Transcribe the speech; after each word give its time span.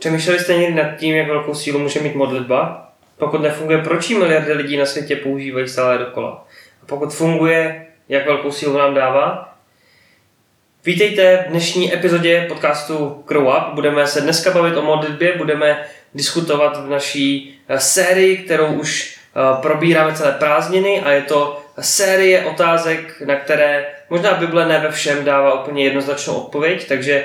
Přemýšleli 0.00 0.38
jste 0.38 0.54
někdy 0.54 0.74
nad 0.74 0.96
tím, 0.96 1.16
jak 1.16 1.28
velkou 1.28 1.54
sílu 1.54 1.78
může 1.78 2.00
mít 2.00 2.14
modlitba? 2.14 2.88
Pokud 3.18 3.42
nefunguje, 3.42 3.78
proč 3.78 4.10
ji 4.10 4.18
miliardy 4.18 4.52
lidí 4.52 4.76
na 4.76 4.86
světě 4.86 5.16
používají 5.16 5.68
stále 5.68 5.98
dokola? 5.98 6.46
A 6.82 6.86
pokud 6.86 7.14
funguje, 7.14 7.86
jak 8.08 8.26
velkou 8.26 8.52
sílu 8.52 8.78
nám 8.78 8.94
dává? 8.94 9.54
Vítejte 10.84 11.44
v 11.46 11.50
dnešní 11.50 11.94
epizodě 11.94 12.46
podcastu 12.48 13.24
Grow 13.28 13.46
Up. 13.46 13.74
Budeme 13.74 14.06
se 14.06 14.20
dneska 14.20 14.50
bavit 14.50 14.76
o 14.76 14.82
modlitbě, 14.82 15.36
budeme 15.36 15.84
diskutovat 16.14 16.86
v 16.86 16.90
naší 16.90 17.58
eh, 17.68 17.80
sérii, 17.80 18.36
kterou 18.36 18.66
už 18.66 19.18
eh, 19.36 19.62
probíráme 19.62 20.16
celé 20.16 20.32
prázdniny 20.32 21.00
a 21.00 21.10
je 21.10 21.22
to 21.22 21.62
série 21.80 22.44
otázek, 22.44 23.22
na 23.26 23.36
které 23.36 23.86
možná 24.10 24.34
Bible 24.34 24.68
ne 24.68 24.78
ve 24.78 24.90
všem 24.90 25.24
dává 25.24 25.60
úplně 25.60 25.84
jednoznačnou 25.84 26.34
odpověď, 26.34 26.88
takže 26.88 27.24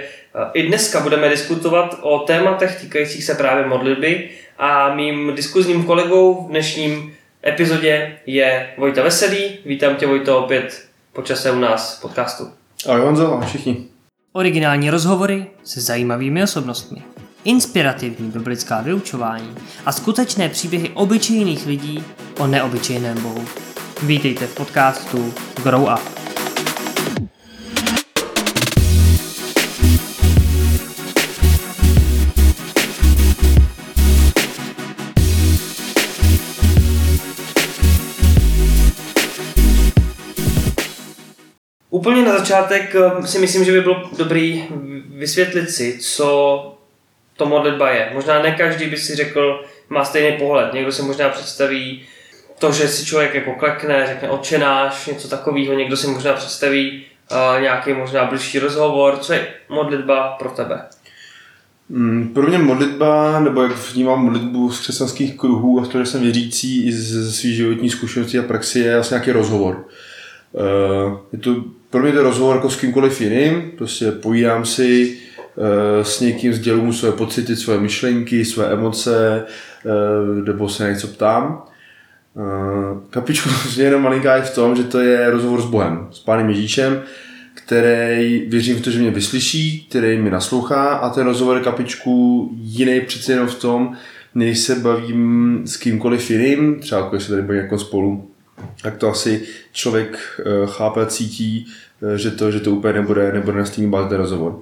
i 0.53 0.67
dneska 0.67 0.99
budeme 0.99 1.29
diskutovat 1.29 1.99
o 2.01 2.19
tématech 2.19 2.81
týkajících 2.81 3.23
se 3.23 3.35
právě 3.35 3.65
modlitby 3.67 4.29
a 4.57 4.95
mým 4.95 5.35
diskuzním 5.35 5.83
kolegou 5.83 6.45
v 6.45 6.49
dnešním 6.49 7.13
epizodě 7.45 8.17
je 8.25 8.69
Vojta 8.77 9.03
Veselý. 9.03 9.57
Vítám 9.65 9.95
tě 9.95 10.07
Vojto 10.07 10.39
opět 10.43 10.85
po 11.13 11.21
čase 11.21 11.51
u 11.51 11.59
nás 11.59 11.97
v 11.97 12.01
podcastu. 12.01 12.49
Ahoj 12.87 13.01
Honzo, 13.01 13.41
všichni. 13.47 13.77
Originální 14.33 14.89
rozhovory 14.89 15.45
se 15.63 15.81
zajímavými 15.81 16.43
osobnostmi. 16.43 17.01
Inspirativní 17.43 18.31
biblická 18.31 18.81
vyučování 18.81 19.55
a 19.85 19.91
skutečné 19.91 20.49
příběhy 20.49 20.89
obyčejných 20.93 21.67
lidí 21.67 22.03
o 22.39 22.47
neobyčejném 22.47 23.21
Bohu. 23.21 23.45
Vítejte 24.03 24.47
v 24.47 24.55
podcastu 24.55 25.33
Grow 25.63 25.83
Up. 25.83 26.24
Úplně 41.95 42.25
na 42.25 42.37
začátek 42.37 42.95
eh, 42.95 43.27
si 43.27 43.39
myslím, 43.39 43.65
že 43.65 43.71
by 43.71 43.81
bylo 43.81 44.09
dobrý 44.17 44.63
vysvětlit 45.17 45.69
si, 45.69 45.97
co 46.01 46.77
to 47.37 47.45
modlitba 47.45 47.89
je. 47.89 48.11
Možná 48.13 48.41
ne 48.41 48.51
každý 48.51 48.85
by 48.85 48.97
si 48.97 49.15
řekl, 49.15 49.65
má 49.89 50.05
stejný 50.05 50.37
pohled. 50.37 50.73
Někdo 50.73 50.91
si 50.91 51.01
možná 51.01 51.29
představí 51.29 52.01
to, 52.59 52.71
že 52.71 52.87
si 52.87 53.05
člověk 53.05 53.33
jako 53.35 53.53
klekne, 53.53 54.07
řekne 54.07 54.29
očenáš, 54.29 55.05
něco 55.05 55.27
takového. 55.27 55.73
Někdo 55.73 55.97
si 55.97 56.07
možná 56.07 56.33
představí 56.33 57.05
uh, 57.31 57.61
nějaký 57.61 57.93
možná 57.93 58.25
blížší 58.25 58.59
rozhovor. 58.59 59.17
Co 59.17 59.33
je 59.33 59.47
modlitba 59.69 60.31
pro 60.39 60.49
tebe? 60.49 60.81
Mm, 61.89 62.31
pro 62.33 62.47
mě 62.47 62.57
modlitba, 62.57 63.39
nebo 63.39 63.63
jak 63.63 63.71
vnímám 63.71 64.23
modlitbu 64.23 64.71
z 64.71 64.79
křesťanských 64.79 65.37
kruhů 65.37 65.79
a 65.79 65.85
z 65.85 65.87
toho, 65.87 66.03
že 66.03 66.11
jsem 66.11 66.21
věřící 66.21 66.87
i 66.87 66.91
ze 66.91 67.31
své 67.31 67.49
životní 67.49 67.89
zkušenosti 67.89 68.39
a 68.39 68.43
praxi, 68.43 68.79
je 68.79 68.95
asi 68.95 69.13
nějaký 69.13 69.31
rozhovor. 69.31 69.87
Uh, 70.51 71.17
je 71.33 71.39
to 71.39 71.63
pro 71.95 72.03
mě 72.03 72.13
to 72.13 72.23
rozhovor 72.23 72.55
jako 72.55 72.69
s 72.69 72.75
kýmkoliv 72.75 73.21
jiným, 73.21 73.71
prostě 73.77 74.11
povídám 74.11 74.65
si 74.65 75.17
uh, 75.55 75.65
s 76.03 76.19
někým, 76.19 76.53
sděluju 76.53 76.93
své 76.93 77.11
pocity, 77.11 77.55
své 77.55 77.77
myšlenky, 77.77 78.45
své 78.45 78.65
emoce, 78.71 79.45
uh, 79.85 80.45
nebo 80.45 80.69
se 80.69 80.89
něco 80.89 81.07
ptám. 81.07 81.63
Uh, 82.33 82.99
kapičku 83.09 83.49
je 83.77 83.83
jenom 83.83 84.01
malinká 84.01 84.35
je 84.35 84.41
v 84.41 84.55
tom, 84.55 84.75
že 84.75 84.83
to 84.83 84.99
je 84.99 85.29
rozhovor 85.29 85.61
s 85.61 85.65
Bohem, 85.65 86.07
s 86.11 86.19
Pánem 86.19 86.49
Ježíšem, 86.49 87.01
který 87.53 88.45
věřím 88.47 88.77
v 88.77 88.81
to, 88.81 88.91
že 88.91 88.99
mě 88.99 89.11
vyslyší, 89.11 89.85
který 89.89 90.17
mi 90.17 90.29
naslouchá 90.29 90.83
a 90.83 91.09
ten 91.09 91.25
rozhovor 91.25 91.59
kapičku 91.59 92.49
jiný 92.55 93.01
přece 93.01 93.31
jenom 93.31 93.47
v 93.47 93.59
tom, 93.59 93.93
než 94.35 94.59
se 94.59 94.75
bavím 94.75 95.61
s 95.65 95.77
kýmkoliv 95.77 96.31
jiným, 96.31 96.79
třeba 96.79 97.09
když 97.09 97.23
se 97.23 97.29
tady 97.29 97.41
bavím 97.41 97.61
jako 97.61 97.79
spolu, 97.79 98.31
tak 98.81 98.97
to 98.97 99.09
asi 99.09 99.41
člověk 99.71 100.41
chápe 100.65 101.05
cítí, 101.05 101.67
Eh, 101.67 101.84
že 102.15 102.31
to, 102.31 102.51
že 102.51 102.59
to 102.59 102.71
úplně 102.71 102.93
nebude, 102.93 103.31
nebude 103.31 103.57
na 103.57 103.65
stejný 103.65 103.91
báze 103.91 104.17
rozhovor. 104.17 104.59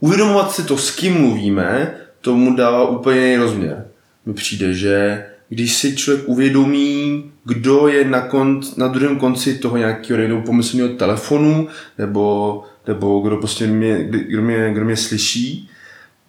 Uvědomovat 0.00 0.52
si 0.52 0.62
to, 0.62 0.78
s 0.78 0.90
kým 0.90 1.20
mluvíme, 1.20 1.94
tomu 2.20 2.56
dává 2.56 2.88
úplně 2.88 3.20
jiný 3.20 3.36
rozměr. 3.36 3.86
Mi 4.26 4.34
přijde, 4.34 4.74
že 4.74 5.24
když 5.48 5.76
si 5.76 5.96
člověk 5.96 6.28
uvědomí, 6.28 7.24
kdo 7.44 7.88
je 7.88 8.04
na, 8.04 8.20
konc, 8.20 8.76
na 8.76 8.88
druhém 8.88 9.18
konci 9.18 9.58
toho 9.58 9.76
nějakého 9.76 10.20
nebo 10.20 10.42
pomyslného 10.42 10.88
telefonu, 10.88 11.68
nebo, 11.98 12.62
nebo 12.86 13.20
kdo 13.20 13.36
prostě 13.36 13.66
mě, 13.66 14.04
kdo 14.04 14.42
mě, 14.42 14.70
kdo 14.72 14.84
mě 14.84 14.96
slyší, 14.96 15.70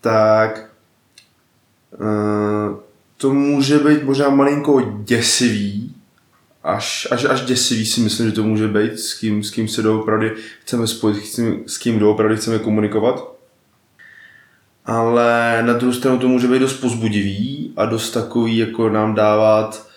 tak 0.01 0.69
uh, 1.99 2.77
to 3.17 3.33
může 3.33 3.79
být 3.79 4.03
možná 4.03 4.29
malinko 4.29 4.81
děsivý, 5.03 5.95
až, 6.67 7.07
až, 7.11 7.25
až 7.25 7.41
děsivý 7.41 7.85
si 7.85 8.01
myslím, 8.01 8.25
že 8.25 8.31
to 8.31 8.43
může 8.43 8.67
být, 8.67 8.99
s 8.99 9.13
kým, 9.13 9.43
s 9.43 9.51
kým 9.51 9.67
se 9.67 9.81
doopravdy 9.81 10.33
chceme 10.61 10.87
spojit, 10.87 11.39
s 11.65 11.77
kým 11.77 11.99
doopravdy 11.99 12.37
chceme 12.37 12.59
komunikovat. 12.59 13.33
Ale 14.85 15.63
na 15.65 15.73
druhou 15.73 15.93
stranu 15.93 16.19
to 16.19 16.27
může 16.27 16.47
být 16.47 16.59
dost 16.59 16.73
pozbudivý 16.73 17.73
a 17.77 17.85
dost 17.85 18.11
takový, 18.11 18.57
jako 18.57 18.89
nám 18.89 19.15
dávat 19.15 19.87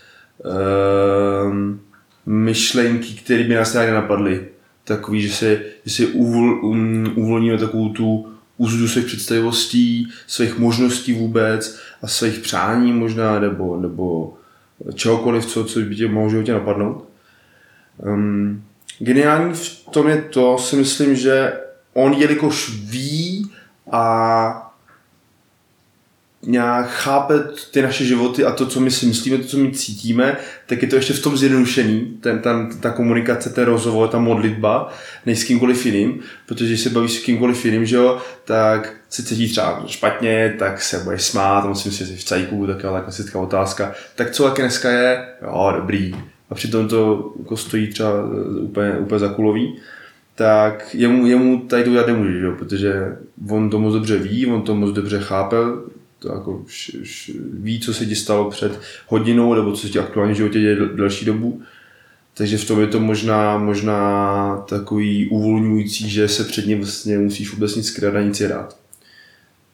um, 1.49 1.81
myšlenky, 2.27 3.15
které 3.15 3.45
by 3.45 3.55
nás 3.55 3.73
nějak 3.73 3.89
nenapadly. 3.89 4.49
Takový, 4.85 5.23
že 5.23 5.35
si, 5.35 5.61
že 5.85 5.95
si 5.95 6.07
uvol, 6.07 6.65
um, 6.65 7.13
uvolníme 7.17 7.59
takovou 7.59 7.89
tu 7.89 8.33
úzdu 8.57 8.89
svých 8.89 9.07
představivostí, 9.07 10.09
svých 10.27 10.59
možností 10.59 11.13
vůbec 11.13 11.79
a 12.03 12.07
svých 12.07 12.39
přání 12.39 12.93
možná, 12.93 13.41
nebo, 13.41 13.77
nebo 13.77 14.35
čehokoliv, 14.95 15.47
co, 15.47 15.65
co 15.65 15.81
by 15.81 15.97
tě 15.97 16.09
mohlo 16.09 16.31
životě 16.31 16.53
napadnout. 16.53 17.09
Um, 17.99 18.65
geniální 18.99 19.55
v 19.55 19.85
tom 19.91 20.09
je 20.09 20.23
to, 20.23 20.59
si 20.59 20.77
myslím, 20.77 21.17
že 21.17 21.53
on 21.93 22.13
jelikož 22.13 22.71
ví 22.71 23.51
a 23.93 24.70
nějak 26.47 26.91
chápe 26.91 27.34
ty 27.71 27.83
naše 27.83 28.05
životy 28.05 28.45
a 28.45 28.51
to, 28.51 28.67
co 28.67 28.81
my 28.81 28.91
si 28.91 29.06
myslíme, 29.06 29.39
to, 29.39 29.45
co 29.45 29.56
my 29.56 29.73
cítíme, 29.73 30.37
tak 30.67 30.83
je 30.83 30.89
to 30.89 30.97
ještě 30.97 31.12
v 31.12 31.23
tom 31.23 31.37
zjednodušený, 31.37 32.01
ten, 32.21 32.39
ten, 32.39 32.69
ta 32.81 32.91
komunikace, 32.91 33.51
ten 33.51 33.65
rozhovor, 33.65 34.09
ta 34.09 34.19
modlitba, 34.19 34.93
než 35.27 35.39
s 35.39 35.45
kýmkoliv 35.45 35.87
jiným, 35.87 36.21
protože 36.47 36.67
když 36.67 36.81
se 36.81 36.91
bavíš 36.91 37.12
s 37.12 37.25
kýmkoliv 37.25 37.65
jiným, 37.65 37.87
že 37.87 37.97
jo, 37.97 38.19
tak 38.45 38.93
se 39.11 39.23
cítí 39.23 39.49
třeba 39.49 39.84
špatně, 39.87 40.56
tak 40.59 40.83
se 40.83 40.99
budeš 40.99 41.23
smát, 41.23 41.65
on 41.65 41.75
si 41.75 41.89
myslí, 41.89 42.06
že 42.06 42.17
v 42.17 42.25
cajku, 42.25 42.67
tak 42.67 42.77
je 42.83 43.01
klasická 43.03 43.39
otázka. 43.39 43.93
Tak 44.15 44.31
co 44.31 44.45
taky 44.45 44.62
dneska 44.62 44.91
je? 44.91 45.27
Jo, 45.43 45.72
dobrý. 45.77 46.15
A 46.51 46.55
přitom 46.55 46.89
to 46.89 47.33
jako 47.39 47.57
stojí 47.57 47.87
třeba 47.87 48.11
úplně, 48.62 48.93
úplně 48.93 49.19
za 49.19 49.28
kulový 49.28 49.77
tak 50.41 50.95
jemu, 50.95 51.27
jemu 51.27 51.59
tady 51.59 51.84
to 51.84 51.91
udělat 51.91 52.07
nemůže, 52.07 52.51
protože 52.59 53.17
on 53.51 53.71
to 53.71 53.78
moc 53.78 53.95
dobře 53.95 54.19
ví, 54.19 54.47
on 54.47 54.62
to 54.62 54.75
moc 54.75 54.91
dobře 54.91 55.19
chápe, 55.19 55.57
to 56.21 56.33
jako 56.33 56.63
š, 56.67 56.97
š, 57.03 57.31
ví, 57.53 57.81
co 57.81 57.95
se 57.95 58.07
ti 58.07 58.17
stalo 58.17 58.51
před 58.51 58.81
hodinou, 59.07 59.55
nebo 59.55 59.73
co 59.73 59.83
se 59.83 59.93
ti 59.93 59.99
aktuálně 59.99 60.33
v 60.33 60.37
životě 60.37 60.61
děje 60.61 60.77
delší 60.77 61.25
dobu. 61.25 61.63
Takže 62.35 62.59
v 62.59 62.65
tom 62.65 62.81
je 62.81 62.87
to 62.87 63.01
možná, 63.01 63.59
možná 63.59 64.65
takový 64.69 65.29
uvolňující, 65.29 66.11
že 66.11 66.29
se 66.29 66.45
před 66.45 66.67
ním 66.67 66.79
vlastně 66.79 67.19
musíš 67.19 67.53
vůbec 67.53 67.77
nic 67.77 67.87
skrát 67.87 68.15
a 68.15 68.21
nic 68.21 68.41
je 68.41 68.49
rád. 68.49 68.77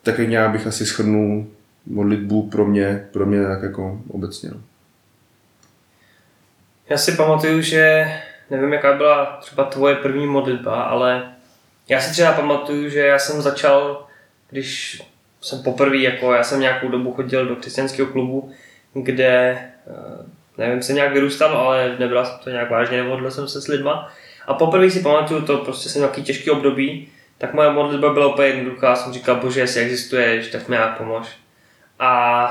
Tak 0.03 0.19
nějak 0.19 0.51
bych 0.51 0.67
asi 0.67 0.87
schrnul 0.87 1.47
modlitbu 1.87 2.51
pro 2.51 2.67
mě, 2.67 3.07
pro 3.13 3.27
mě 3.27 3.43
tak 3.43 3.63
jako 3.63 4.01
obecně. 4.09 4.51
No. 4.53 4.61
Já 6.89 6.99
si 6.99 7.13
pamatuju, 7.13 7.61
že 7.61 8.13
nevím, 8.51 8.73
jaká 8.73 8.97
byla 8.97 9.39
třeba 9.41 9.65
tvoje 9.65 9.95
první 9.95 10.27
modlitba, 10.27 10.83
ale 10.83 11.33
já 11.89 12.01
si 12.01 12.13
třeba 12.13 12.33
pamatuju, 12.33 12.89
že 12.89 12.99
já 12.99 13.19
jsem 13.19 13.43
začal, 13.43 14.07
když 14.51 15.03
jsem 15.41 15.63
poprvé, 15.63 15.97
jako 15.97 16.33
já 16.33 16.43
jsem 16.43 16.61
nějakou 16.61 16.89
dobu 16.89 17.13
chodil 17.13 17.47
do 17.47 17.57
křesťanského 17.57 18.09
klubu, 18.09 18.53
kde, 18.95 19.59
eh, 19.87 20.27
nevím, 20.59 20.83
jsem 20.83 20.97
nějak 20.97 21.13
vyrůstal, 21.13 21.57
ale 21.57 21.97
nebyla 21.99 22.25
jsem 22.25 22.39
to 22.45 22.51
nějak 22.51 22.71
vážně, 22.71 22.97
nevodlil 22.97 23.31
jsem 23.31 23.49
se 23.49 23.61
s 23.61 23.69
lidma. 23.69 24.13
A 24.47 24.55
poprvé 24.55 24.91
si 24.91 25.01
pamatuju 25.01 25.43
to, 25.43 25.59
prostě 25.59 25.89
jsem 25.89 26.01
nějaký 26.03 26.23
těžký 26.23 26.51
období, 26.51 27.09
tak 27.39 27.55
moje 27.55 27.71
modlitba 27.71 28.13
byla 28.13 28.33
úplně 28.33 28.49
jednoduchá, 28.49 28.97
jsem 28.97 29.13
říkal, 29.13 29.37
bože, 29.37 29.61
jestli 29.61 29.81
existuješ, 29.81 30.49
tak 30.49 30.69
mi 30.69 30.77
nějak 30.77 30.99
pomož. 30.99 31.29
A, 31.99 32.47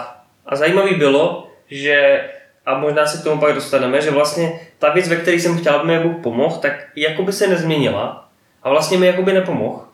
a 0.46 0.56
zajímavý 0.56 0.96
bylo, 0.96 1.52
že, 1.68 2.30
a 2.66 2.78
možná 2.78 3.06
se 3.06 3.22
k 3.22 3.24
tomu 3.24 3.42
pak 3.42 3.56
dostaneme, 3.56 4.02
že 4.02 4.12
vlastně 4.12 4.60
ta 4.80 4.90
věc, 4.90 5.10
ve 5.10 5.16
které 5.16 5.40
jsem 5.40 5.58
chtěl, 5.58 5.74
aby 5.74 5.88
mi 5.88 6.00
Bůh 6.00 6.24
pomohl, 6.24 6.56
tak 6.56 6.88
jakoby 6.96 7.34
se 7.34 7.48
nezměnila 7.48 8.30
a 8.64 8.70
vlastně 8.70 8.98
mi 8.98 9.08
jakoby 9.08 9.34
nepomohl. 9.34 9.85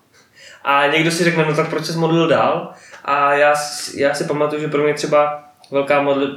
A 0.64 0.88
někdo 0.88 1.12
si 1.12 1.24
řekne, 1.24 1.46
no 1.46 1.56
tak 1.56 1.70
proč 1.70 1.86
se 1.86 1.98
modlil 1.98 2.28
dál? 2.28 2.74
A 3.06 3.34
já, 3.34 3.56
já 3.96 4.14
si 4.14 4.24
pamatuju, 4.24 4.62
že 4.62 4.68
pro 4.68 4.84
mě 4.84 4.94
třeba 4.94 5.44
velká 5.72 6.02
modli, 6.02 6.28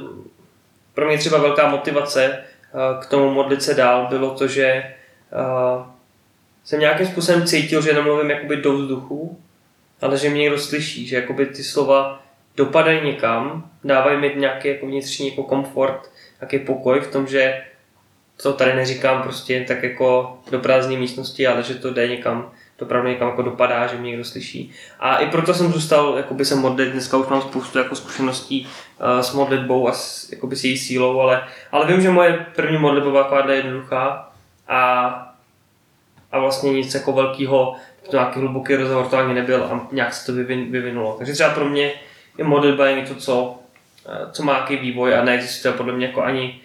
pro 0.93 1.07
mě 1.07 1.17
třeba 1.17 1.37
velká 1.37 1.69
motivace 1.69 2.25
eh, 2.25 3.01
k 3.01 3.05
tomu 3.05 3.31
modlit 3.31 3.63
se 3.63 3.73
dál 3.73 4.07
bylo 4.09 4.37
to, 4.37 4.47
že 4.47 4.65
eh, 4.65 4.93
jsem 6.63 6.79
nějakým 6.79 7.07
způsobem 7.07 7.47
cítil, 7.47 7.81
že 7.81 7.93
nemluvím 7.93 8.29
jakoby 8.29 8.57
do 8.57 8.73
vzduchu, 8.73 9.39
ale 10.01 10.17
že 10.17 10.29
mě 10.29 10.41
někdo 10.41 10.59
slyší, 10.59 11.07
že 11.07 11.15
jakoby 11.15 11.45
ty 11.45 11.63
slova 11.63 12.23
dopadají 12.57 13.01
někam, 13.01 13.69
dávají 13.83 14.17
mi 14.17 14.33
nějaký 14.35 14.67
jako 14.67 14.85
vnitřní 14.85 15.29
jako 15.29 15.43
komfort, 15.43 16.11
nějaký 16.41 16.59
pokoj 16.59 16.99
v 16.99 17.11
tom, 17.11 17.27
že 17.27 17.61
to 18.43 18.53
tady 18.53 18.73
neříkám 18.75 19.23
prostě 19.23 19.65
tak 19.67 19.83
jako 19.83 20.37
do 20.51 20.59
prázdné 20.59 20.97
místnosti, 20.97 21.47
ale 21.47 21.63
že 21.63 21.75
to 21.75 21.93
jde 21.93 22.07
někam, 22.07 22.51
to 22.77 22.85
opravdu 22.85 23.09
někam 23.09 23.27
jako 23.27 23.41
dopadá, 23.41 23.87
že 23.87 23.97
mě 23.97 24.09
někdo 24.09 24.25
slyší. 24.25 24.71
A 24.99 25.17
i 25.17 25.27
proto 25.27 25.53
jsem 25.53 25.71
zůstal 25.71 26.17
jakoby 26.17 26.45
se 26.45 26.55
modlit, 26.55 26.91
dneska 26.91 27.17
už 27.17 27.27
mám 27.27 27.41
spoustu 27.41 27.77
jako 27.77 27.95
zkušeností 27.95 28.67
uh, 28.67 29.19
s 29.19 29.33
modlitbou 29.33 29.87
a 29.87 29.91
s, 29.91 30.31
jakoby 30.31 30.55
s 30.55 30.63
její 30.63 30.77
sílou, 30.77 31.19
ale, 31.19 31.43
ale 31.71 31.87
vím, 31.87 32.01
že 32.01 32.09
moje 32.09 32.45
první 32.55 32.77
modlitba 32.77 33.11
byla 33.11 33.23
taková 33.23 33.53
jednoduchá 33.53 34.31
a, 34.67 35.09
a 36.31 36.39
vlastně 36.39 36.73
nic 36.73 36.93
jako 36.93 37.13
velkého, 37.13 37.75
to 38.09 38.17
nějaký 38.17 38.39
hluboký 38.39 38.75
rozhovor 38.75 39.07
to 39.07 39.17
ani 39.17 39.33
nebyl 39.33 39.63
a 39.63 39.87
nějak 39.91 40.13
se 40.13 40.25
to 40.25 40.33
vyvin, 40.33 40.71
vyvinulo. 40.71 41.15
Takže 41.17 41.33
třeba 41.33 41.49
pro 41.49 41.65
mě 41.65 41.93
je 42.37 42.43
modlitba 42.43 42.87
je 42.87 42.95
něco, 42.95 43.15
co, 43.15 43.43
uh, 43.45 44.31
co 44.31 44.43
má 44.43 44.53
nějaký 44.53 44.77
vývoj 44.77 45.15
a 45.15 45.23
neexistuje 45.23 45.73
podle 45.73 45.93
mě 45.93 46.05
jako 46.05 46.23
ani 46.23 46.61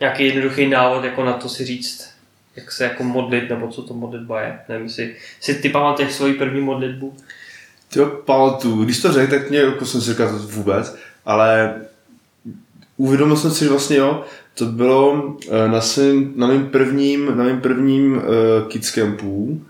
nějaký 0.00 0.26
jednoduchý 0.26 0.66
návod 0.66 1.04
jako 1.04 1.24
na 1.24 1.32
to 1.32 1.48
si 1.48 1.64
říct, 1.64 2.13
jak 2.56 2.72
se 2.72 2.84
jako 2.84 3.04
modlit, 3.04 3.48
nebo 3.48 3.68
co 3.68 3.82
to 3.82 3.94
modlitba 3.94 4.40
je. 4.40 4.58
Nevím, 4.68 4.86
jestli, 4.86 5.14
jestli 5.36 5.54
ty 5.54 5.68
pamatuješ 5.68 6.12
svoji 6.12 6.34
první 6.34 6.60
modlitbu. 6.60 7.14
Ty 7.92 7.98
jo, 7.98 8.06
pamatuju. 8.06 8.84
Když 8.84 9.00
to 9.00 9.12
řekl, 9.12 9.30
tak 9.30 9.50
mě 9.50 9.58
jako 9.58 9.86
jsem 9.86 10.00
si 10.00 10.10
říkal 10.10 10.28
to 10.28 10.38
vůbec, 10.38 10.96
ale 11.24 11.80
uvědomil 12.96 13.36
jsem 13.36 13.50
si, 13.50 13.64
že 13.64 13.70
vlastně 13.70 13.96
jo, 13.96 14.24
to 14.54 14.66
bylo 14.66 15.36
eh, 15.50 15.68
na, 15.68 15.80
svým, 15.80 16.32
na 16.36 16.46
mým 16.46 16.66
prvním, 16.66 17.36
na 17.36 17.44
mým 17.44 17.60
prvním 17.60 18.16
uh, 18.16 18.22
kids 18.68 18.90
campu, 18.90 19.62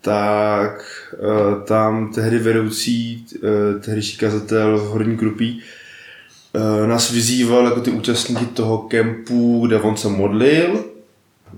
tak 0.00 0.84
uh, 1.18 1.62
tam 1.62 2.12
tehdy 2.12 2.38
vedoucí, 2.38 3.26
uh, 3.34 3.80
tehdejší 3.80 4.18
kazatel 4.18 4.78
Horní 4.78 5.16
Krupí, 5.16 5.62
uh, 6.52 6.86
nás 6.86 7.10
vyzýval 7.10 7.64
jako 7.64 7.80
ty 7.80 7.90
účastníky 7.90 8.46
toho 8.46 8.78
kempu, 8.78 9.66
kde 9.66 9.80
on 9.80 9.96
se 9.96 10.08
modlil 10.08 10.84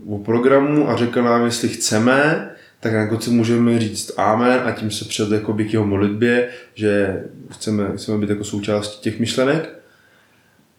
o 0.07 0.19
programu 0.19 0.91
a 0.91 0.97
řekl 0.97 1.23
nám, 1.23 1.45
jestli 1.45 1.69
chceme, 1.69 2.51
tak 2.81 2.93
na 2.93 3.07
konci 3.07 3.31
můžeme 3.31 3.79
říct 3.79 4.13
amen 4.17 4.61
a 4.65 4.73
tím 4.73 4.91
se 4.91 5.05
před 5.05 5.31
jako 5.31 5.53
k 5.53 5.73
jeho 5.73 5.87
modlitbě, 5.87 6.49
že 6.75 7.25
chceme, 7.51 7.93
chceme 7.97 8.19
být 8.19 8.31
jako 8.31 8.45
součástí 8.45 9.01
těch 9.01 9.21
myšlenek. 9.21 9.79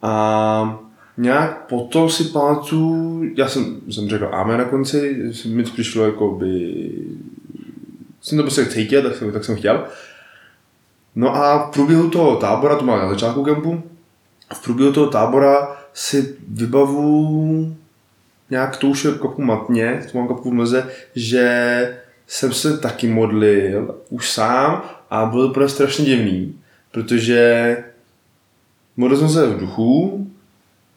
A 0.01 0.79
nějak 1.17 1.67
potom 1.67 2.09
si 2.09 2.23
pamatuju, 2.23 3.23
já 3.37 3.47
jsem, 3.47 3.81
jsem 3.89 4.09
řekl 4.09 4.29
amen 4.31 4.57
na 4.57 4.65
konci, 4.65 5.31
mi 5.45 5.63
to 5.63 5.71
přišlo 5.71 6.05
jako 6.05 6.31
by, 6.31 6.91
jsem 8.21 8.37
to 8.37 8.43
prostě 8.43 8.65
cítil, 8.65 9.03
tak 9.03 9.15
jsem, 9.15 9.31
tak 9.31 9.45
jsem 9.45 9.55
chtěl. 9.55 9.85
No 11.15 11.35
a 11.35 11.67
v 11.67 11.71
průběhu 11.71 12.09
toho 12.09 12.35
tábora, 12.35 12.75
to 12.75 12.85
má 12.85 12.97
na 12.97 13.09
začátku 13.09 13.43
kempu, 13.43 13.83
v 14.53 14.63
průběhu 14.63 14.93
toho 14.93 15.07
tábora 15.07 15.77
si 15.93 16.35
vybavu 16.47 17.75
nějak 18.49 18.77
to 18.77 18.87
už 18.87 19.05
je 19.05 19.11
kapu 19.11 19.41
matně, 19.41 20.01
to 20.11 20.17
mám 20.17 20.27
kapu 20.27 20.51
v 20.51 20.53
noze, 20.53 20.89
že 21.15 21.97
jsem 22.27 22.53
se 22.53 22.77
taky 22.77 23.07
modlil 23.07 23.95
už 24.09 24.31
sám 24.31 24.83
a 25.09 25.25
bylo 25.25 25.47
to 25.47 25.53
pro 25.53 25.69
strašně 25.69 26.05
divný, 26.05 26.55
protože 26.91 27.77
modlil 28.97 29.19
jsem 29.19 29.29
se 29.29 29.47
v 29.47 29.59
duchu, 29.59 30.27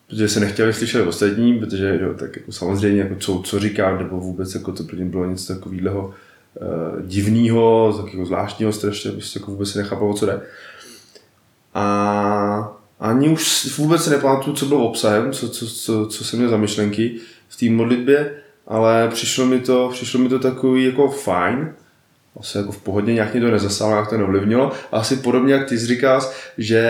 protože 0.06 0.28
se 0.28 0.40
nechtěl 0.40 0.72
slyšet 0.72 1.06
ostatní, 1.06 1.58
protože 1.58 1.98
jo, 2.02 2.14
tak 2.14 2.36
jako 2.36 2.52
samozřejmě 2.52 3.02
jako 3.02 3.14
co, 3.14 3.42
co 3.44 3.58
říkám, 3.58 3.98
nebo 3.98 4.20
vůbec 4.20 4.54
jako 4.54 4.72
to 4.72 4.84
pro 4.84 4.96
mě 4.96 5.04
bylo 5.04 5.26
něco 5.26 5.54
takového 5.54 6.14
uh, 6.54 7.06
divného, 7.06 7.94
takového 7.96 8.26
zvláštního, 8.26 8.72
strašně 8.72 9.10
prostě 9.10 9.38
jako 9.38 9.50
vůbec 9.50 9.70
se 9.70 9.78
nechápalo, 9.78 10.14
co 10.14 10.26
jde. 10.26 10.40
A 11.74 12.76
ani 13.00 13.28
už 13.28 13.78
vůbec 13.78 14.06
nepamatuju, 14.06 14.56
co 14.56 14.66
bylo 14.66 14.88
obsahem, 14.88 15.32
co, 15.32 15.48
co, 15.48 15.66
co, 15.66 16.06
co 16.06 16.24
jsem 16.24 16.38
měl 16.38 16.50
za 16.50 16.56
myšlenky 16.56 17.16
v 17.50 17.56
té 17.56 17.70
modlitbě, 17.70 18.32
ale 18.66 19.08
přišlo 19.08 19.46
mi 19.46 19.60
to, 19.60 19.88
přišlo 19.92 20.20
mi 20.20 20.28
to 20.28 20.38
takový 20.38 20.84
jako 20.84 21.08
fajn, 21.08 21.72
asi 22.40 22.58
jako 22.58 22.72
v 22.72 22.82
pohodě, 22.82 23.14
nějak 23.14 23.32
mě 23.32 23.42
to 23.42 23.50
nezasáhlo, 23.50 23.94
nějak 23.94 24.10
to 24.10 24.18
neovlivnilo. 24.18 24.72
Asi 24.92 25.16
podobně, 25.16 25.54
jak 25.54 25.68
ty 25.68 25.78
jsi 25.78 25.86
říkáš, 25.86 26.52
že 26.58 26.80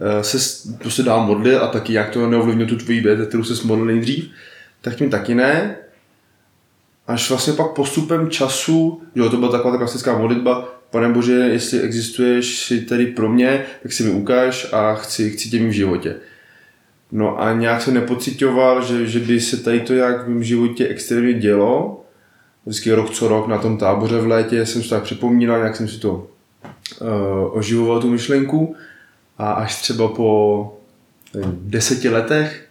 eh, 0.00 0.24
se 0.24 0.68
prostě 0.78 1.02
dál 1.02 1.26
modlit 1.26 1.56
a 1.56 1.66
taky 1.66 1.92
jak 1.92 2.10
to 2.10 2.30
neovlivnilo 2.30 2.68
tu 2.68 2.76
tvoji 2.76 3.00
věc, 3.00 3.28
kterou 3.28 3.44
se 3.44 3.66
modlil 3.66 3.86
nejdřív, 3.86 4.30
tak 4.80 5.00
mi 5.00 5.08
taky 5.08 5.34
ne. 5.34 5.76
Až 7.06 7.30
vlastně 7.30 7.52
pak 7.52 7.70
postupem 7.70 8.30
času, 8.30 9.02
jo, 9.14 9.30
to 9.30 9.36
byla 9.36 9.52
taková 9.52 9.72
ta 9.72 9.78
klasická 9.78 10.18
modlitba, 10.18 10.76
pane 10.90 11.08
Bože, 11.08 11.32
jestli 11.32 11.80
existuješ 11.80 12.58
si 12.58 12.80
tady 12.80 13.06
pro 13.06 13.28
mě, 13.28 13.64
tak 13.82 13.92
si 13.92 14.02
mi 14.02 14.10
ukáž 14.10 14.72
a 14.72 14.94
chci, 14.94 15.30
chci 15.30 15.50
tě 15.50 15.58
mít 15.58 15.68
v 15.68 15.72
životě. 15.72 16.16
No 17.12 17.40
a 17.40 17.52
nějak 17.52 17.82
jsem 17.82 17.94
nepocitoval, 17.94 18.84
že, 18.84 19.06
že 19.06 19.20
by 19.20 19.40
se 19.40 19.56
tady 19.56 19.80
to 19.80 19.94
jak 19.94 20.24
v 20.24 20.28
mém 20.28 20.42
životě 20.42 20.88
extrémně 20.88 21.34
dělo. 21.34 22.04
Vždycky 22.66 22.92
rok 22.92 23.10
co 23.10 23.28
rok 23.28 23.48
na 23.48 23.58
tom 23.58 23.78
táboře 23.78 24.18
v 24.18 24.26
létě 24.26 24.66
jsem 24.66 24.82
si 24.82 24.90
tak 24.90 25.02
připomínal, 25.02 25.60
jak 25.60 25.76
jsem 25.76 25.88
si 25.88 25.98
to 25.98 26.12
uh, 27.00 27.58
oživoval 27.58 28.00
tu 28.00 28.10
myšlenku. 28.10 28.76
A 29.38 29.52
až 29.52 29.82
třeba 29.82 30.08
po 30.08 30.78
nevím, 31.34 31.58
deseti 31.62 32.08
letech, 32.08 32.66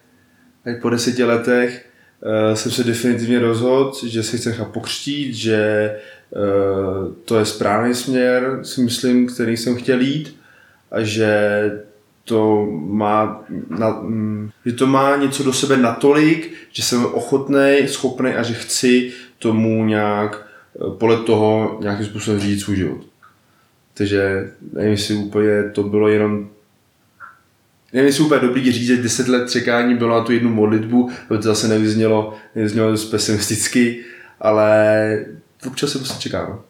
tak 0.63 0.81
po 0.81 0.89
deseti 0.89 1.23
letech 1.23 1.85
uh, 2.21 2.55
jsem 2.55 2.71
se 2.71 2.83
definitivně 2.83 3.39
rozhodl, 3.39 3.91
že 4.05 4.23
se 4.23 4.37
chci 4.37 4.49
nechat 4.49 4.67
pokřtít, 4.67 5.33
že 5.33 5.91
uh, 6.29 7.13
to 7.25 7.39
je 7.39 7.45
správný 7.45 7.93
směr, 7.93 8.59
si 8.63 8.81
myslím, 8.81 9.27
který 9.27 9.57
jsem 9.57 9.75
chtěl 9.75 10.01
jít 10.01 10.35
a 10.91 11.03
že 11.03 11.71
to 12.25 12.65
má, 12.71 13.43
na, 13.69 13.89
mm, 13.89 14.49
že 14.65 14.71
to 14.71 14.87
má 14.87 15.15
něco 15.15 15.43
do 15.43 15.53
sebe 15.53 15.77
natolik, 15.77 16.53
že 16.71 16.83
jsem 16.83 17.05
ochotný, 17.05 17.77
schopný 17.87 18.31
a 18.31 18.43
že 18.43 18.53
chci 18.53 19.11
tomu 19.39 19.85
nějak 19.85 20.47
eh, 20.75 20.97
podle 20.97 21.17
toho 21.17 21.77
nějakým 21.81 22.05
způsobem 22.05 22.39
říct 22.39 22.63
svůj 22.63 22.75
život. 22.75 23.01
Takže 23.93 24.51
nevím, 24.73 24.91
jestli 24.91 25.15
úplně 25.15 25.63
to 25.63 25.83
bylo 25.83 26.07
jenom 26.07 26.49
nevím, 27.93 28.07
jestli 28.07 28.23
úplně 28.23 28.41
dobrý 28.41 28.71
říct, 28.71 28.87
že 28.87 28.97
10 28.97 29.27
let 29.27 29.51
čekání 29.51 29.95
bylo 29.95 30.19
na 30.19 30.23
tu 30.23 30.31
jednu 30.31 30.49
modlitbu, 30.49 31.11
protože 31.27 31.41
to 31.41 31.47
zase 31.47 31.67
nevyznělo, 31.67 32.37
nevyznělo 32.55 32.91
dost 32.91 33.05
pesimisticky, 33.05 34.03
ale 34.39 35.25
občas 35.67 35.91
se 35.91 35.97
prostě 35.97 36.21
čeká. 36.21 36.49
No. 36.49 36.63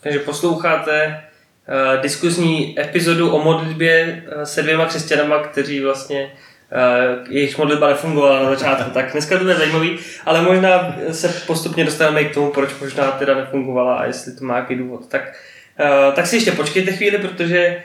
Takže 0.00 0.18
posloucháte 0.18 1.20
uh, 1.68 2.02
diskuzní 2.02 2.80
epizodu 2.80 3.30
o 3.30 3.44
modlitbě 3.44 4.22
uh, 4.36 4.42
se 4.42 4.62
dvěma 4.62 4.86
křesťanama, 4.86 5.38
kteří 5.38 5.80
vlastně 5.80 6.32
uh, 6.72 7.32
jejich 7.32 7.58
modlitba 7.58 7.88
nefungovala 7.88 8.42
na 8.42 8.50
začátku. 8.50 8.90
Tak 8.90 9.12
dneska 9.12 9.38
to 9.38 9.44
bude 9.44 9.54
zajímavý, 9.54 9.98
ale 10.24 10.42
možná 10.42 10.96
se 11.12 11.28
postupně 11.46 11.84
dostaneme 11.84 12.24
k 12.24 12.34
tomu, 12.34 12.50
proč 12.50 12.70
možná 12.80 13.10
teda 13.10 13.34
nefungovala 13.34 13.96
a 13.96 14.04
jestli 14.04 14.32
to 14.32 14.44
má 14.44 14.54
nějaký 14.54 14.74
důvod. 14.74 15.06
Tak, 15.08 15.22
tak 16.14 16.26
si 16.26 16.36
ještě 16.36 16.52
počkejte 16.52 16.92
chvíli, 16.92 17.18
protože 17.18 17.82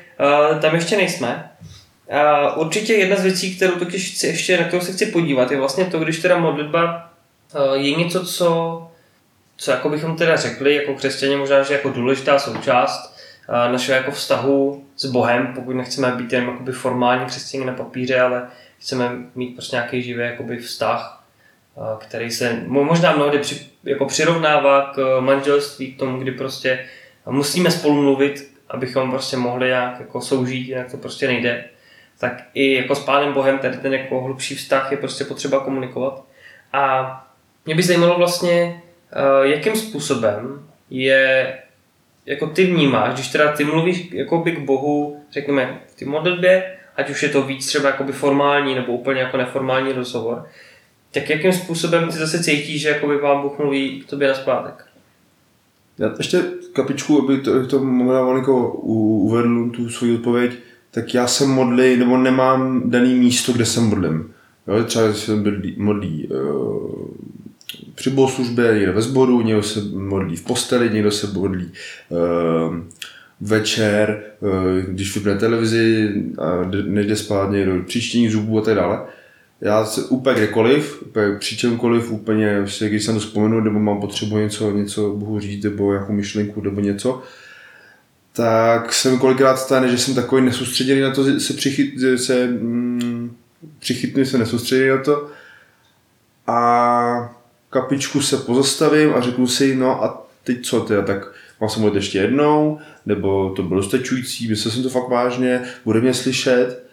tam 0.62 0.76
ještě 0.76 0.98
nejsme. 0.98 1.52
Určitě 2.56 2.94
jedna 2.94 3.16
z 3.16 3.24
věcí, 3.24 3.56
kterou 3.56 3.76
totiž 3.76 4.12
chci 4.12 4.28
ještě, 4.28 4.58
na 4.58 4.64
kterou 4.64 4.82
se 4.82 4.92
chci 4.92 5.06
podívat, 5.06 5.52
je 5.52 5.58
vlastně 5.58 5.86
to, 5.86 6.00
když 6.00 6.20
teda 6.20 6.38
modlitba 6.38 7.10
je 7.74 7.92
něco, 7.92 8.26
co, 8.26 8.82
co 9.58 9.72
jako 9.72 9.90
bychom 9.90 10.16
teda 10.16 10.36
řekli 10.36 10.76
jako 10.76 10.94
křesťané 10.94 11.38
možná, 11.38 11.64
že 11.64 11.74
jako 11.74 11.90
důležitá 11.90 12.40
součást 12.40 13.11
našeho 13.72 13.98
jako 13.98 14.12
vztahu 14.12 14.86
s 14.96 15.06
Bohem, 15.06 15.54
pokud 15.56 15.74
nechceme 15.74 16.12
být 16.12 16.34
jen 16.34 16.48
jakoby 16.48 16.72
formální 16.72 17.26
křesťaní 17.26 17.66
na 17.66 17.74
papíře, 17.74 18.20
ale 18.20 18.48
chceme 18.80 19.12
mít 19.36 19.56
prostě 19.56 19.76
nějaký 19.76 20.02
živý 20.02 20.20
jakoby 20.20 20.58
vztah, 20.58 21.24
který 22.00 22.32
se 22.32 22.64
možná 22.68 23.16
mnohdy 23.16 23.40
při, 23.40 23.66
jako 23.84 24.06
přirovnává 24.06 24.92
k 24.96 25.20
manželství, 25.20 25.94
k 25.94 26.00
tomu, 26.00 26.18
kdy 26.20 26.32
prostě 26.32 26.86
musíme 27.26 27.72
spolu 27.72 28.02
mluvit, 28.02 28.52
abychom 28.70 29.12
prostě 29.12 29.38
mohli 29.38 29.68
nějak 29.68 30.00
jako 30.00 30.22
soužít, 30.22 30.68
jinak 30.68 30.92
to 30.92 30.98
prostě 30.98 31.28
nejde. 31.28 31.66
Tak 32.20 32.44
i 32.54 32.74
jako 32.74 32.96
s 32.96 33.00
Pánem 33.00 33.34
Bohem 33.34 33.60
tady 33.60 33.78
ten 33.78 33.94
jako 33.94 34.22
hlubší 34.22 34.56
vztah 34.56 34.92
je 34.92 34.98
prostě 34.98 35.24
potřeba 35.24 35.60
komunikovat. 35.60 36.24
A 36.74 37.28
mě 37.66 37.76
by 37.76 37.84
zajímalo 37.84 38.18
vlastně, 38.18 38.82
jakým 39.44 39.76
způsobem 39.76 40.68
je 40.90 41.58
jako 42.26 42.48
ty 42.48 42.66
vnímáš, 42.66 43.14
když 43.14 43.28
teda 43.28 43.52
ty 43.52 43.64
mluvíš 43.64 44.10
jakoby 44.12 44.52
k 44.52 44.60
Bohu, 44.60 45.22
řekněme, 45.32 45.82
v 45.88 45.96
té 45.96 46.06
modlitbě, 46.06 46.78
ať 46.96 47.10
už 47.10 47.24
je 47.24 47.30
to 47.30 47.44
víc 47.44 47.68
třeba 47.68 47.90
jakoby 47.90 48.12
formální 48.12 48.76
nebo 48.76 48.94
úplně 48.94 49.22
jako 49.22 49.38
neformální 49.38 49.92
rozhovor, 49.92 50.46
tak 51.12 51.30
jakým 51.30 51.54
způsobem 51.54 52.10
ty 52.10 52.18
zase 52.18 52.44
cítíš, 52.44 52.82
že 52.82 52.90
jakoby 52.90 53.18
vám 53.18 53.42
Bůh 53.42 53.60
mluví 53.60 54.02
k 54.02 54.10
tobě 54.10 54.28
na 54.28 54.34
zpátek? 54.34 54.86
Já 55.98 56.14
ještě 56.18 56.44
kapičku, 56.74 57.24
aby 57.24 57.38
to, 57.38 57.68
to 57.68 57.80
možná 57.80 58.26
malinko 58.26 58.72
uvedl 58.72 59.70
tu 59.70 59.90
svou 59.90 60.16
odpověď, 60.16 60.52
tak 60.92 61.14
já 61.14 61.28
se 61.28 61.46
modlí, 61.46 61.98
nebo 61.98 62.18
nemám 62.18 62.90
daný 62.90 63.14
místo, 63.14 63.54
kde 63.54 63.66
se 63.66 63.80
modlím. 63.80 64.34
Jo, 64.68 64.84
třeba 64.84 65.14
se 65.14 65.32
modlí 65.78 66.28
uh, 66.28 67.08
při 67.96 68.10
bohoslužbě, 68.10 68.74
někdo 68.74 68.94
ve 68.94 69.02
sboru, 69.02 69.42
někdo 69.42 69.64
se 69.64 69.82
modlí 69.94 70.36
v 70.36 70.44
posteli, 70.44 70.90
někdo 70.90 71.12
se 71.12 71.28
modlí 71.28 71.72
uh, 72.10 72.76
večer, 73.42 74.24
eh, 74.44 74.86
když 74.88 75.16
vypne 75.16 75.36
televizi, 75.36 76.14
a 76.38 76.72
než 76.86 77.06
jde 77.06 77.16
spát 77.16 77.52
někdo 77.52 77.84
příštění 77.84 78.30
zubů 78.30 78.60
a 78.60 78.62
tak 78.62 78.76
dále. 78.76 79.02
Já 79.62 79.86
se 79.86 80.04
úplně 80.04 80.36
kdekoliv, 80.36 81.02
úplně 81.02 81.36
při 81.40 81.58
čemkoliv, 81.58 82.12
úplně, 82.12 82.66
když 82.80 83.04
jsem 83.04 83.14
to 83.14 83.20
vzpomenu, 83.20 83.60
nebo 83.60 83.80
mám 83.80 84.02
potřebu 84.02 84.38
něco, 84.38 84.72
něco 84.72 85.10
Bohu 85.10 85.40
říct, 85.40 85.64
nebo 85.64 85.92
nějakou 85.92 86.14
myšlenku, 86.14 86.62
nebo 86.62 86.82
něco, 86.82 87.22
tak 88.34 88.94
se 88.94 89.12
mi 89.12 89.18
kolikrát 89.18 89.58
stane, 89.58 89.88
že 89.88 89.98
jsem 89.98 90.16
takový 90.16 90.42
nesoustředěný 90.42 91.02
na 91.02 91.12
to, 91.12 91.40
se, 91.40 91.54
přichyt, 91.54 91.94
se 92.16 92.48
mm, 92.48 93.36
přichytnu, 93.80 94.26
se 94.26 94.38
nesoustředěný 94.38 94.90
na 94.90 95.04
to 95.04 95.30
a 96.48 97.41
kapičku 97.72 98.22
se 98.22 98.38
pozastavím 98.38 99.14
a 99.14 99.22
řeknu 99.22 99.48
si, 99.48 99.76
no 99.76 100.04
a 100.04 100.28
teď 100.44 100.66
co 100.66 100.82
teda, 100.82 101.02
tak 101.02 101.34
mám 101.62 101.70
se 101.70 101.80
mluvit 101.80 101.96
ještě 101.96 102.18
jednou, 102.18 102.80
nebo 103.06 103.50
to 103.50 103.64
bylo 103.64 103.80
dostačující, 103.80 104.48
myslel 104.48 104.72
jsem 104.72 104.84
to 104.84 104.90
fakt 104.90 105.10
vážně, 105.10 105.62
bude 105.86 106.02
mě 106.02 106.14
slyšet. 106.14 106.84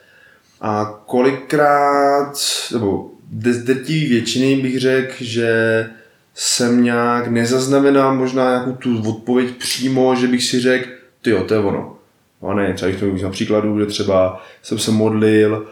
A 0.61 1.00
kolikrát, 1.06 2.32
nebo 2.73 3.11
drtivý 3.30 4.06
většiny 4.06 4.56
bych 4.56 4.80
řekl, 4.80 5.14
že 5.20 5.87
jsem 6.35 6.85
nějak 6.85 7.28
nezaznamenal 7.28 8.14
možná 8.14 8.50
nějakou 8.50 8.73
tu 8.73 9.11
odpověď 9.11 9.56
přímo, 9.56 10.14
že 10.14 10.26
bych 10.26 10.44
si 10.44 10.61
řekl, 10.61 10.90
ty 11.23 11.30
jo, 11.30 11.44
to 11.44 11.54
je 11.54 11.61
ono. 11.61 11.97
No 12.42 12.54
ne, 12.54 12.75
třeba 12.75 12.90
bych 12.90 13.00
to 13.00 13.25
na 13.25 13.30
příkladu, 13.30 13.80
že 13.80 13.87
třeba 13.87 14.44
jsem 14.62 14.78
se 14.78 14.90
modlil 14.90 15.66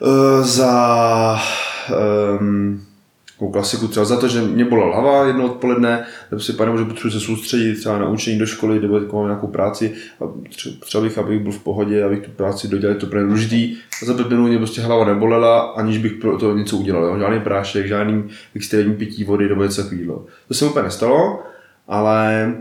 uh, 0.00 0.44
za 0.44 1.40
um, 2.40 2.85
takovou 3.36 3.52
klasiku, 3.52 3.88
třeba 3.88 4.06
za 4.06 4.16
to, 4.16 4.28
že 4.28 4.40
mě 4.40 4.64
bola 4.64 4.86
hlava 4.86 5.26
jedno 5.26 5.44
odpoledne, 5.44 6.04
nebo 6.30 6.42
si 6.42 6.52
pane, 6.52 6.78
že 6.78 6.84
potřebuji 6.84 7.10
se 7.10 7.20
soustředit 7.20 7.74
třeba 7.74 7.98
na 7.98 8.08
učení 8.08 8.38
do 8.38 8.46
školy, 8.46 8.80
nebo 8.80 9.00
takovou 9.00 9.24
nějakou 9.24 9.46
práci, 9.46 9.92
a 10.20 10.24
třeba 10.80 11.04
bych, 11.04 11.18
abych 11.18 11.42
byl 11.42 11.52
v 11.52 11.62
pohodě, 11.62 12.04
abych 12.04 12.22
tu 12.22 12.30
práci 12.30 12.68
dodělal, 12.68 12.96
to 12.96 13.06
pro 13.06 13.22
důležitý. 13.22 13.76
A 14.02 14.06
za 14.06 14.14
pět 14.14 14.30
minut 14.30 14.48
mě 14.48 14.58
prostě 14.58 14.80
hlava 14.80 15.04
nebolela, 15.04 15.60
aniž 15.60 15.98
bych 15.98 16.12
pro 16.12 16.38
to 16.38 16.56
něco 16.56 16.76
udělal. 16.76 17.04
Jo? 17.04 17.18
Žádný 17.18 17.40
prášek, 17.40 17.86
žádný 17.86 18.24
extrémní 18.54 18.94
pití 18.94 19.24
vody 19.24 19.48
nebo 19.48 19.62
něco 19.62 19.82
takového. 19.82 20.26
To 20.48 20.54
se 20.54 20.66
úplně 20.66 20.84
nestalo, 20.84 21.42
ale 21.88 22.54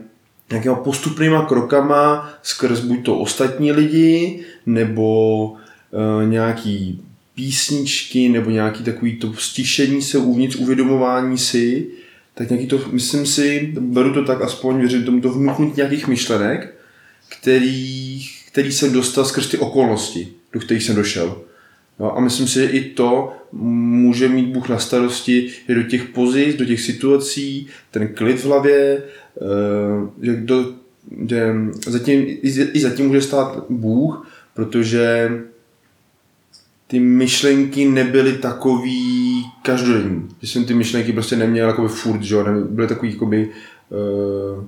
nějakýma 0.51 0.75
postupnýma 0.75 1.46
krokama 1.46 2.29
skrz 2.44 2.79
buď 2.79 3.05
to 3.05 3.20
ostatní 3.20 3.72
lidi, 3.72 4.44
nebo 4.65 5.53
e, 5.94 6.25
nějaký 6.25 7.01
písničky, 7.36 8.30
nebo 8.30 8.50
nějaký 8.50 8.84
takový 8.84 9.15
to 9.15 9.34
stišení 9.34 10.01
se 10.01 10.18
uvnitř, 10.18 10.56
uvědomování 10.56 11.38
si, 11.38 11.88
tak 12.34 12.50
nějaký 12.50 12.68
to, 12.68 12.82
myslím 12.92 13.25
si, 13.25 13.74
beru 13.80 14.13
to 14.13 14.24
tak 14.24 14.42
aspoň, 14.42 14.80
věřím 14.80 15.04
tomu 15.04 15.22
to 15.22 15.30
vnuknutí 15.30 15.74
nějakých 15.77 16.08
myšlenek, 16.08 16.75
který, 17.39 18.25
který 18.48 18.72
jsem 18.72 18.94
dostal 18.94 19.25
skrz 19.25 19.48
ty 19.48 19.58
okolnosti, 19.58 20.27
do 20.54 20.60
kterých 20.60 20.84
jsem 20.84 20.96
došel. 20.96 21.42
No, 22.00 22.18
a 22.18 22.20
myslím 22.20 22.48
si, 22.48 22.54
že 22.54 22.65
i 22.65 22.84
to 22.84 23.34
může 23.51 24.30
mít 24.30 24.46
Bůh 24.46 24.70
na 24.70 24.80
starosti, 24.80 25.51
že 25.68 25.75
do 25.75 25.84
těch 25.84 26.04
pozic, 26.04 26.56
do 26.56 26.65
těch 26.65 26.82
situací, 26.82 27.68
ten 27.92 28.08
klid 28.08 28.39
v 28.39 28.46
hlavě, 28.46 29.04
eh, 29.42 30.25
že, 30.25 30.36
do, 30.36 30.74
že 31.30 31.56
zatím, 31.88 32.25
i 32.74 32.80
zatím 32.80 33.08
může 33.08 33.22
stát 33.22 33.65
Bůh, 33.70 34.27
protože 34.54 35.30
ty 36.88 37.00
myšlenky 37.00 37.86
nebyly 37.86 38.34
takový 38.34 39.46
každodenní. 39.63 40.30
Že 40.42 40.48
jsem 40.48 40.65
ty 40.65 40.74
myšlenky 40.74 41.13
prostě 41.13 41.36
neměl 41.36 41.68
jakoby 41.68 41.88
furt, 41.88 42.24
že 42.24 42.36
byly 42.70 42.88
takový 42.88 43.12
jakoby 43.12 43.50
uh, 43.89 44.63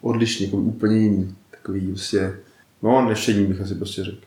odlišný, 0.00 0.46
jakoby 0.46 0.62
úplně 0.62 0.96
jiný. 0.96 1.34
Takový 1.50 1.86
prostě, 1.86 2.36
no 2.82 3.08
nešení 3.08 3.46
bych 3.46 3.60
asi 3.60 3.74
prostě 3.74 4.04
řekl. 4.04 4.18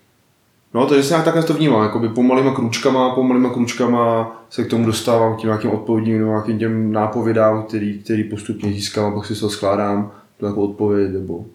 No, 0.74 0.86
takže 0.86 1.04
se 1.04 1.16
takhle 1.16 1.44
to 1.44 1.54
vnímám, 1.54 1.84
jakoby 1.84 2.10
pomalýma 2.10 2.54
kručkama, 2.56 3.16
pomalýma 3.16 3.54
kručkama 3.54 4.32
se 4.50 4.64
k 4.64 4.70
tomu 4.70 4.86
dostávám, 4.86 5.36
k 5.36 5.40
těm 5.40 5.48
nějakým 5.48 5.72
odpovědím 5.72 6.18
nebo 6.18 6.30
nějakým 6.30 6.60
těm 6.60 6.92
nápovědám, 6.92 7.64
který, 7.64 8.00
který 8.00 8.24
postupně 8.24 8.74
získám 8.74 9.06
a 9.06 9.16
pak 9.16 9.26
si 9.26 9.40
to 9.40 9.50
skládám, 9.50 10.12
tu 10.40 10.46
jako 10.46 10.62
odpověď 10.62 11.12
nebo, 11.12 11.46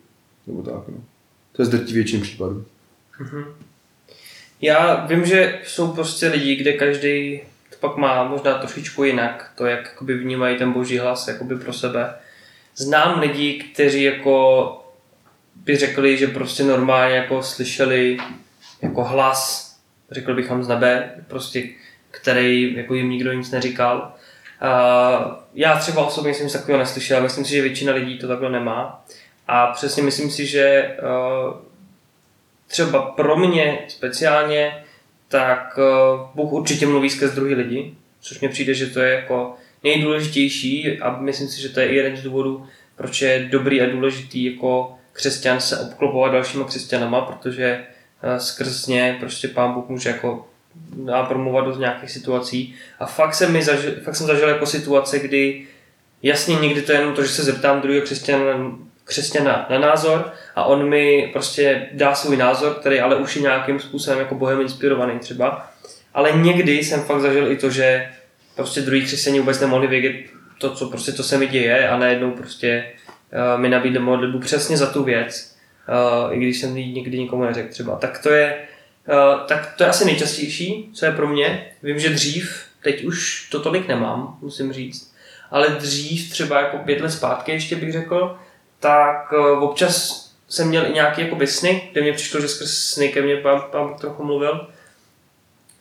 nebo 0.46 0.62
tak, 0.62 0.74
no. 0.74 0.94
To 1.52 1.62
je 1.62 1.66
z 1.66 1.92
větším 1.92 2.20
případů. 2.20 2.64
Mm-hmm. 3.20 3.44
Já 4.60 5.06
vím, 5.06 5.26
že 5.26 5.58
jsou 5.64 5.92
prostě 5.92 6.28
lidi, 6.28 6.56
kde 6.56 6.72
každý 6.72 7.40
to 7.70 7.76
pak 7.80 7.96
má 7.96 8.24
možná 8.24 8.54
trošičku 8.58 9.04
jinak, 9.04 9.52
to, 9.54 9.66
jak 9.66 9.84
jakoby 9.84 10.14
vnímají 10.14 10.56
ten 10.56 10.72
boží 10.72 10.98
hlas 10.98 11.28
jakoby 11.28 11.56
pro 11.56 11.72
sebe. 11.72 12.14
Znám 12.76 13.20
lidi, 13.20 13.54
kteří 13.54 14.02
jako 14.02 14.76
by 15.54 15.76
řekli, 15.76 16.16
že 16.16 16.26
prostě 16.26 16.62
normálně 16.62 17.16
jako 17.16 17.42
slyšeli 17.42 18.18
jako 18.82 19.04
hlas, 19.04 19.76
řekl 20.10 20.34
bychom 20.34 20.64
z 20.64 20.68
nebe, 20.68 21.10
prostě, 21.28 21.62
který 22.10 22.76
jako 22.76 22.94
jim 22.94 23.10
nikdo 23.10 23.32
nic 23.32 23.50
neříkal. 23.50 24.12
Uh, 24.62 25.32
já 25.54 25.78
třeba 25.78 26.06
osobně 26.06 26.34
jsem 26.34 26.46
nic 26.46 26.52
takového 26.52 26.78
neslyšel, 26.78 27.22
myslím 27.22 27.44
si, 27.44 27.50
že 27.50 27.62
většina 27.62 27.92
lidí 27.92 28.18
to 28.18 28.28
takhle 28.28 28.50
nemá. 28.50 29.04
A 29.48 29.66
přesně 29.66 30.02
myslím 30.02 30.30
si, 30.30 30.46
že 30.46 30.96
uh, 31.02 31.69
třeba 32.70 33.02
pro 33.02 33.36
mě 33.36 33.78
speciálně, 33.88 34.84
tak 35.28 35.78
uh, 35.78 36.20
Bůh 36.34 36.52
určitě 36.52 36.86
mluví 36.86 37.10
skrz 37.10 37.32
druhý 37.32 37.54
lidi, 37.54 37.94
což 38.20 38.40
mi 38.40 38.48
přijde, 38.48 38.74
že 38.74 38.86
to 38.86 39.00
je 39.00 39.14
jako 39.14 39.54
nejdůležitější 39.84 41.00
a 41.00 41.20
myslím 41.20 41.48
si, 41.48 41.60
že 41.60 41.68
to 41.68 41.80
je 41.80 41.88
i 41.88 41.96
jeden 41.96 42.16
z 42.16 42.22
důvodů, 42.22 42.66
proč 42.96 43.22
je 43.22 43.48
dobrý 43.50 43.80
a 43.80 43.90
důležitý 43.90 44.44
jako 44.44 44.94
křesťan 45.12 45.60
se 45.60 45.78
obklopovat 45.78 46.32
dalšíma 46.32 46.64
křesťanama, 46.64 47.20
protože 47.20 47.84
skrz 48.38 48.86
ně 48.86 49.16
prostě 49.20 49.48
pán 49.48 49.72
Bůh 49.72 49.88
může 49.88 50.08
jako 50.08 50.46
promluvat 51.28 51.64
do 51.64 51.78
nějakých 51.78 52.10
situací. 52.10 52.74
A 52.98 53.06
fakt, 53.06 53.34
jsem, 53.34 53.52
mi 53.52 53.62
zažil, 53.62 53.92
fakt 54.02 54.16
jsem 54.16 54.26
zažil 54.26 54.48
jako 54.48 54.66
situace, 54.66 55.18
kdy 55.18 55.66
jasně 56.22 56.54
někdy 56.54 56.82
to 56.82 56.92
je 56.92 56.98
jenom 56.98 57.14
to, 57.14 57.22
že 57.22 57.28
se 57.28 57.42
zeptám 57.42 57.80
druhého 57.80 58.02
křesťana, 58.02 58.78
křesťana 59.10 59.66
na 59.70 59.78
názor 59.78 60.32
a 60.56 60.64
on 60.64 60.88
mi 60.88 61.30
prostě 61.32 61.88
dá 61.92 62.14
svůj 62.14 62.36
názor, 62.36 62.74
který 62.74 63.00
ale 63.00 63.16
už 63.16 63.36
je 63.36 63.42
nějakým 63.42 63.80
způsobem 63.80 64.18
jako 64.18 64.34
Bohem 64.34 64.60
inspirovaný 64.60 65.18
třeba. 65.18 65.70
Ale 66.14 66.32
někdy 66.32 66.72
jsem 66.72 67.02
fakt 67.02 67.20
zažil 67.20 67.52
i 67.52 67.56
to, 67.56 67.70
že 67.70 68.08
prostě 68.56 68.80
druhý 68.80 69.04
křesťané 69.04 69.38
vůbec 69.38 69.60
nemohli 69.60 69.86
vědět 69.86 70.16
to, 70.58 70.70
co 70.70 70.86
prostě 70.86 71.12
to 71.12 71.22
se 71.22 71.38
mi 71.38 71.46
děje 71.46 71.88
a 71.88 71.96
najednou 71.96 72.30
prostě 72.30 72.84
uh, 73.54 73.60
mi 73.60 73.68
nabídne 73.68 74.00
modlitbu 74.00 74.38
přesně 74.38 74.76
za 74.76 74.86
tu 74.86 75.04
věc 75.04 75.56
uh, 75.88 76.34
i 76.34 76.38
když 76.38 76.60
jsem 76.60 76.76
ji 76.76 76.92
nikdy 76.92 77.18
nikomu 77.18 77.44
neřekl 77.44 77.72
třeba. 77.72 77.96
Tak 77.96 78.22
to 78.22 78.30
je, 78.30 78.56
uh, 79.08 79.46
tak 79.46 79.74
to 79.76 79.82
je 79.82 79.88
asi 79.88 80.04
nejčastější, 80.04 80.90
co 80.94 81.06
je 81.06 81.12
pro 81.12 81.28
mě. 81.28 81.66
Vím, 81.82 81.98
že 81.98 82.08
dřív, 82.08 82.62
teď 82.82 83.04
už 83.04 83.48
to 83.50 83.60
tolik 83.60 83.88
nemám, 83.88 84.38
musím 84.40 84.72
říct, 84.72 85.14
ale 85.50 85.68
dřív, 85.68 86.30
třeba 86.30 86.60
jako 86.60 86.78
pět 86.78 87.00
let 87.00 87.10
zpátky 87.10 87.52
ještě 87.52 87.76
bych 87.76 87.92
řekl, 87.92 88.38
tak 88.80 89.32
uh, 89.32 89.62
občas 89.62 90.26
jsem 90.48 90.68
měl 90.68 90.86
i 90.86 90.92
nějaké 90.92 91.22
jako 91.22 91.46
sny, 91.46 91.88
kde 91.92 92.00
mě 92.00 92.12
přišlo, 92.12 92.40
že 92.40 92.48
skrz 92.48 92.70
sny 92.70 93.08
ke 93.08 93.22
mně 93.22 93.36
pán, 93.36 93.62
pán 93.70 93.94
trochu 93.94 94.24
mluvil, 94.24 94.68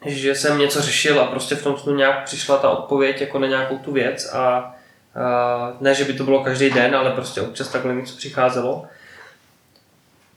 že 0.06 0.36
jsem 0.36 0.60
něco 0.60 0.82
řešil 0.82 1.22
a 1.22 1.28
prostě 1.28 1.56
v 1.56 1.64
tom 1.64 1.78
snu 1.78 1.96
nějak 1.96 2.24
přišla 2.26 2.58
ta 2.58 2.70
odpověď 2.70 3.22
jako 3.22 3.40
na 3.40 3.48
nějakou 3.48 3.78
tu 3.78 3.92
věc 3.92 4.34
a 4.34 4.76
uh, 5.16 5.82
ne, 5.82 5.96
že 5.96 6.06
by 6.06 6.14
to 6.14 6.24
bylo 6.24 6.44
každý 6.44 6.70
den, 6.70 6.96
ale 6.96 7.12
prostě 7.12 7.42
občas 7.42 7.68
takhle 7.68 7.96
něco 7.96 8.18
přicházelo. 8.18 8.88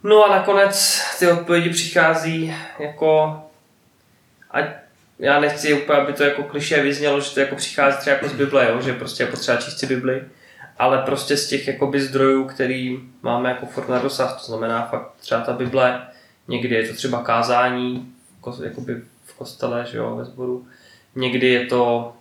No 0.03 0.25
a 0.25 0.37
nakonec 0.37 1.01
ty 1.19 1.33
odpovědi 1.33 1.71
přichází 1.71 2.57
jako, 2.79 3.43
a 4.51 4.59
já 5.19 5.41
nechci 5.41 5.75
úplně, 5.75 5.99
aby 5.99 6.13
to 6.13 6.25
jako 6.25 6.43
kliše 6.43 6.83
vyznělo, 6.83 7.21
že 7.21 7.31
to 7.31 7.41
jako 7.41 7.57
přichází 7.57 7.99
třeba 7.99 8.17
jako 8.17 8.29
z 8.29 8.33
Bible, 8.33 8.69
jo? 8.71 8.81
že 8.81 8.93
prostě 8.93 9.23
je 9.23 9.27
potřeba 9.27 9.57
číst 9.57 9.79
si 9.79 9.87
Bibli, 9.87 10.23
ale 10.83 10.99
prostě 10.99 11.37
z 11.37 11.49
těch 11.49 11.69
jakoby 11.69 12.01
zdrojů, 12.01 12.45
který 12.45 13.01
máme 13.23 13.49
jako 13.49 13.67
furt 13.67 13.89
na 13.89 13.99
dosah, 13.99 14.41
to 14.41 14.47
znamená 14.47 14.87
fakt 14.87 15.13
třeba 15.21 15.41
ta 15.41 15.53
Bible, 15.53 16.07
někdy 16.49 16.75
je 16.75 16.89
to 16.89 16.95
třeba 16.95 17.23
kázání, 17.23 18.13
jakoby 18.65 19.03
v 19.25 19.35
kostele, 19.35 19.87
že 19.91 19.99
jo, 19.99 20.17
ve 20.17 20.25
sboru, 20.25 20.67
někdy 21.15 21.49
je 21.49 21.67
to 21.67 22.13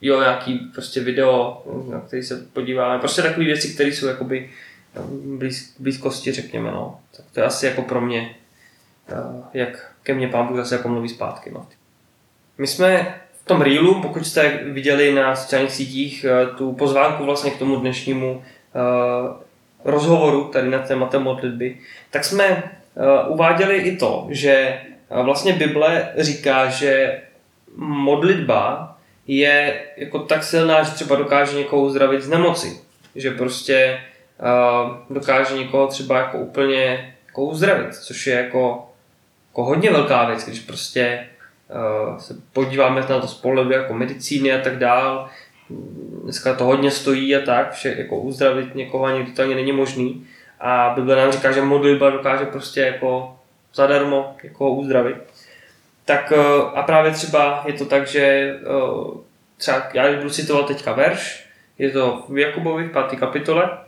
jo, 0.00 0.20
nějaký 0.20 0.58
prostě 0.58 1.00
video, 1.00 1.62
na 1.90 2.00
který 2.00 2.22
se 2.22 2.36
podíváme, 2.52 2.98
prostě 2.98 3.22
takové 3.22 3.46
věci, 3.46 3.74
které 3.74 3.88
jsou 3.88 4.06
jakoby 4.06 4.50
blíz, 5.38 5.76
blízkosti, 5.78 6.32
řekněme, 6.32 6.70
no. 6.70 7.00
Tak 7.16 7.26
to 7.32 7.40
je 7.40 7.46
asi 7.46 7.66
jako 7.66 7.82
pro 7.82 8.00
mě, 8.00 8.36
eh, 9.08 9.42
jak 9.54 9.92
ke 10.02 10.14
mně 10.14 10.28
pán 10.28 10.46
Bůh 10.46 10.56
zase 10.56 10.74
jako 10.74 10.88
mluví 10.88 11.08
zpátky, 11.08 11.50
no. 11.50 11.66
My 12.58 12.66
jsme 12.66 13.20
tom 13.46 13.60
reelu, 13.60 14.02
pokud 14.02 14.26
jste 14.26 14.60
viděli 14.64 15.14
na 15.14 15.36
sociálních 15.36 15.72
sítích 15.72 16.24
eh, 16.24 16.46
tu 16.46 16.72
pozvánku 16.72 17.24
vlastně 17.24 17.50
k 17.50 17.58
tomu 17.58 17.76
dnešnímu 17.76 18.32
uh, 18.32 18.42
rozhovoru 19.84 20.44
tady 20.44 20.70
na 20.70 20.78
tématem 20.78 21.22
modlitby, 21.22 21.78
tak 22.10 22.24
jsme 22.24 22.62
uh, 22.94 23.34
uváděli 23.34 23.76
i 23.76 23.96
to, 23.96 24.26
že 24.30 24.80
vlastně 25.22 25.52
Bible 25.52 26.08
říká, 26.16 26.70
že 26.70 27.20
modlitba 27.76 28.96
je 29.26 29.82
jako 29.96 30.18
tak 30.18 30.44
silná, 30.44 30.82
že 30.82 30.90
třeba 30.90 31.16
dokáže 31.16 31.56
někoho 31.56 31.82
uzdravit 31.82 32.22
z 32.22 32.28
nemoci. 32.28 32.80
Že 33.14 33.30
prostě 33.30 34.00
dokáže 35.10 35.54
někoho 35.54 35.86
třeba 35.86 36.18
jako 36.18 36.38
úplně 36.38 37.14
jako 37.26 37.42
uzdravit, 37.44 37.94
což 37.94 38.26
je 38.26 38.34
jako, 38.34 38.88
jako 39.50 39.64
hodně 39.64 39.90
velká 39.90 40.24
věc, 40.24 40.44
když 40.44 40.60
prostě 40.60 41.26
se 42.18 42.36
podíváme 42.52 43.00
na 43.00 43.20
to 43.20 43.28
z 43.28 43.42
jako 43.70 43.94
medicíny 43.94 44.52
a 44.52 44.60
tak 44.60 44.78
dál, 44.78 45.28
dneska 46.22 46.54
to 46.54 46.64
hodně 46.64 46.90
stojí 46.90 47.36
a 47.36 47.40
tak, 47.40 47.72
vše, 47.72 47.94
jako 47.98 48.20
uzdravit 48.20 48.74
někoho 48.74 49.04
ani 49.04 49.24
to 49.24 49.42
ani 49.42 49.54
není 49.54 49.72
možný. 49.72 50.26
A 50.60 50.92
Bible 50.94 51.16
nám 51.16 51.32
říká, 51.32 51.52
že 51.52 51.62
modlitba 51.62 52.10
dokáže 52.10 52.44
prostě 52.44 52.80
jako 52.80 53.36
zadarmo 53.74 54.36
jako 54.42 54.70
uzdravit. 54.70 55.16
Tak 56.04 56.32
uh, 56.36 56.78
a 56.78 56.82
právě 56.82 57.10
třeba 57.10 57.62
je 57.66 57.72
to 57.72 57.84
tak, 57.84 58.06
že 58.06 58.54
uh, 58.70 59.20
třeba 59.56 59.82
já 59.94 60.16
budu 60.16 60.30
citovat 60.30 60.66
teďka 60.66 60.92
verš, 60.92 61.46
je 61.78 61.90
to 61.90 62.24
v 62.28 62.38
Jakubovi 62.38 62.84
v 62.84 62.92
5. 63.08 63.18
kapitole, 63.18 63.78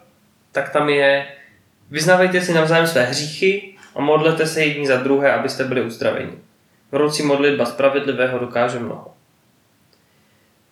tak 0.52 0.72
tam 0.72 0.88
je 0.88 1.26
Vyznávejte 1.90 2.40
si 2.40 2.54
navzájem 2.54 2.86
své 2.86 3.04
hříchy 3.04 3.74
a 3.94 4.00
modlete 4.00 4.46
se 4.46 4.64
jedni 4.64 4.86
za 4.86 4.96
druhé, 4.96 5.32
abyste 5.32 5.64
byli 5.64 5.82
uzdraveni. 5.82 6.32
Vroucí 6.92 7.22
modlitba 7.22 7.64
spravedlivého 7.64 8.38
dokáže 8.38 8.78
mnoho. 8.78 9.14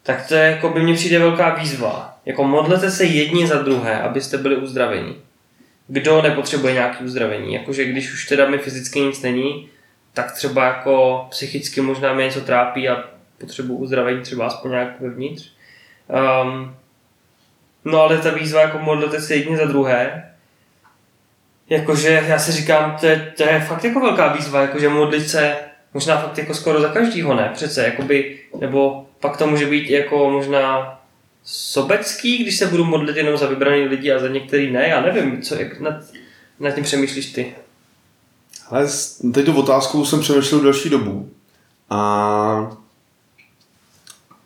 Tak 0.02 0.28
to 0.28 0.34
je, 0.34 0.50
jako 0.50 0.68
by 0.68 0.82
mně 0.82 0.94
přijde 0.94 1.18
velká 1.18 1.54
výzva. 1.54 2.18
Jako 2.26 2.44
modlete 2.44 2.90
se 2.90 3.04
jedni 3.04 3.46
za 3.46 3.62
druhé, 3.62 4.00
abyste 4.00 4.38
byli 4.38 4.56
uzdraveni. 4.56 5.16
Kdo 5.88 6.22
nepotřebuje 6.22 6.72
nějaké 6.72 7.04
uzdravení? 7.04 7.54
Jakože 7.54 7.84
když 7.84 8.12
už 8.12 8.28
teda 8.28 8.48
mi 8.48 8.58
fyzicky 8.58 9.00
nic 9.00 9.22
není, 9.22 9.68
tak 10.12 10.32
třeba 10.32 10.64
jako 10.64 11.26
psychicky 11.30 11.80
možná 11.80 12.12
mě 12.12 12.24
něco 12.24 12.40
trápí 12.40 12.88
a 12.88 13.04
potřebuji 13.38 13.76
uzdravení 13.76 14.22
třeba 14.22 14.46
aspoň 14.46 14.70
nějak 14.70 15.00
vevnitř. 15.00 15.52
Um, 16.42 16.76
no 17.84 18.00
ale 18.00 18.18
ta 18.18 18.30
výzva 18.30 18.60
jako 18.60 18.78
modlete 18.78 19.20
se 19.20 19.34
jedni 19.34 19.56
za 19.56 19.64
druhé, 19.64 20.30
jakože 21.70 22.24
já 22.26 22.38
si 22.38 22.52
říkám, 22.52 22.96
to 23.00 23.06
je, 23.06 23.32
to 23.36 23.42
je 23.42 23.60
fakt 23.60 23.84
jako 23.84 24.00
velká 24.00 24.32
výzva, 24.32 24.60
jakože 24.60 24.88
modlit 24.88 25.28
se 25.28 25.56
možná 25.96 26.20
fakt 26.20 26.38
jako 26.38 26.54
skoro 26.54 26.80
za 26.80 26.88
každýho, 26.88 27.34
ne? 27.34 27.50
Přece, 27.54 27.84
jakoby, 27.84 28.38
nebo 28.60 29.06
pak 29.20 29.36
to 29.36 29.46
může 29.46 29.66
být 29.66 29.90
jako 29.90 30.30
možná 30.30 30.98
sobecký, 31.44 32.38
když 32.38 32.56
se 32.56 32.66
budu 32.66 32.84
modlit 32.84 33.16
jenom 33.16 33.36
za 33.36 33.46
vybraný 33.46 33.84
lidi 33.84 34.12
a 34.12 34.18
za 34.18 34.28
některý 34.28 34.72
ne, 34.72 34.88
já 34.88 35.00
nevím, 35.00 35.42
co, 35.42 35.54
jak 35.54 35.80
nad, 35.80 35.94
nad 36.60 36.70
tím 36.70 36.84
přemýšlíš 36.84 37.26
ty. 37.26 37.54
Ale 38.70 38.86
teď 39.34 39.44
tu 39.44 39.56
otázkou 39.56 40.04
jsem 40.04 40.20
přemýšlel 40.20 40.60
další 40.60 40.90
dobu 40.90 41.30
a 41.90 42.76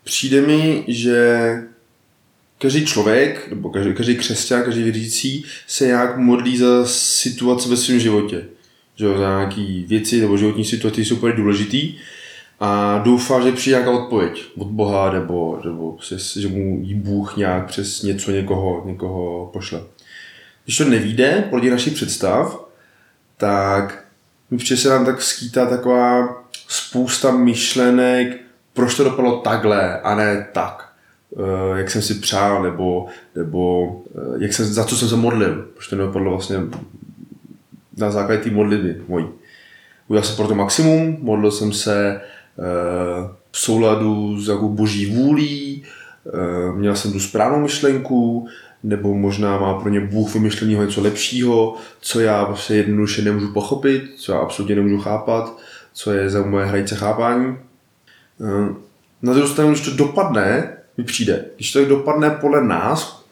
přijde 0.04 0.40
mi, 0.40 0.84
že 0.88 1.52
každý 2.58 2.86
člověk, 2.86 3.48
nebo 3.50 3.70
každý, 3.70 3.94
každý 3.94 4.16
křesťan, 4.16 4.62
každý 4.62 4.82
věřící 4.82 5.44
se 5.66 5.86
nějak 5.86 6.16
modlí 6.16 6.58
za 6.58 6.86
situace 6.86 7.68
ve 7.68 7.76
svém 7.76 8.00
životě. 8.00 8.46
Že 8.96 9.04
jo, 9.04 9.18
za 9.18 9.28
nějaké 9.28 9.82
věci 9.86 10.20
nebo 10.20 10.36
životní 10.36 10.64
situace 10.64 11.00
jsou 11.00 11.16
úplně 11.16 11.32
důležitý 11.32 11.94
a 12.60 12.98
doufá, 12.98 13.40
že 13.40 13.52
přijde 13.52 13.78
nějaká 13.78 13.90
odpověď 13.90 14.42
od 14.56 14.66
Boha 14.68 15.12
nebo, 15.12 15.60
nebo 15.64 15.92
přes, 15.92 16.36
že 16.36 16.48
mu 16.48 16.80
jí 16.82 16.94
Bůh 16.94 17.36
nějak 17.36 17.66
přes 17.66 18.02
něco 18.02 18.30
někoho, 18.30 18.82
někoho 18.86 19.50
pošle. 19.52 19.82
Když 20.64 20.78
to 20.78 20.84
nevíde 20.84 21.44
podle 21.50 21.70
našich 21.70 21.92
představ, 21.92 22.64
tak 23.36 24.04
mi 24.50 24.58
se 24.60 24.88
nám 24.88 25.04
tak 25.04 25.22
skýtá 25.22 25.66
taková 25.66 26.36
spousta 26.68 27.30
myšlenek, 27.30 28.40
proč 28.74 28.96
to 28.96 29.04
dopadlo 29.04 29.36
takhle 29.40 30.00
a 30.00 30.14
ne 30.14 30.48
tak. 30.52 30.92
Eh, 31.36 31.78
jak 31.78 31.90
jsem 31.90 32.02
si 32.02 32.14
přál, 32.14 32.62
nebo, 32.62 33.06
nebo 33.34 33.90
eh, 34.14 34.44
jak 34.44 34.52
jsem, 34.52 34.66
za 34.66 34.84
co 34.84 34.96
jsem 34.96 35.08
se 35.08 35.16
modlil, 35.16 35.68
protože 35.74 35.90
to 35.90 35.96
nedopadlo 35.96 36.30
vlastně 36.30 36.56
na 37.96 38.10
základě 38.10 38.42
té 38.42 38.50
modlitby 38.50 39.02
mojí. 39.08 39.26
Udělal 40.08 40.24
jsem 40.24 40.36
pro 40.36 40.48
to 40.48 40.54
maximum, 40.54 41.18
modlil 41.20 41.50
jsem 41.50 41.72
se 41.72 42.20
eh, 42.20 43.28
v 43.52 43.58
souladu 43.58 44.40
s 44.40 44.48
jako 44.48 44.68
boží 44.68 45.06
vůlí, 45.06 45.84
měl 46.76 46.96
jsem 46.96 47.12
tu 47.12 47.20
správnou 47.20 47.60
myšlenku, 47.60 48.48
nebo 48.82 49.14
možná 49.14 49.58
má 49.58 49.74
pro 49.74 49.88
ně 49.88 50.00
Bůh 50.00 50.34
vymyšleného 50.34 50.84
něco 50.84 51.00
lepšího, 51.00 51.76
co 52.00 52.20
já 52.20 52.44
vlastně 52.44 52.76
jednoduše 52.76 53.22
nemůžu 53.22 53.52
pochopit, 53.52 54.02
co 54.16 54.32
já 54.32 54.38
absolutně 54.38 54.74
nemůžu 54.74 54.98
chápat, 54.98 55.58
co 55.92 56.12
je 56.12 56.30
za 56.30 56.42
moje 56.42 56.66
hranice 56.66 56.96
chápání. 56.96 57.56
Na 59.22 59.32
druhou 59.32 59.48
stranu, 59.48 59.70
když 59.70 59.84
to 59.84 59.96
dopadne, 59.96 60.76
mi 60.96 61.04
přijde. 61.04 61.44
Když 61.56 61.72
to 61.72 61.84
dopadne 61.84 62.30
podle 62.30 62.64
nás, 62.64 63.24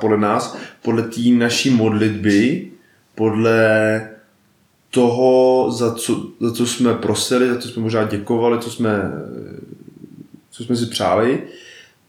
podle 0.00 0.18
nás, 0.18 0.56
podle 0.82 1.02
té 1.02 1.20
naší 1.20 1.70
modlitby, 1.70 2.70
podle 3.16 4.10
toho, 4.90 5.66
za 5.70 5.94
co, 5.94 6.26
za 6.40 6.52
co 6.52 6.66
jsme 6.66 6.94
prosili, 6.94 7.48
za 7.48 7.58
co 7.58 7.68
jsme 7.68 7.82
možná 7.82 8.04
děkovali, 8.04 8.58
co 8.58 8.70
jsme, 8.70 9.12
co 10.50 10.64
jsme 10.64 10.76
si 10.76 10.86
přáli, 10.86 11.42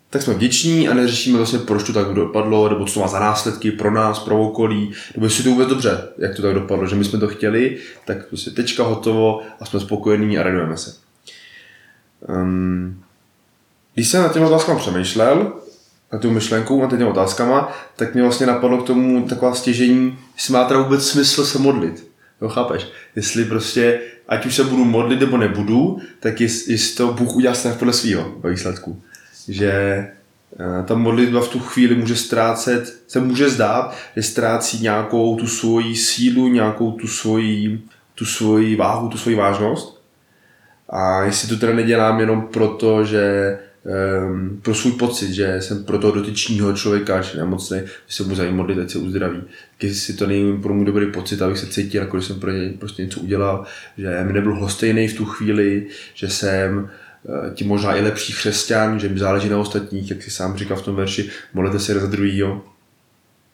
tak 0.09 0.21
jsme 0.21 0.33
vděční 0.33 0.89
a 0.89 0.93
neřešíme 0.93 1.37
vlastně, 1.37 1.59
proč 1.59 1.83
to 1.83 1.93
tak 1.93 2.13
dopadlo, 2.13 2.69
nebo 2.69 2.85
co 2.85 2.93
to 2.93 2.99
má 2.99 3.07
za 3.07 3.19
následky 3.19 3.71
pro 3.71 3.91
nás, 3.91 4.19
pro 4.19 4.41
okolí, 4.41 4.91
nebo 5.15 5.25
jestli 5.25 5.43
to 5.43 5.49
vůbec 5.49 5.67
dobře, 5.67 6.07
jak 6.17 6.35
to 6.35 6.41
tak 6.41 6.53
dopadlo, 6.53 6.87
že 6.87 6.95
my 6.95 7.05
jsme 7.05 7.19
to 7.19 7.27
chtěli, 7.27 7.77
tak 8.05 8.27
prostě 8.27 8.51
tečka 8.51 8.83
hotovo 8.83 9.41
a 9.59 9.65
jsme 9.65 9.79
spokojení 9.79 10.37
a 10.37 10.43
radujeme 10.43 10.77
se. 10.77 10.95
Um, 12.29 13.03
když 13.93 14.07
jsem 14.07 14.23
na 14.23 14.29
těmi 14.29 14.45
otázkami 14.45 14.79
přemýšlel, 14.79 15.53
na 16.13 16.19
tu 16.19 16.31
myšlenku, 16.31 16.83
a 16.83 16.89
těmi 16.89 17.03
otázkama, 17.03 17.73
tak 17.95 18.13
mě 18.13 18.23
vlastně 18.23 18.45
napadlo 18.45 18.77
k 18.77 18.87
tomu 18.87 19.27
taková 19.27 19.53
stěžení, 19.53 20.17
jestli 20.35 20.53
má 20.53 20.63
teda 20.63 20.81
vůbec 20.81 21.07
smysl 21.07 21.45
se 21.45 21.59
modlit. 21.59 22.07
Jo, 22.41 22.49
chápeš? 22.49 22.87
Jestli 23.15 23.45
prostě, 23.45 23.99
ať 24.27 24.45
už 24.45 24.55
se 24.55 24.63
budu 24.63 24.85
modlit 24.85 25.19
nebo 25.19 25.37
nebudu, 25.37 25.99
tak 26.19 26.41
jest, 26.41 26.67
jestli 26.67 26.95
to 26.95 27.13
Bůh 27.13 27.35
udělá 27.35 27.53
se 27.53 27.73
podle 27.73 27.93
svého 27.93 28.35
výsledku. 28.49 29.01
Že 29.47 29.71
eh, 29.71 30.83
ta 30.85 30.95
modlitba 30.95 31.41
v 31.41 31.47
tu 31.47 31.59
chvíli 31.59 31.95
může 31.95 32.15
ztrácet, 32.15 32.97
se 33.07 33.19
může 33.19 33.49
zdát, 33.49 33.95
že 34.15 34.23
ztrácí 34.23 34.83
nějakou 34.83 35.35
tu 35.35 35.47
svoji 35.47 35.95
sílu, 35.95 36.47
nějakou 36.47 36.91
tu 36.91 37.07
svoji, 37.07 37.81
tu 38.15 38.25
svoji 38.25 38.75
váhu, 38.75 39.09
tu 39.09 39.17
svoji 39.17 39.35
vážnost. 39.35 40.01
A 40.89 41.23
jestli 41.23 41.49
to 41.49 41.57
teda 41.57 41.73
nedělám 41.73 42.19
jenom 42.19 42.41
proto, 42.41 43.05
že 43.05 43.57
um, 43.87 44.59
pro 44.61 44.75
svůj 44.75 44.91
pocit, 44.91 45.33
že 45.33 45.57
jsem 45.59 45.83
pro 45.83 45.99
toho 45.99 46.13
dotyčního 46.13 46.73
člověka, 46.73 47.21
že 47.21 47.37
nemocný, 47.37 47.79
že 47.79 48.15
se 48.15 48.23
mu 48.23 48.35
zajímá 48.35 48.57
modlit, 48.57 48.91
se 48.91 48.97
uzdraví. 48.97 49.41
Když 49.79 49.97
si 49.97 50.13
to 50.13 50.27
není 50.27 50.61
pro 50.61 50.73
můj 50.73 50.85
dobrý 50.85 51.11
pocit, 51.11 51.41
abych 51.41 51.57
se 51.57 51.67
cítil, 51.67 52.01
jako 52.01 52.17
když 52.17 52.27
jsem 52.27 52.39
pro 52.39 52.51
něj 52.51 52.69
prostě 52.69 53.03
něco 53.03 53.19
udělal, 53.19 53.65
že 53.97 54.23
mi 54.23 54.33
nebyl 54.33 54.55
hostejný 54.55 55.07
v 55.07 55.17
tu 55.17 55.25
chvíli, 55.25 55.87
že 56.13 56.29
jsem 56.29 56.77
uh, 57.23 57.53
tím 57.53 57.67
možná 57.67 57.95
i 57.95 58.01
lepší 58.01 58.33
křesťan, 58.33 58.99
že 58.99 59.09
mi 59.09 59.19
záleží 59.19 59.49
na 59.49 59.59
ostatních, 59.59 60.09
jak 60.09 60.23
si 60.23 60.31
sám 60.31 60.57
říkal 60.57 60.77
v 60.77 60.81
tom 60.81 60.95
verši, 60.95 61.29
modlete 61.53 61.79
se 61.79 61.99
za 61.99 62.07
druhýho. 62.07 62.63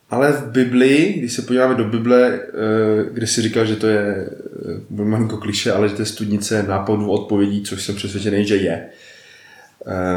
Ale 0.10 0.32
v 0.32 0.52
Biblii, 0.52 1.20
když 1.20 1.34
se 1.34 1.42
podíváme 1.42 1.76
do 1.76 1.84
Bible, 1.84 2.40
eh, 2.40 2.40
kde 3.14 3.28
si 3.28 3.42
říkal, 3.42 3.66
že 3.66 3.76
to 3.76 3.88
je 3.88 4.30
eh, 4.90 5.04
malinko 5.04 5.38
kliše, 5.38 5.72
ale 5.72 5.90
že 5.90 5.96
to 5.96 6.02
je 6.02 6.06
studnice 6.06 6.64
nápadů 6.64 7.12
odpovědí, 7.12 7.64
což 7.64 7.84
jsem 7.84 7.96
přesvědčený, 7.96 8.46
že 8.46 8.56
je, 8.56 8.86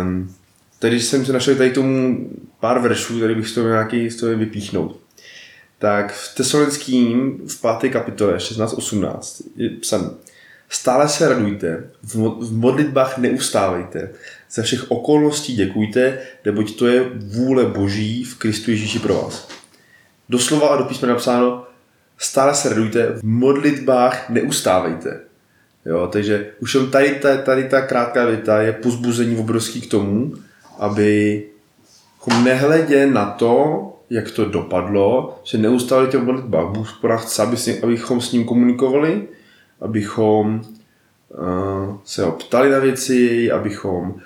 Um, 0.01 0.35
tady 0.79 1.01
jsem 1.01 1.27
se 1.27 1.33
našel 1.33 1.57
tady 1.57 1.71
tomu 1.71 2.29
pár 2.61 2.79
veršů, 2.79 3.21
tady 3.21 3.35
bych 3.35 3.49
z 3.49 3.55
toho 3.55 3.69
nějaký 3.69 4.11
z 4.11 4.17
toho 4.17 4.37
vypíchnout. 4.37 5.01
Tak 5.79 6.13
v 6.13 6.35
Tesalonickým 6.35 7.41
v 7.49 7.61
páté 7.61 7.89
kapitole 7.89 8.37
16.18 8.37 9.45
je 9.57 9.71
psané 9.71 10.11
Stále 10.69 11.09
se 11.09 11.29
radujte, 11.29 11.91
v 12.03 12.53
modlitbách 12.53 13.19
neustávejte, 13.19 14.11
za 14.51 14.63
všech 14.63 14.91
okolností 14.91 15.57
děkujte, 15.57 16.19
neboť 16.45 16.79
to 16.79 16.87
je 16.87 17.11
vůle 17.15 17.65
Boží 17.65 18.25
v 18.25 18.39
Kristu 18.39 18.71
Ježíši 18.71 18.99
pro 18.99 19.15
vás. 19.15 19.49
Doslova 20.29 20.69
a 20.69 20.77
do 20.77 20.85
písma 20.85 21.09
napsáno, 21.09 21.67
stále 22.19 22.55
se 22.55 22.69
radujte, 22.69 23.07
v 23.07 23.23
modlitbách 23.23 24.31
neustávejte. 24.31 25.21
Jo, 25.87 26.09
takže 26.13 26.47
už 26.61 26.77
tady 26.91 27.11
ta, 27.11 27.37
tady 27.37 27.65
ta 27.65 27.81
krátká 27.81 28.27
věta 28.27 28.63
je 28.63 28.73
pozbuzení 28.73 29.37
obrovský 29.37 29.81
k 29.81 29.91
tomu, 29.91 30.33
aby 30.79 31.43
nehledě 32.45 33.07
na 33.07 33.31
to, 33.31 33.83
jak 34.11 34.31
to 34.31 34.45
dopadlo, 34.45 35.39
že 35.45 35.59
neustále 35.59 36.07
tě 36.07 36.19
modlitbách. 36.19 36.73
Bůh 36.73 36.99
po 37.01 37.17
chce, 37.17 37.43
aby 37.43 37.57
s 37.57 37.67
ním, 37.67 37.77
abychom 37.83 38.21
s 38.21 38.33
ním 38.33 38.45
komunikovali, 38.45 39.23
abychom 39.81 40.61
uh, 41.29 41.97
se 42.05 42.25
ho 42.25 42.33
ptali 42.33 42.71
na 42.71 42.79
věci, 42.79 43.51
abychom 43.51 44.11
uh, 44.11 44.21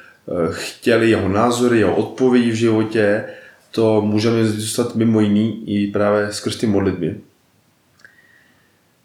chtěli 0.50 1.10
jeho 1.10 1.28
názory, 1.28 1.78
jeho 1.78 1.96
odpovědi 1.96 2.50
v 2.50 2.54
životě. 2.54 3.24
To 3.70 4.02
můžeme 4.02 4.44
zůstat 4.44 4.94
mimo 4.94 5.20
jiný 5.20 5.64
i 5.66 5.86
právě 5.86 6.32
skrz 6.32 6.56
ty 6.56 6.66
modlitby. 6.66 7.20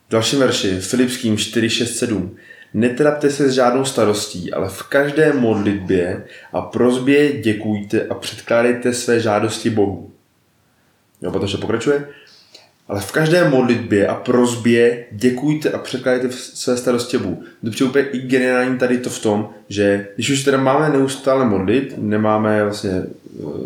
V 0.08 0.12
dalším 0.12 0.40
verši, 0.40 0.80
Filipským 0.80 1.38
4, 1.38 1.70
6, 1.70 1.98
7. 1.98 2.36
Netrapte 2.74 3.30
se 3.30 3.50
s 3.50 3.54
žádnou 3.54 3.86
starostí, 3.86 4.54
ale 4.54 4.70
v 4.70 4.84
každé 4.84 5.34
modlitbě 5.34 6.24
a 6.54 6.62
prozbě 6.62 7.42
děkujte 7.42 8.08
a 8.08 8.14
předkládejte 8.14 8.94
své 8.94 9.20
žádosti 9.20 9.70
Bohu. 9.70 10.12
Jo, 11.22 11.32
protože 11.32 11.58
pokračuje. 11.58 12.08
Ale 12.88 13.02
v 13.02 13.12
každé 13.12 13.50
modlitbě 13.50 14.08
a 14.08 14.16
prozbě 14.16 15.06
děkujte 15.12 15.72
a 15.72 15.78
překládejte 15.78 16.32
své 16.32 16.78
starosti 16.78 17.18
Bohu. 17.18 17.44
Je 17.80 17.86
úplně 17.86 18.06
i 18.06 18.20
geniální 18.20 18.78
tady 18.78 18.98
to 18.98 19.10
v 19.10 19.20
tom, 19.20 19.50
že 19.70 20.08
když 20.16 20.30
už 20.30 20.44
teda 20.44 20.58
máme 20.58 20.90
neustále 20.90 21.46
modlit, 21.46 21.94
nemáme 21.98 22.64
vlastně 22.64 23.04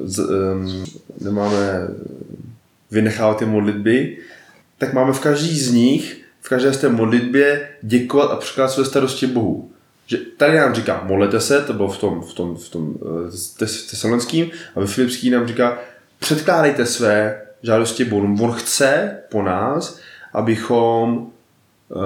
z, 0.04 0.20
um, 0.20 0.86
nemáme 1.22 1.88
vynechávat 2.92 3.38
ty 3.38 3.46
modlitby, 3.46 4.18
tak 4.78 4.94
máme 4.94 5.14
v 5.14 5.20
každý 5.20 5.60
z 5.60 5.72
nich, 5.72 6.19
v 6.42 6.50
každé 6.50 6.74
z 6.74 6.78
té 6.78 6.90
modlitbě 6.90 7.70
děkovat 7.82 8.32
a 8.32 8.36
překládat 8.36 8.72
své 8.72 8.86
starosti 8.86 9.28
Bohu. 9.28 9.72
Že 10.08 10.18
tady 10.18 10.58
nám 10.58 10.74
říká, 10.74 11.04
modlete 11.06 11.40
se, 11.40 11.62
to 11.62 11.74
bylo 11.74 11.90
v 11.90 11.98
tom, 11.98 12.22
v 12.22 12.34
tom, 12.34 12.56
v 12.56 12.70
tom 12.70 12.88
uh, 12.90 13.30
tesalonským, 13.90 14.52
a 14.76 14.80
ve 14.80 14.88
Filipský 14.88 15.30
nám 15.30 15.48
říká, 15.48 15.78
předkládejte 16.20 16.86
své 16.86 17.42
žádosti 17.64 18.06
Bohu. 18.06 18.38
On 18.42 18.52
chce 18.52 19.18
po 19.30 19.44
nás, 19.44 20.00
abychom 20.34 21.18
uh, 21.18 22.02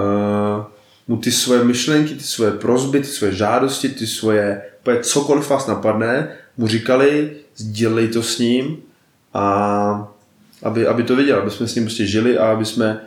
mu 1.07 1.17
ty 1.17 1.31
svoje 1.31 1.63
myšlenky, 1.63 2.13
ty 2.13 2.23
svoje 2.23 2.51
prozby, 2.51 2.99
ty 2.99 3.07
svoje 3.07 3.33
žádosti, 3.33 3.89
ty 3.89 4.07
svoje, 4.07 4.61
cokoliv 5.01 5.49
vás 5.49 5.67
napadne, 5.67 6.35
mu 6.57 6.67
říkali, 6.67 7.31
sdělej 7.55 8.07
to 8.07 8.23
s 8.23 8.39
ním 8.39 8.77
a 9.33 10.13
aby, 10.63 10.87
aby 10.87 11.03
to 11.03 11.15
viděl, 11.15 11.39
aby 11.39 11.51
jsme 11.51 11.67
s 11.67 11.75
ním 11.75 11.83
prostě 11.83 12.05
žili 12.05 12.37
a 12.37 12.51
aby 12.51 12.65
jsme 12.65 13.01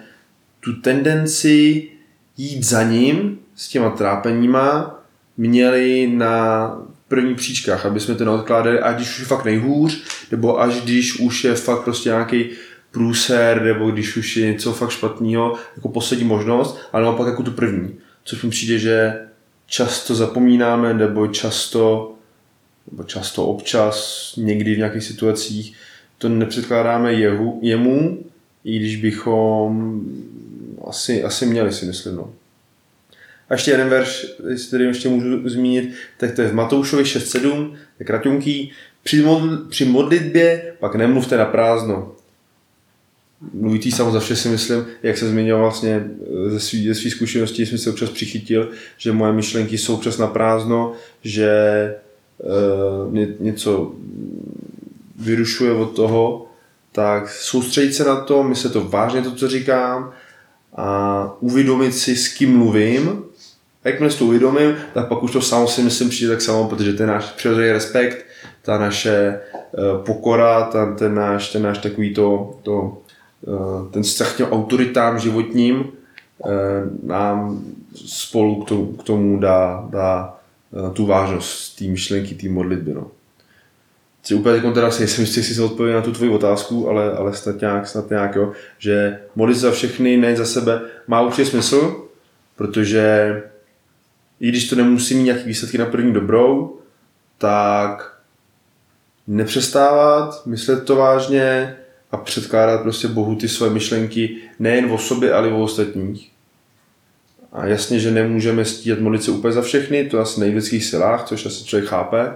tu 0.67 0.73
tendenci 0.73 1.89
jít 2.37 2.65
za 2.65 2.83
ním 2.83 3.39
s 3.55 3.69
těma 3.69 3.91
trápeníma 3.91 4.99
měli 5.37 6.07
na 6.07 6.71
první 7.09 7.35
příčkách, 7.35 7.87
aby 7.87 8.01
jsme 8.01 8.15
to 8.15 8.25
neodkládali, 8.25 8.81
ať 8.81 8.97
když 8.97 9.09
už 9.09 9.19
je 9.19 9.25
fakt 9.25 9.45
nejhůř, 9.45 10.03
nebo 10.31 10.61
až 10.61 10.81
když 10.81 11.21
už 11.21 11.45
je 11.45 11.55
fakt 11.55 11.85
prostě 11.85 12.09
nějaký 12.09 12.45
průser, 12.91 13.63
nebo 13.63 13.91
když 13.91 14.17
už 14.17 14.37
je 14.37 14.53
něco 14.53 14.73
fakt 14.73 14.91
špatného, 14.91 15.55
jako 15.77 15.89
poslední 15.89 16.25
možnost, 16.25 16.79
ale 16.93 17.05
naopak 17.05 17.27
jako 17.27 17.43
tu 17.43 17.51
první. 17.51 17.95
Což 18.25 18.43
mi 18.43 18.51
přijde, 18.51 18.79
že 18.79 19.15
často 19.67 20.15
zapomínáme, 20.15 20.95
nebo 20.95 21.27
často, 21.27 22.15
nebo 22.91 23.03
často 23.03 23.47
občas, 23.47 24.33
někdy 24.37 24.75
v 24.75 24.79
nějakých 24.79 25.05
situacích, 25.05 25.77
to 26.19 26.29
nepředkládáme 26.29 27.13
jehu, 27.13 27.59
jemu, 27.63 28.19
i 28.65 28.79
když 28.79 28.97
bychom 28.97 30.01
asi, 30.87 31.25
asi 31.25 31.47
měli 31.47 31.73
si 31.73 31.87
myslím. 31.87 32.17
No. 32.17 32.33
A 33.49 33.55
ještě 33.55 33.71
jeden 33.71 33.89
verš, 33.89 34.27
tady 34.71 34.85
ještě 34.85 35.09
můžu 35.09 35.49
zmínit, 35.49 35.95
tak 36.19 36.33
to 36.33 36.43
je 36.43 36.49
v 36.49 36.55
Matoušovi 36.55 37.03
6.7, 37.03 37.77
je 38.01 38.07
kratunký. 38.07 38.73
Při, 39.03 39.23
modl, 39.23 39.57
při 39.57 39.85
modlitbě 39.85 40.75
pak 40.79 40.95
nemluvte 40.95 41.37
na 41.37 41.45
prázdno. 41.45 42.13
Mluvitý 43.53 43.93
sám 43.93 44.13
za 44.13 44.21
vše 44.21 44.37
si 44.37 44.49
myslím, 44.49 44.87
jak 45.03 45.19
se 45.19 45.29
zmiňoval 45.29 45.63
vlastně 45.63 46.05
ze 46.47 46.61
svých 46.61 46.89
ze 46.89 46.95
svý 46.95 47.11
zkušeností, 47.11 47.67
jsem 47.67 47.79
se 47.79 47.91
občas 47.91 48.11
přichytil, 48.11 48.71
že 48.97 49.13
moje 49.13 49.33
myšlenky 49.33 49.79
jsou 49.79 49.95
občas 49.95 50.19
na 50.19 50.27
prázdno, 50.27 50.93
že 51.23 51.51
ně, 53.11 53.29
něco 53.41 53.95
vyrušuje 55.17 55.73
od 55.73 55.97
toho, 55.97 56.47
tak 56.93 57.31
soustředit 57.31 57.93
se 57.93 58.05
na 58.05 58.21
to, 58.21 58.43
myslet 58.43 58.73
to 58.73 58.85
vážně, 58.85 59.23
to, 59.23 59.35
co 59.35 59.49
říkám, 59.49 60.13
a 60.77 61.31
uvědomit 61.41 61.93
si, 61.93 62.17
s 62.17 62.29
kým 62.29 62.59
mluvím. 62.59 63.23
A 63.85 63.89
jakmile 63.89 64.13
si 64.13 64.19
to 64.19 64.25
uvědomím, 64.25 64.75
tak 64.95 65.09
pak 65.09 65.23
už 65.23 65.33
to 65.33 65.41
samo 65.41 65.69
si 65.69 65.83
myslím 65.83 66.09
přijde 66.09 66.33
tak 66.33 66.43
samo, 66.43 66.69
protože 66.69 66.93
ten 66.93 67.09
náš 67.09 67.25
přirozený 67.25 67.73
respekt, 67.73 68.27
ta 68.63 68.79
naše 68.79 69.41
uh, 69.73 70.05
pokora, 70.05 70.65
ta, 70.65 70.95
ten, 70.95 71.15
náš, 71.15 71.53
ten 71.53 71.63
náš 71.63 71.79
takový 71.79 72.15
to, 72.15 72.59
to 72.63 72.99
uh, 73.47 73.91
ten 73.91 74.03
vztah 74.03 74.37
těm 74.37 74.47
autoritám 74.47 75.19
životním 75.19 75.79
uh, 75.79 76.51
nám 77.03 77.65
spolu 77.95 78.65
k 78.65 78.69
tomu, 78.69 78.93
k 78.93 79.03
tomu 79.03 79.41
dá, 79.41 79.89
dá 79.91 80.33
tu 80.93 81.07
vážnost 81.07 81.79
té 81.79 81.85
myšlenky, 81.85 82.35
té 82.35 82.49
modlitby. 82.49 82.95
No 82.95 83.07
si 84.27 84.35
úplně 84.35 84.57
jako 84.57 84.73
teda 84.73 84.91
si 84.91 85.01
nejsem 85.01 85.25
jistý, 85.25 85.43
se 85.43 85.63
odpověděl 85.63 86.01
na 86.01 86.05
tu 86.05 86.13
tvoji 86.13 86.31
otázku, 86.31 86.89
ale, 86.89 87.13
ale 87.13 87.35
snad 87.35 87.61
nějak, 87.61 87.89
snad 87.89 88.11
nějak 88.11 88.37
jo, 88.37 88.53
že 88.79 89.21
modlit 89.35 89.59
za 89.59 89.71
všechny, 89.71 90.17
ne 90.17 90.37
za 90.37 90.47
sebe, 90.47 90.81
má 91.07 91.21
určitě 91.21 91.45
smysl, 91.45 92.05
protože 92.57 93.43
i 94.41 94.49
když 94.49 94.69
to 94.69 94.77
nemusí 94.77 95.15
mít 95.15 95.25
nějaký 95.25 95.45
výsledky 95.45 95.79
na 95.79 95.87
první 95.87 96.13
dobrou, 96.13 96.79
tak 97.39 98.19
nepřestávat, 99.27 100.47
myslet 100.47 100.85
to 100.85 100.97
vážně 100.97 101.77
a 102.11 102.17
předkládat 102.17 102.83
prostě 102.83 103.09
Bohu 103.09 103.37
ty 103.37 103.49
své 103.49 103.71
myšlenky 103.71 104.37
nejen 104.59 104.93
o 104.93 104.99
sobě, 104.99 105.33
ale 105.33 105.49
i 105.49 105.53
o 105.53 105.63
ostatních. 105.63 106.31
A 107.53 107.67
jasně, 107.67 107.99
že 107.99 108.11
nemůžeme 108.11 108.65
stíhat 108.65 108.99
modlit 108.99 109.23
se 109.23 109.31
úplně 109.31 109.53
za 109.53 109.63
všechny, 109.63 110.05
to 110.05 110.21
asi 110.21 110.45
lidských 110.45 110.85
silách, 110.85 111.25
což 111.25 111.47
asi 111.47 111.65
člověk 111.65 111.91
chápe, 111.91 112.33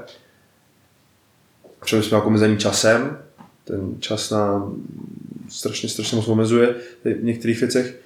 Protože 1.80 2.02
jsme 2.02 2.14
jako 2.14 2.26
omezený 2.26 2.58
časem, 2.58 3.18
ten 3.64 4.00
čas 4.00 4.30
nám 4.30 4.74
strašně, 5.48 5.88
strašně 5.88 6.16
moc 6.16 6.28
omezuje 6.28 6.74
v 7.04 7.24
některých 7.24 7.60
věcech, 7.60 8.00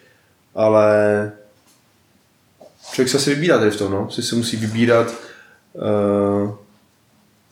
ale 0.55 1.33
člověk 2.93 3.09
se 3.09 3.17
asi 3.17 3.35
vybírá 3.35 3.59
tady 3.59 3.71
v 3.71 3.77
tom, 3.77 3.93
no. 3.93 4.11
Si 4.11 4.23
se 4.23 4.37
musí 4.37 4.57
vybírat 4.57 5.15
uh, 5.73 6.55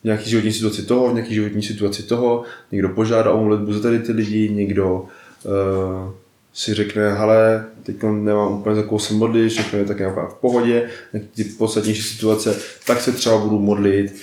nějaký 0.05 0.31
životní 0.31 0.53
situaci 0.53 0.83
toho, 0.83 1.13
nějaký 1.13 1.35
životní 1.35 1.63
situaci 1.63 2.03
toho, 2.03 2.45
někdo 2.73 2.89
požádá 2.89 3.33
o 3.33 3.41
modlitbu 3.41 3.73
za 3.73 3.81
tady 3.81 3.99
ty 3.99 4.13
lidi, 4.13 4.49
někdo 4.49 5.07
uh, 5.45 6.13
si 6.55 6.75
řekne, 6.75 7.15
hele, 7.15 7.67
teď 7.83 8.03
nemám 8.03 8.53
úplně 8.53 8.77
za 8.77 8.83
koho 8.83 8.99
se 8.99 9.15
modlit, 9.15 9.51
všechno 9.51 9.79
je 9.79 9.85
tak 9.85 9.99
nějaká 9.99 10.27
v 10.27 10.35
pohodě, 10.35 10.91
nějaký 11.13 11.29
ty 11.35 11.45
podstatnější 11.45 12.03
situace, 12.03 12.61
tak 12.87 13.01
se 13.01 13.13
třeba 13.13 13.39
budu 13.39 13.59
modlit 13.59 14.23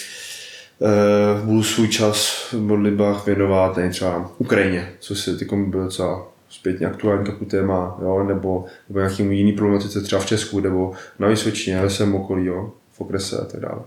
budu 1.43 1.63
svůj 1.63 1.87
čas 1.87 2.47
v 2.51 2.61
modlitbách 2.61 3.25
věnovat 3.25 3.77
ne, 3.77 3.89
třeba 3.89 4.31
Ukrajině, 4.37 4.91
co 4.99 5.15
se 5.15 5.35
teď 5.35 5.53
byl 5.53 5.83
docela 5.83 6.27
zpětně 6.49 6.87
aktuální 6.87 7.25
takový 7.25 7.45
téma, 7.45 7.97
jo, 8.01 8.23
nebo, 8.23 8.65
nebo 8.89 8.99
nějakým 8.99 9.31
jiný 9.31 9.53
problematice 9.53 10.01
třeba 10.01 10.21
v 10.21 10.25
Česku, 10.25 10.59
nebo 10.59 10.93
na 11.19 11.27
Vysvětšině, 11.27 11.79
ale 11.79 11.89
jsem 11.89 12.15
okolí, 12.15 12.45
jo, 12.45 12.71
v 12.91 13.01
okrese 13.01 13.37
a 13.37 13.45
tak 13.45 13.59
dále. 13.59 13.81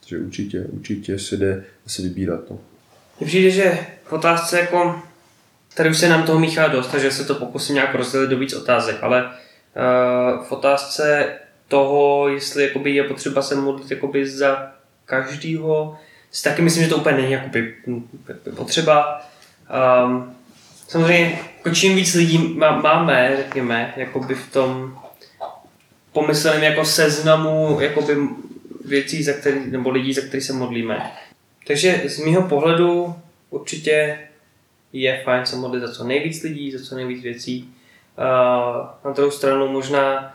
Takže 0.00 0.24
určitě, 0.24 0.66
určitě 0.72 1.18
se 1.18 1.36
jde 1.36 1.64
se 1.86 2.02
vybírat. 2.02 2.40
No. 2.50 2.58
Mně 3.20 3.26
přijde, 3.26 3.50
že 3.50 3.78
v 4.04 4.12
otázce 4.12 4.60
jako, 4.60 5.02
tady 5.74 5.90
už 5.90 5.98
se 5.98 6.08
nám 6.08 6.22
toho 6.22 6.38
míchá 6.38 6.68
dost, 6.68 6.88
takže 6.88 7.10
se 7.10 7.24
to 7.24 7.34
pokusím 7.34 7.74
nějak 7.74 7.94
rozdělit 7.94 8.30
do 8.30 8.38
víc 8.38 8.54
otázek, 8.54 8.96
ale 9.02 9.24
uh, 9.24 10.44
v 10.44 10.52
otázce 10.52 11.34
toho, 11.68 12.28
jestli 12.28 12.62
jakoby 12.62 12.94
je 12.94 13.04
potřeba 13.04 13.42
se 13.42 13.54
modlit 13.54 13.90
jakoby 13.90 14.26
za 14.26 14.72
každýho, 15.04 15.98
si 16.30 16.44
taky 16.44 16.62
myslím, 16.62 16.84
že 16.84 16.88
to 16.88 16.96
úplně 16.96 17.16
není 17.16 17.32
jakoby 17.32 17.74
potřeba. 18.56 19.20
Um, 20.04 20.36
samozřejmě, 20.88 21.38
jako 21.56 21.70
čím 21.70 21.96
víc 21.96 22.14
lidí 22.14 22.38
má, 22.38 22.80
máme, 22.80 23.36
řekněme, 23.36 23.94
jakoby 23.96 24.34
v 24.34 24.52
tom 24.52 24.98
pomysleném 26.12 26.62
jako 26.62 26.84
seznamu 26.84 27.80
jakoby 27.80 28.16
věcí, 28.84 29.22
za 29.22 29.32
který, 29.32 29.70
nebo 29.70 29.90
lidí, 29.90 30.12
za 30.12 30.20
který 30.20 30.40
se 30.40 30.52
modlíme. 30.52 31.12
Takže 31.66 32.02
z 32.06 32.24
mého 32.24 32.42
pohledu 32.42 33.14
určitě 33.50 34.18
je 34.92 35.22
fajn 35.24 35.46
se 35.46 35.56
modlit 35.56 35.82
za 35.82 35.92
co 35.92 36.04
nejvíc 36.04 36.42
lidí, 36.42 36.72
za 36.72 36.84
co 36.84 36.94
nejvíc 36.94 37.22
věcí. 37.22 37.74
Uh, 38.18 38.86
na 39.04 39.10
druhou 39.10 39.30
stranu 39.30 39.68
možná 39.68 40.34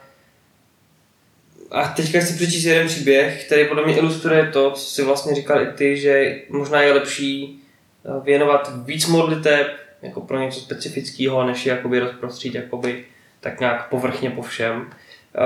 a 1.72 1.88
teďka 1.88 2.20
chci 2.20 2.34
přečíst 2.34 2.66
jeden 2.66 2.88
příběh, 2.88 3.46
který 3.46 3.68
podle 3.68 3.86
mě 3.86 3.98
ilustruje 3.98 4.50
to, 4.54 4.72
co 4.72 4.86
si 4.86 5.04
vlastně 5.04 5.36
říkal 5.36 5.62
i 5.62 5.68
ty, 5.68 5.98
že 5.98 6.36
možná 6.50 6.82
je 6.82 6.94
lepší 6.94 7.60
eh, 8.06 8.10
věnovat 8.24 8.72
víc 8.86 9.08
modliteb 9.08 9.68
jako 10.02 10.22
pro 10.22 10.40
něco 10.40 10.60
specifického, 10.60 11.48
než 11.48 11.66
je 11.66 11.70
jakoby 11.70 12.00
rozprostřít 12.00 12.56
jakoby 12.56 13.06
tak 13.40 13.60
nějak 13.60 13.90
povrchně 13.90 14.30
po 14.30 14.42
všem. 14.42 14.90
Eh, 15.36 15.42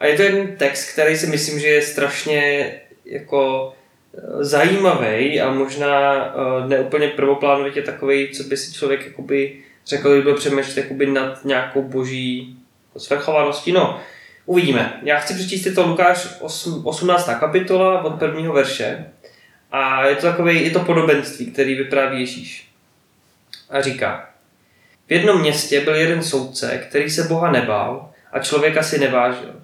a 0.00 0.06
je 0.06 0.16
to 0.16 0.22
jeden 0.22 0.56
text, 0.56 0.92
který 0.92 1.16
si 1.16 1.26
myslím, 1.26 1.60
že 1.60 1.68
je 1.68 1.82
strašně 1.82 2.72
jako 3.04 3.72
eh, 4.14 4.44
zajímavý 4.44 5.40
a 5.40 5.52
možná 5.52 6.34
neúplně 6.66 7.08
prvoplánovitě 7.08 7.82
takový, 7.82 8.28
co 8.28 8.42
by 8.42 8.56
si 8.56 8.74
člověk 8.74 9.06
jakoby 9.06 9.58
řekl, 9.86 10.08
kdyby 10.08 10.22
byl 10.22 10.34
přemýšlet 10.34 10.76
jakoby 10.76 11.06
nad 11.06 11.44
nějakou 11.44 11.82
boží 11.82 12.58
svrchovaností. 12.96 13.72
No, 13.72 14.00
Uvidíme. 14.48 15.00
Já 15.02 15.18
chci 15.18 15.34
přečíst 15.34 15.74
to 15.74 15.86
Lukáš 15.86 16.28
8, 16.40 16.86
18. 16.86 17.30
kapitola 17.40 18.04
od 18.04 18.18
prvního 18.18 18.52
verše. 18.52 19.06
A 19.72 20.06
je 20.06 20.16
to 20.16 20.22
takové, 20.22 20.52
je 20.52 20.70
to 20.70 20.80
podobenství, 20.80 21.46
který 21.46 21.74
vypráví 21.74 22.20
Ježíš. 22.20 22.68
A 23.70 23.80
říká, 23.80 24.30
v 25.06 25.12
jednom 25.12 25.40
městě 25.40 25.80
byl 25.80 25.94
jeden 25.94 26.22
soudce, 26.22 26.84
který 26.88 27.10
se 27.10 27.22
Boha 27.22 27.50
nebál 27.50 28.10
a 28.32 28.38
člověka 28.38 28.82
si 28.82 28.98
nevážil. 28.98 29.54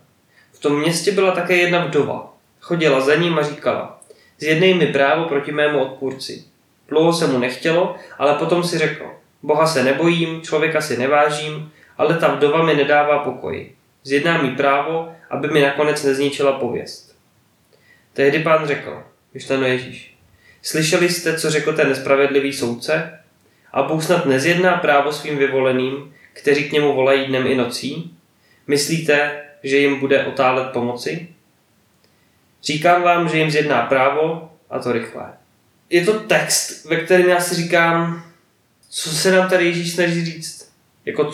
V 0.52 0.58
tom 0.58 0.80
městě 0.80 1.12
byla 1.12 1.30
také 1.30 1.56
jedna 1.56 1.84
vdova. 1.84 2.34
Chodila 2.60 3.00
za 3.00 3.14
ním 3.14 3.38
a 3.38 3.42
říkala, 3.42 4.00
zjednej 4.38 4.74
mi 4.74 4.86
právo 4.86 5.24
proti 5.24 5.52
mému 5.52 5.78
odpůrci. 5.78 6.44
Dlouho 6.88 7.12
se 7.12 7.26
mu 7.26 7.38
nechtělo, 7.38 7.96
ale 8.18 8.34
potom 8.34 8.64
si 8.64 8.78
řekl, 8.78 9.04
Boha 9.42 9.66
se 9.66 9.84
nebojím, 9.84 10.42
člověka 10.42 10.80
si 10.80 10.98
nevážím, 10.98 11.72
ale 11.98 12.18
ta 12.18 12.34
vdova 12.34 12.62
mi 12.62 12.74
nedává 12.74 13.18
pokoj. 13.18 13.70
Zjedná 14.04 14.42
mi 14.42 14.50
právo, 14.50 15.12
aby 15.30 15.48
mi 15.48 15.62
nakonec 15.62 16.04
nezničila 16.04 16.52
pověst. 16.52 17.16
Tehdy 18.12 18.38
pán 18.38 18.66
řekl, 18.66 19.02
myšleno 19.34 19.66
Ježíš, 19.66 20.16
slyšeli 20.62 21.08
jste, 21.08 21.38
co 21.38 21.50
řekl 21.50 21.72
ten 21.72 21.88
nespravedlivý 21.88 22.52
soudce? 22.52 23.20
A 23.72 23.82
Bůh 23.82 24.04
snad 24.04 24.26
nezjedná 24.26 24.76
právo 24.76 25.12
svým 25.12 25.38
vyvoleným, 25.38 26.14
kteří 26.32 26.68
k 26.68 26.72
němu 26.72 26.94
volají 26.94 27.26
dnem 27.26 27.46
i 27.46 27.54
nocí? 27.54 28.16
Myslíte, 28.66 29.44
že 29.62 29.76
jim 29.76 30.00
bude 30.00 30.26
otálet 30.26 30.72
pomoci? 30.72 31.28
Říkám 32.62 33.02
vám, 33.02 33.28
že 33.28 33.38
jim 33.38 33.50
zjedná 33.50 33.82
právo 33.82 34.52
a 34.70 34.78
to 34.78 34.92
rychle. 34.92 35.32
Je 35.90 36.04
to 36.04 36.20
text, 36.20 36.84
ve 36.84 36.96
kterém 36.96 37.28
já 37.28 37.40
si 37.40 37.54
říkám, 37.54 38.24
co 38.90 39.10
se 39.10 39.32
nám 39.32 39.48
tady 39.48 39.64
Ježíš 39.64 39.92
snaží 39.92 40.24
říct. 40.24 40.72
Jako, 41.04 41.30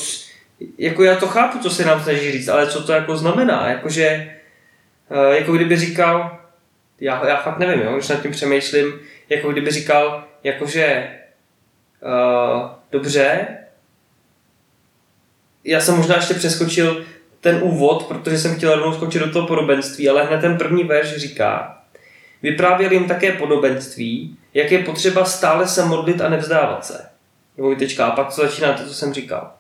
jako 0.78 1.04
já 1.04 1.16
to 1.16 1.26
chápu, 1.26 1.58
co 1.58 1.70
se 1.70 1.84
nám 1.84 2.02
snaží 2.02 2.32
říct, 2.32 2.48
ale 2.48 2.66
co 2.66 2.82
to 2.82 2.92
jako 2.92 3.16
znamená. 3.16 3.68
Jakože, 3.68 4.04
eh, 5.10 5.36
jako 5.36 5.52
kdyby 5.52 5.76
říkal, 5.76 6.38
já, 7.00 7.28
já 7.28 7.36
fakt 7.36 7.58
nevím, 7.58 7.80
jo, 7.80 7.94
když 7.94 8.08
nad 8.08 8.22
tím 8.22 8.30
přemýšlím, 8.30 9.00
jako 9.28 9.52
kdyby 9.52 9.70
říkal, 9.70 10.24
jakože 10.44 11.10
uh, 12.02 12.70
dobře, 12.92 13.48
já 15.64 15.80
jsem 15.80 15.96
možná 15.96 16.16
ještě 16.16 16.34
přeskočil 16.34 17.04
ten 17.40 17.58
úvod, 17.62 18.06
protože 18.06 18.38
jsem 18.38 18.56
chtěl 18.56 18.74
rovnou 18.74 18.94
skočit 18.94 19.22
do 19.22 19.32
toho 19.32 19.46
podobenství, 19.46 20.08
ale 20.08 20.24
hned 20.24 20.40
ten 20.40 20.58
první 20.58 20.84
verš 20.84 21.16
říká, 21.16 21.82
vyprávěl 22.42 22.92
jim 22.92 23.04
také 23.04 23.32
podobenství, 23.32 24.38
jak 24.54 24.72
je 24.72 24.84
potřeba 24.84 25.24
stále 25.24 25.68
se 25.68 25.84
modlit 25.84 26.20
a 26.20 26.28
nevzdávat 26.28 26.86
se. 26.86 27.08
Dvojtečka, 27.56 28.06
a 28.06 28.10
pak 28.10 28.34
to 28.34 28.42
začíná 28.42 28.72
to, 28.72 28.84
co 28.84 28.94
jsem 28.94 29.12
říkal. 29.12 29.52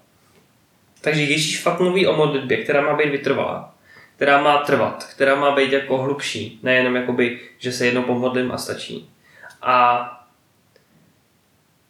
Takže 1.00 1.22
Ježíš 1.22 1.60
fakt 1.60 1.80
mluví 1.80 2.06
o 2.06 2.16
modlitbě, 2.16 2.56
která 2.56 2.80
má 2.80 2.96
být 2.96 3.10
vytrvalá, 3.10 3.74
která 4.16 4.42
má 4.42 4.58
trvat, 4.58 5.04
která 5.04 5.34
má 5.34 5.50
být 5.56 5.72
jako 5.72 5.98
hlubší, 5.98 6.60
nejenom 6.62 6.96
jakoby, 6.96 7.40
že 7.58 7.72
se 7.72 7.86
jednou 7.86 8.02
pomodlím 8.02 8.52
a 8.52 8.58
stačí. 8.58 9.10
A, 9.62 10.00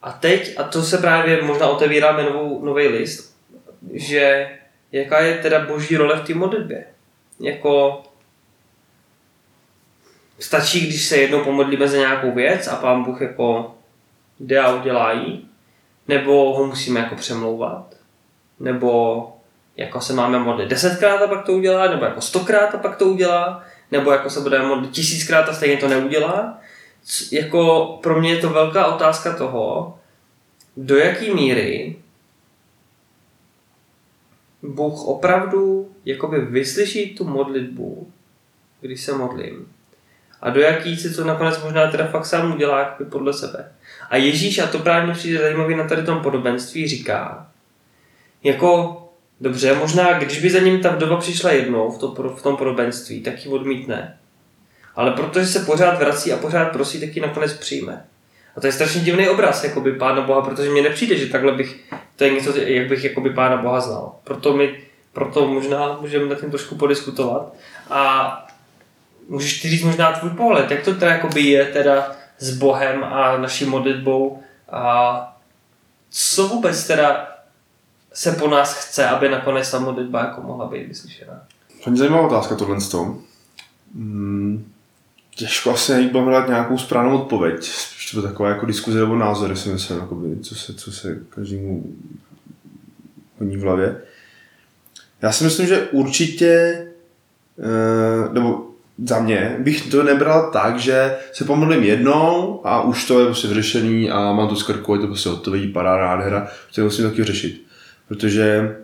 a 0.02 0.12
teď, 0.12 0.58
a 0.58 0.62
to 0.62 0.82
se 0.82 0.98
právě 0.98 1.42
možná 1.42 1.66
otevíráme 1.66 2.22
novou, 2.22 2.64
nový 2.64 2.88
list, 2.88 3.36
že 3.92 4.50
jaká 4.92 5.20
je 5.20 5.38
teda 5.38 5.64
boží 5.64 5.96
role 5.96 6.16
v 6.16 6.26
té 6.26 6.34
modlitbě. 6.34 6.84
Jako 7.40 8.02
stačí, 10.38 10.80
když 10.86 11.04
se 11.04 11.16
jednou 11.16 11.44
pomodlíme 11.44 11.88
za 11.88 11.96
nějakou 11.96 12.32
věc 12.32 12.68
a 12.68 12.76
pán 12.76 13.04
Bůh 13.04 13.20
jako 13.20 13.74
jde 14.40 14.58
a 14.58 14.74
udělá 14.74 15.12
jí, 15.12 15.48
nebo 16.08 16.54
ho 16.54 16.66
musíme 16.66 17.00
jako 17.00 17.14
přemlouvat, 17.14 17.94
nebo 18.60 19.22
jako 19.76 20.00
se 20.00 20.12
máme 20.12 20.38
modlit 20.38 20.68
desetkrát 20.68 21.22
a 21.22 21.26
pak 21.26 21.44
to 21.44 21.52
udělá, 21.52 21.90
nebo 21.90 22.04
jako 22.04 22.20
stokrát 22.20 22.74
a 22.74 22.78
pak 22.78 22.96
to 22.96 23.04
udělá, 23.04 23.64
nebo 23.90 24.12
jako 24.12 24.30
se 24.30 24.40
budeme 24.40 24.68
modlit 24.68 24.90
tisíckrát 24.90 25.48
a 25.48 25.54
stejně 25.54 25.76
to 25.76 25.88
neudělá. 25.88 26.58
Jako 27.32 27.86
pro 28.02 28.20
mě 28.20 28.30
je 28.30 28.40
to 28.40 28.50
velká 28.50 28.86
otázka 28.86 29.36
toho, 29.36 29.98
do 30.76 30.96
jaký 30.96 31.34
míry 31.34 31.96
Bůh 34.62 35.04
opravdu 35.04 35.92
jakoby 36.04 36.40
vyslyší 36.40 37.14
tu 37.14 37.24
modlitbu, 37.24 38.12
když 38.80 39.00
se 39.00 39.12
modlím. 39.12 39.72
A 40.40 40.50
do 40.50 40.60
jaký 40.60 40.96
si 40.96 41.14
to 41.14 41.24
nakonec 41.24 41.62
možná 41.62 41.90
teda 41.90 42.06
fakt 42.06 42.26
sám 42.26 42.52
udělá 42.52 42.96
podle 43.10 43.32
sebe. 43.32 43.72
A 44.10 44.16
Ježíš, 44.16 44.58
a 44.58 44.66
to 44.66 44.78
právě 44.78 45.14
přijde 45.14 45.38
zajímavý 45.38 45.76
na 45.76 45.88
tady 45.88 46.02
tom 46.02 46.22
podobenství, 46.22 46.88
říká, 46.88 47.49
jako 48.42 48.96
dobře, 49.40 49.74
možná 49.74 50.12
když 50.12 50.40
by 50.40 50.50
za 50.50 50.58
ním 50.58 50.82
ta 50.82 50.90
vdova 50.90 51.16
přišla 51.16 51.50
jednou 51.50 51.90
v, 51.90 51.98
to, 51.98 52.14
v 52.36 52.42
tom 52.42 52.56
podobenství, 52.56 53.22
tak 53.22 53.44
ji 53.44 53.52
odmítne. 53.52 54.18
Ale 54.94 55.10
protože 55.10 55.46
se 55.46 55.60
pořád 55.60 55.98
vrací 55.98 56.32
a 56.32 56.36
pořád 56.36 56.64
prosí, 56.64 57.00
tak 57.00 57.16
ji 57.16 57.22
nakonec 57.22 57.52
přijme. 57.52 58.04
A 58.56 58.60
to 58.60 58.66
je 58.66 58.72
strašně 58.72 59.00
divný 59.00 59.28
obraz 59.28 59.64
jakoby 59.64 59.92
Pána 59.92 60.20
Boha, 60.20 60.42
protože 60.42 60.70
mně 60.70 60.82
nepřijde, 60.82 61.16
že 61.16 61.26
takhle 61.26 61.52
bych, 61.52 61.80
to 62.16 62.24
je 62.24 62.30
něco, 62.30 62.58
jak 62.58 62.88
bych 62.88 63.04
jakoby 63.04 63.30
Pána 63.30 63.56
Boha 63.56 63.80
znal. 63.80 64.14
Proto, 64.24 64.56
mi, 64.56 64.80
proto 65.12 65.48
možná 65.48 65.98
můžeme 66.00 66.26
na 66.26 66.34
tím 66.34 66.50
trošku 66.50 66.74
podiskutovat. 66.74 67.54
A 67.90 68.46
můžeš 69.28 69.60
ty 69.60 69.68
říct 69.68 69.82
možná 69.82 70.12
tvůj 70.12 70.30
pohled, 70.30 70.70
jak 70.70 70.84
to 70.84 70.94
teda 70.94 71.12
jakoby 71.12 71.40
je 71.40 71.64
teda 71.64 72.12
s 72.38 72.58
Bohem 72.58 73.04
a 73.04 73.36
naší 73.36 73.64
modlitbou 73.64 74.42
a 74.70 75.36
co 76.10 76.48
vůbec 76.48 76.86
teda 76.86 77.28
se 78.12 78.32
po 78.32 78.48
nás 78.48 78.74
chce, 78.74 79.08
aby 79.08 79.28
nakonec 79.28 79.70
ta 79.70 79.78
modlitba 79.78 80.20
jako 80.20 80.42
mohla 80.42 80.66
být 80.66 80.88
vyslyšená? 80.88 81.42
Je 81.90 81.96
zajímavá 81.96 82.26
otázka 82.26 82.56
tohle. 82.56 82.76
Hmm, 83.94 84.72
těžko 85.34 85.70
asi 85.70 85.92
najít 85.92 86.12
hledat 86.12 86.48
nějakou 86.48 86.78
správnou 86.78 87.20
odpověď. 87.20 87.64
Spíš 87.64 88.10
to 88.10 88.22
taková 88.22 88.48
jako 88.48 88.66
diskuze 88.66 88.98
nebo 88.98 89.16
názory, 89.16 89.56
si 89.56 89.68
myslím, 89.68 89.98
jakoby, 89.98 90.40
co, 90.40 90.54
se, 90.54 90.74
co 90.74 90.92
se 90.92 91.18
každému 91.30 91.84
honí 93.38 93.56
v 93.56 93.60
hlavě. 93.60 94.02
Já 95.22 95.32
si 95.32 95.44
myslím, 95.44 95.66
že 95.66 95.88
určitě, 95.92 96.86
eh, 97.58 98.32
nebo 98.32 98.66
za 99.04 99.20
mě 99.20 99.56
bych 99.58 99.90
to 99.90 100.02
nebral 100.02 100.50
tak, 100.50 100.78
že 100.78 101.16
se 101.32 101.44
pomodlím 101.44 101.82
jednou 101.82 102.60
a 102.64 102.82
už 102.82 103.04
to 103.04 103.20
je 103.20 103.26
prostě 103.26 103.48
vyřešený 103.48 104.10
a 104.10 104.32
mám 104.32 104.48
to 104.48 104.56
z 104.56 104.62
krku, 104.62 104.94
je 104.94 105.00
to 105.00 105.06
prostě 105.06 105.28
hotový, 105.28 105.72
padá 105.72 105.96
nádhera, 105.96 106.48
to 106.74 106.80
musím 106.84 107.10
taky 107.10 107.24
řešit. 107.24 107.69
Protože 108.10 108.76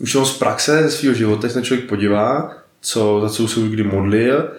už 0.00 0.16
z 0.24 0.38
praxe 0.38 0.82
ze 0.82 0.90
svého 0.90 1.14
života, 1.14 1.48
se 1.48 1.62
člověk 1.62 1.88
podívá, 1.88 2.56
co, 2.80 3.20
za 3.20 3.28
co 3.28 3.48
se 3.48 3.60
kdy 3.60 3.82
modlil 3.82 4.50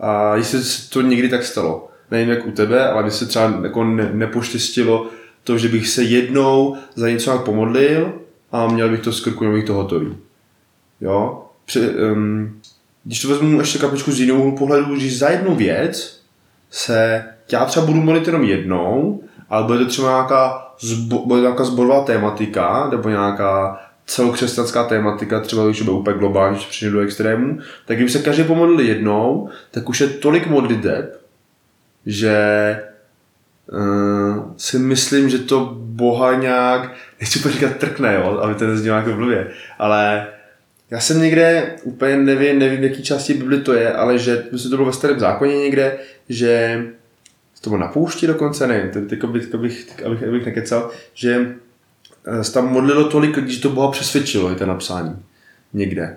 a 0.00 0.36
jestli 0.36 0.62
se 0.62 0.90
to 0.90 1.00
někdy 1.00 1.28
tak 1.28 1.44
stalo. 1.44 1.88
Nevím 2.10 2.28
jak 2.28 2.46
u 2.46 2.50
tebe, 2.50 2.88
ale 2.88 3.02
mi 3.02 3.10
se 3.10 3.26
třeba 3.26 3.60
jako 3.62 3.84
ne, 3.84 4.10
nepoštěstilo 4.12 5.06
to, 5.44 5.58
že 5.58 5.68
bych 5.68 5.88
se 5.88 6.02
jednou 6.02 6.76
za 6.94 7.08
něco 7.10 7.30
nějak 7.30 7.44
pomodlil 7.44 8.12
a 8.52 8.66
měl 8.66 8.88
bych 8.88 9.00
to 9.00 9.12
z 9.12 9.20
krku, 9.20 9.44
měl 9.44 9.56
bych 9.56 9.64
to 9.64 9.74
hotový. 9.74 10.16
Jo? 11.00 11.44
Při, 11.64 11.80
um, 11.90 12.60
když 13.04 13.22
to 13.22 13.28
vezmu 13.28 13.58
ještě 13.58 13.78
kapičku 13.78 14.12
z 14.12 14.20
jiného 14.20 14.52
pohledu, 14.52 14.96
že 14.96 15.18
za 15.18 15.28
jednu 15.28 15.54
věc 15.54 16.20
se, 16.70 17.24
já 17.52 17.64
třeba 17.64 17.86
budu 17.86 18.00
modlit 18.00 18.26
jenom 18.26 18.44
jednou, 18.44 19.22
ale 19.48 19.66
bude 19.66 19.78
to 19.78 19.86
třeba 19.86 20.08
nějaká, 20.08 20.69
zbo, 20.80 21.36
nějaká 21.36 21.64
zborová 21.64 22.04
tématika, 22.04 22.88
nebo 22.90 23.08
nějaká 23.08 23.80
celokřesťanská 24.06 24.84
tématika, 24.84 25.40
třeba 25.40 25.66
když 25.66 25.82
bude 25.82 25.96
úplně 25.96 26.18
globální, 26.18 26.56
když 26.56 26.66
přijde 26.66 26.92
do 26.92 27.00
extrému, 27.00 27.58
tak 27.86 27.96
kdyby 27.96 28.10
se 28.10 28.18
každý 28.18 28.44
pomodlil 28.44 28.80
jednou, 28.80 29.48
tak 29.70 29.88
už 29.88 30.00
je 30.00 30.08
tolik 30.08 30.46
modliteb, 30.46 31.20
že 32.06 32.36
uh, 33.72 34.52
si 34.56 34.78
myslím, 34.78 35.28
že 35.28 35.38
to 35.38 35.76
Boha 35.78 36.34
nějak, 36.34 36.92
nechci 37.20 37.50
říkat 37.50 37.76
trkne, 37.76 38.14
jo, 38.14 38.38
aby 38.42 38.54
to 38.54 38.66
neznělo 38.66 38.96
jako 38.96 39.12
blbě, 39.12 39.50
ale 39.78 40.26
já 40.90 41.00
jsem 41.00 41.22
někde, 41.22 41.76
úplně 41.82 42.16
nevím, 42.16 42.58
nevím, 42.58 42.80
v 42.80 42.84
jaký 42.84 43.02
části 43.02 43.34
Bibli 43.34 43.60
to 43.60 43.72
je, 43.72 43.92
ale 43.92 44.18
že 44.18 44.36
to 44.70 44.76
bylo 44.76 44.84
ve 44.84 44.92
starém 44.92 45.20
zákoně 45.20 45.56
někde, 45.58 45.98
že 46.28 46.82
to 47.60 47.70
bylo 47.70 47.80
na 47.80 47.88
poušti 47.88 48.26
dokonce, 48.26 48.66
nevím, 48.66 48.90
teď, 48.90 49.08
teď, 49.08 49.24
bych, 49.24 49.54
abych, 49.54 49.86
abych, 50.06 50.22
abych 50.22 50.46
nekecal, 50.46 50.90
že 51.14 51.56
eh, 52.24 52.44
se 52.44 52.52
tam 52.52 52.72
modlilo 52.72 53.04
tolik 53.04 53.36
lidí, 53.36 53.54
že 53.54 53.60
to 53.60 53.70
Boha 53.70 53.90
přesvědčilo, 53.90 54.50
je 54.50 54.56
to 54.56 54.66
napsání 54.66 55.22
někde. 55.72 56.16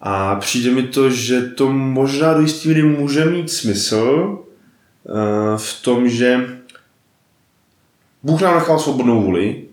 A 0.00 0.36
přijde 0.36 0.70
mi 0.70 0.82
to, 0.82 1.10
že 1.10 1.40
to 1.40 1.72
možná 1.72 2.34
do 2.34 2.40
jistý 2.40 2.68
míry 2.68 2.82
může 2.82 3.24
mít 3.24 3.50
smysl 3.50 4.38
uh, 5.04 5.56
v 5.56 5.82
tom, 5.82 6.08
že 6.08 6.40
Bůh 8.22 8.40
nám 8.40 8.54
nechal 8.54 8.78
svobodnou 8.78 9.22
vůli, 9.22 9.64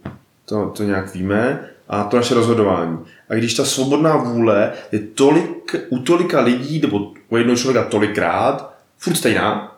to, 0.45 0.69
to 0.69 0.83
nějak 0.83 1.13
víme, 1.13 1.69
a 1.89 2.03
to 2.03 2.17
naše 2.17 2.33
rozhodování. 2.33 2.99
A 3.29 3.33
když 3.33 3.53
ta 3.53 3.65
svobodná 3.65 4.17
vůle 4.17 4.73
je 4.91 4.99
tolik, 4.99 5.75
u 5.89 5.99
tolika 5.99 6.41
lidí, 6.41 6.81
nebo 6.81 7.13
u 7.29 7.37
jednoho 7.37 7.57
člověka 7.57 7.89
tolikrát, 7.89 8.77
furt 8.97 9.15
stejná, 9.15 9.76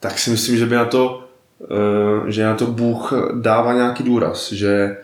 tak 0.00 0.18
si 0.18 0.30
myslím, 0.30 0.56
že 0.56 0.66
by 0.66 0.74
na 0.74 0.84
to, 0.84 1.28
eh, 1.62 2.30
že 2.30 2.44
na 2.44 2.54
to 2.54 2.66
Bůh 2.66 3.12
dává 3.34 3.74
nějaký 3.74 4.02
důraz, 4.02 4.52
že 4.52 4.96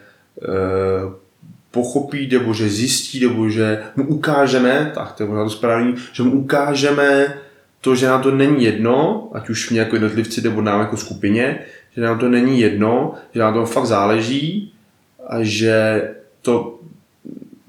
eh, 0.43 1.27
pochopí, 1.71 2.29
nebo 2.33 2.55
že 2.55 2.69
zjistí, 2.69 3.21
nebo 3.21 3.49
že 3.49 3.83
mu 3.97 4.09
ukážeme, 4.09 4.93
tak 4.95 5.13
to 5.13 5.23
je 5.23 5.29
možná 5.29 5.45
to 5.45 5.51
správný, 5.51 5.95
že 6.13 6.23
mu 6.23 6.31
ukážeme 6.31 7.35
to, 7.81 7.95
že 7.95 8.07
nám 8.07 8.23
to 8.23 8.31
není 8.31 8.65
jedno, 8.65 9.29
ať 9.33 9.49
už 9.49 9.71
mě 9.71 9.81
jako 9.81 9.97
jednotlivci, 9.97 10.43
nebo 10.43 10.61
nám 10.61 10.81
jako 10.81 10.97
skupině, 10.97 11.59
že 11.97 12.03
nám 12.03 12.19
to 12.19 12.29
není 12.29 12.61
jedno, 12.61 13.15
že 13.35 13.41
nám 13.41 13.55
to 13.55 13.67
fakt 13.67 13.87
záleží 13.87 14.73
a 15.27 15.37
že 15.41 16.03
to, 16.43 16.79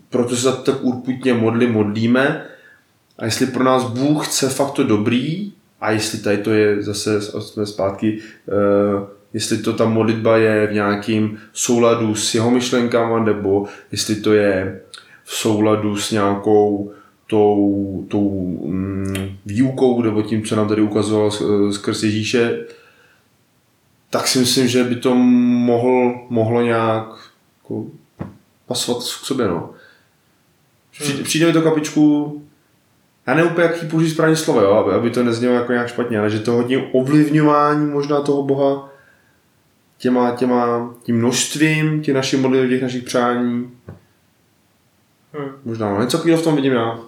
proto 0.10 0.36
se 0.36 0.52
tak 0.52 0.84
urputně 0.84 1.34
modli, 1.34 1.68
modlíme. 1.68 2.46
A 3.18 3.26
jestli 3.26 3.46
pro 3.46 3.64
nás 3.64 3.84
Bůh 3.84 4.28
chce 4.28 4.50
fakt 4.50 4.72
to 4.72 4.84
dobrý 4.84 5.54
a 5.82 5.92
jestli 5.92 6.20
tady 6.20 6.38
to 6.38 6.54
je 6.54 6.84
zase 6.84 7.22
jsme 7.22 7.66
zpátky, 7.66 8.20
uh, 8.48 9.08
jestli 9.34 9.58
to 9.58 9.74
ta 9.74 9.86
modlitba 9.86 10.38
je 10.38 10.68
v 10.68 10.74
nějakým 10.74 11.38
souladu 11.54 12.16
s 12.16 12.36
jeho 12.36 12.52
myšlenkama, 12.52 13.24
nebo 13.24 13.68
jestli 13.92 14.16
to 14.16 14.34
je 14.34 14.82
v 15.24 15.36
souladu 15.36 15.98
s 15.98 16.12
nějakou 16.12 16.92
tou, 17.28 18.06
tou 18.08 18.58
mm, 18.66 19.38
výukou, 19.46 20.02
nebo 20.02 20.22
tím, 20.22 20.44
co 20.44 20.56
nám 20.56 20.68
tady 20.68 20.82
ukazoval 20.82 21.32
skrz 21.72 22.04
Ježíše, 22.04 22.66
tak 24.10 24.28
si 24.28 24.40
myslím, 24.40 24.68
že 24.68 24.84
by 24.84 24.96
to 24.96 25.16
mohl, 25.16 26.16
mohlo 26.30 26.62
nějak 26.62 27.08
jako, 27.64 27.86
pasovat 28.66 29.04
k 29.04 29.26
sobě. 29.26 29.48
No. 29.48 29.70
Přijde, 30.92 31.24
přijde 31.24 31.46
mi 31.46 31.54
to 31.54 31.62
kapičku, 31.62 32.42
já 33.28 33.34
nevím 33.34 33.52
úplně, 33.52 33.68
jaký 33.68 33.88
použít 33.88 34.10
správně 34.10 34.36
slovo, 34.36 34.62
jo, 34.62 34.72
aby, 34.72 34.92
aby 34.92 35.10
to 35.10 35.24
neznělo 35.24 35.56
jako 35.56 35.72
nějak 35.72 35.88
špatně, 35.88 36.20
ale 36.20 36.30
že 36.30 36.40
to 36.40 36.52
hodně 36.52 36.90
ovlivňování 36.92 37.86
možná 37.92 38.22
toho 38.22 38.44
Boha 38.44 38.90
těma, 39.98 40.32
těma, 40.32 40.90
tím 41.04 41.18
množstvím, 41.18 42.02
těch 42.02 42.16
našich 42.16 42.40
modlitb, 42.40 42.70
těch 42.70 42.82
našich 42.82 43.04
přání. 43.04 43.80
Hmm. 45.34 45.52
Možná, 45.66 45.94
no, 45.94 46.02
něco 46.02 46.18
takového 46.18 46.42
v 46.42 46.44
tom 46.44 46.56
vidím 46.56 46.74
já. 46.74 47.00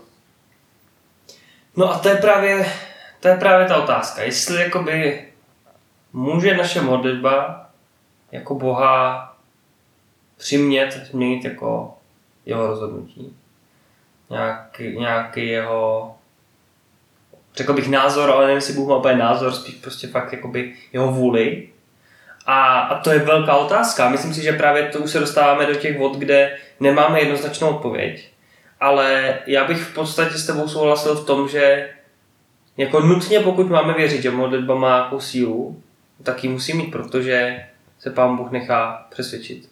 No 1.78 1.94
a 1.94 2.00
to 2.00 2.10
je 2.10 2.16
právě, 2.16 2.66
to 3.20 3.28
je 3.28 3.36
právě 3.38 3.68
ta 3.68 3.84
otázka. 3.84 4.22
Jestli 4.22 4.62
jakoby 4.62 5.26
může 6.14 6.58
naše 6.58 6.82
modlitba 6.82 7.66
jako 8.32 8.56
Boha 8.56 9.26
přimět, 10.38 11.08
změnit 11.12 11.46
jako 11.46 11.94
jeho 12.46 12.68
rozhodnutí. 12.68 13.36
Nějaký, 14.30 14.98
nějaký 14.98 15.48
jeho 15.48 16.16
řekl 17.56 17.74
bych 17.74 17.90
názor, 17.90 18.30
ale 18.30 18.42
nevím, 18.42 18.56
jestli 18.56 18.74
Bůh 18.74 18.90
má 18.90 18.98
úplně 18.98 19.16
názor, 19.16 19.52
spíš 19.52 19.76
prostě 19.76 20.08
fakt 20.08 20.34
jakoby 20.34 20.74
jeho 20.94 21.12
vůli. 21.12 21.70
A, 22.46 22.80
a 22.80 23.00
to 23.00 23.12
je 23.12 23.20
velká 23.20 23.56
otázka. 23.56 24.10
Myslím 24.10 24.34
si, 24.34 24.44
že 24.44 24.52
právě 24.52 24.84
to 24.84 25.00
už 25.00 25.12
se 25.12 25.20
dostáváme 25.20 25.66
do 25.66 25.76
těch 25.76 25.98
vod, 26.00 26.18
kde 26.18 26.58
nemáme 26.80 27.20
jednoznačnou 27.20 27.70
odpověď. 27.70 28.32
Ale 28.80 29.38
já 29.48 29.66
bych 29.66 29.82
v 29.82 29.94
podstatě 29.94 30.38
s 30.38 30.46
tebou 30.46 30.68
souhlasil 30.68 31.16
v 31.16 31.26
tom, 31.26 31.50
že 31.50 31.90
jako 32.78 33.00
nutně, 33.00 33.40
pokud 33.40 33.70
máme 33.70 33.94
věřit, 33.94 34.22
že 34.22 34.32
modlitba 34.32 34.76
má 34.76 34.98
nějakou 34.98 35.20
sílu, 35.20 35.82
tak 36.24 36.44
ji 36.44 36.50
musí 36.50 36.74
mít, 36.74 36.92
protože 36.92 37.66
se 38.00 38.10
Pán 38.10 38.38
Bůh 38.38 38.52
nechá 38.52 39.06
přesvědčit. 39.10 39.70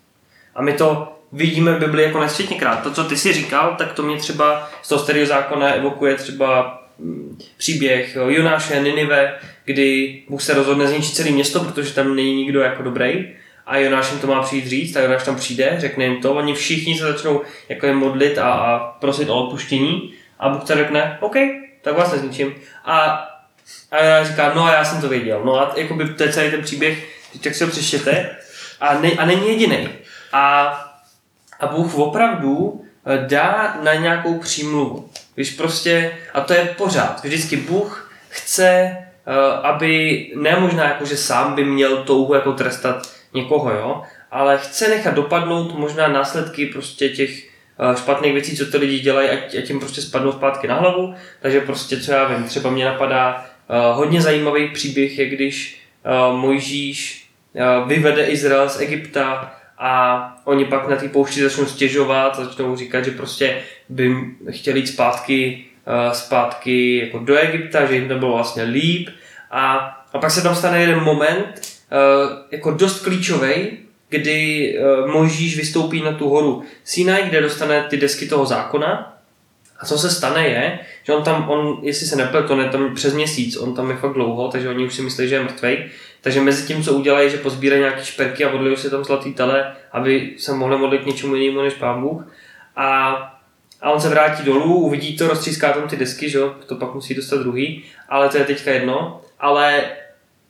A 0.56 0.62
my 0.62 0.74
to 0.74 1.17
vidíme 1.32 1.74
v 1.74 1.80
Bibli 1.80 2.04
jako 2.04 2.20
nesčetněkrát. 2.20 2.84
To, 2.84 2.92
co 2.92 3.04
ty 3.04 3.18
si 3.18 3.34
říkal, 3.34 3.76
tak 3.78 3.94
to 3.94 4.04
mě 4.04 4.18
třeba 4.18 4.70
z 4.82 4.90
toho 4.90 5.04
starého 5.04 5.26
zákona 5.26 5.74
evokuje 5.74 6.16
třeba 6.16 6.80
mm, 7.00 7.38
příběh 7.58 8.18
Jonáše 8.28 8.80
Ninive, 8.80 9.34
kdy 9.66 10.20
Bůh 10.30 10.42
se 10.42 10.54
rozhodne 10.54 10.88
zničit 10.88 11.16
celé 11.16 11.30
město, 11.30 11.60
protože 11.60 11.94
tam 11.94 12.16
není 12.16 12.36
nikdo 12.36 12.62
jako 12.62 12.84
dobrý 12.84 13.28
a 13.68 13.78
Jonáš 13.78 14.12
jim 14.12 14.20
to 14.20 14.28
má 14.28 14.42
přijít 14.42 14.68
říct, 14.68 14.96
a 14.96 15.02
Jonáš 15.02 15.24
tam 15.24 15.36
přijde, 15.36 15.76
řekne 15.78 16.06
jim 16.06 16.22
to, 16.22 16.34
oni 16.34 16.54
všichni 16.54 16.98
se 16.98 17.04
začnou 17.04 17.42
jako 17.70 17.86
je 17.86 17.94
modlit 17.94 18.38
a, 18.38 18.52
a 18.52 18.80
prosit 18.80 19.30
o 19.30 19.44
odpuštění 19.44 20.14
a 20.40 20.50
Bůh 20.50 20.64
to 20.64 20.76
řekne, 20.76 21.18
OK, 21.22 21.36
tak 21.82 21.98
vás 21.98 22.12
nezničím. 22.12 22.56
A, 22.86 23.28
a 23.92 24.04
Jonáš 24.04 24.28
říká, 24.28 24.52
no 24.56 24.64
a 24.64 24.74
já 24.74 24.86
jsem 24.86 25.02
to 25.02 25.10
věděl. 25.10 25.42
No 25.46 25.62
a 25.62 25.74
jakoby 25.76 26.06
to 26.06 26.24
je 26.24 26.34
celý 26.34 26.52
ten 26.52 26.62
příběh, 26.62 27.08
tak 27.44 27.56
si 27.56 27.64
ho 27.64 27.70
přečtěte 27.70 28.36
a, 28.80 29.00
ne, 29.00 29.12
a 29.12 29.26
není 29.26 29.48
jediný. 29.48 29.90
A, 30.34 30.87
a 31.60 31.68
Bůh 31.68 31.96
opravdu 31.96 32.82
eh, 33.06 33.26
dá 33.28 33.78
na 33.84 33.94
nějakou 33.94 34.40
přímluvu. 34.40 35.10
Když 35.36 35.52
prostě, 35.52 36.12
a 36.34 36.42
to 36.42 36.54
je 36.54 36.76
pořád, 36.78 37.24
vždycky 37.24 37.56
Bůh 37.56 38.12
chce, 38.30 38.68
eh, 38.68 39.04
aby 39.64 40.26
ne 40.36 40.60
možná 40.60 40.84
jako, 40.84 41.06
že 41.06 41.18
sám 41.18 41.56
by 41.56 41.66
měl 41.66 42.04
touhu 42.04 42.34
jako 42.34 42.54
trestat 42.54 43.12
někoho, 43.34 43.72
jo, 43.72 44.02
ale 44.32 44.58
chce 44.58 44.88
nechat 44.88 45.14
dopadnout 45.14 45.80
možná 45.80 46.08
následky 46.08 46.66
prostě 46.66 47.10
těch 47.10 47.48
eh, 47.50 47.98
špatných 47.98 48.34
věcí, 48.34 48.58
co 48.58 48.66
ty 48.66 48.78
lidi 48.78 49.00
dělají, 49.00 49.30
ať 49.30 49.70
jim 49.70 49.80
prostě 49.80 50.02
spadnou 50.02 50.32
zpátky 50.32 50.68
na 50.68 50.76
hlavu. 50.76 51.16
Takže 51.42 51.62
prostě, 51.62 52.00
co 52.00 52.12
já 52.12 52.28
vím, 52.28 52.44
třeba 52.44 52.70
mě 52.70 52.86
napadá 52.86 53.46
hodně 53.94 54.22
zajímavý 54.22 54.70
příběh 54.70 55.20
je, 55.20 55.30
když 55.30 55.82
Mojžíš 56.32 57.30
vyvede 57.88 58.26
Izrael 58.26 58.70
z 58.70 58.80
Egypta 58.80 59.57
a 59.78 60.36
oni 60.44 60.66
pak 60.66 60.90
na 60.90 60.96
té 60.96 61.10
poušti 61.10 61.44
začnou 61.44 61.66
stěžovat, 61.66 62.36
začnou 62.36 62.76
říkat, 62.76 63.06
že 63.06 63.12
prostě 63.12 63.62
by 63.90 64.16
chtěli 64.50 64.80
jít 64.80 64.88
zpátky, 64.88 65.66
uh, 65.88 66.14
zpátky 66.14 66.98
jako 66.98 67.20
do 67.20 67.36
Egypta, 67.36 67.86
že 67.86 67.96
jim 67.96 68.08
to 68.08 68.16
bylo 68.16 68.34
vlastně 68.34 68.64
líp. 68.64 69.10
A, 69.52 69.76
a 70.14 70.20
pak 70.20 70.32
se 70.32 70.42
tam 70.42 70.56
stane 70.56 70.82
jeden 70.82 71.04
moment, 71.04 71.62
uh, 71.92 72.32
jako 72.52 72.72
dost 72.72 73.04
klíčový, 73.04 73.78
kdy 74.10 74.74
uh, 74.80 75.12
Mojžíš 75.12 75.58
vystoupí 75.58 76.02
na 76.02 76.12
tu 76.12 76.30
horu 76.30 76.64
Sinai, 76.84 77.24
kde 77.24 77.42
dostane 77.42 77.86
ty 77.90 77.98
desky 77.98 78.28
toho 78.28 78.46
zákona. 78.46 79.14
A 79.80 79.86
co 79.86 79.98
se 79.98 80.10
stane 80.10 80.48
je, 80.48 80.80
že 81.04 81.14
on 81.14 81.24
tam, 81.24 81.50
on, 81.50 81.80
jestli 81.82 82.08
se 82.08 82.16
nepletu, 82.16 82.54
on 82.54 82.60
je 82.60 82.70
tam 82.70 82.96
přes 82.96 83.14
měsíc, 83.14 83.58
on 83.58 83.76
tam 83.76 83.90
je 83.90 83.98
fakt 83.98 84.14
dlouho, 84.14 84.48
takže 84.48 84.70
oni 84.70 84.86
už 84.86 84.94
si 84.94 85.02
myslí, 85.02 85.30
že 85.30 85.36
je 85.36 85.44
mrtvej, 85.44 85.90
takže 86.22 86.42
mezi 86.42 86.68
tím, 86.68 86.84
co 86.84 86.94
udělají, 86.94 87.30
že 87.30 87.38
pozbírají 87.38 87.82
nějaké 87.82 88.06
šperky 88.06 88.46
a 88.46 88.50
odliju 88.50 88.76
si 88.76 88.90
tam 88.90 89.04
zlatý 89.04 89.34
tele, 89.34 89.76
aby 89.92 90.34
se 90.38 90.54
mohli 90.54 90.78
modlit 90.78 91.06
něčemu 91.06 91.36
jinému 91.36 91.62
než 91.62 91.74
Pán 91.74 92.02
Bůh. 92.02 92.34
A, 92.76 93.12
a 93.82 93.92
on 93.92 94.02
se 94.02 94.10
vrátí 94.10 94.44
dolů, 94.44 94.76
uvidí 94.76 95.18
to, 95.18 95.28
roztříská 95.28 95.74
tam 95.74 95.88
ty 95.88 95.96
desky, 95.96 96.30
že 96.30 96.40
to 96.66 96.76
pak 96.76 96.94
musí 96.94 97.14
dostat 97.14 97.40
druhý, 97.40 97.84
ale 98.10 98.30
to 98.30 98.38
je 98.38 98.44
teďka 98.44 98.72
jedno. 98.72 99.22
Ale 99.40 99.84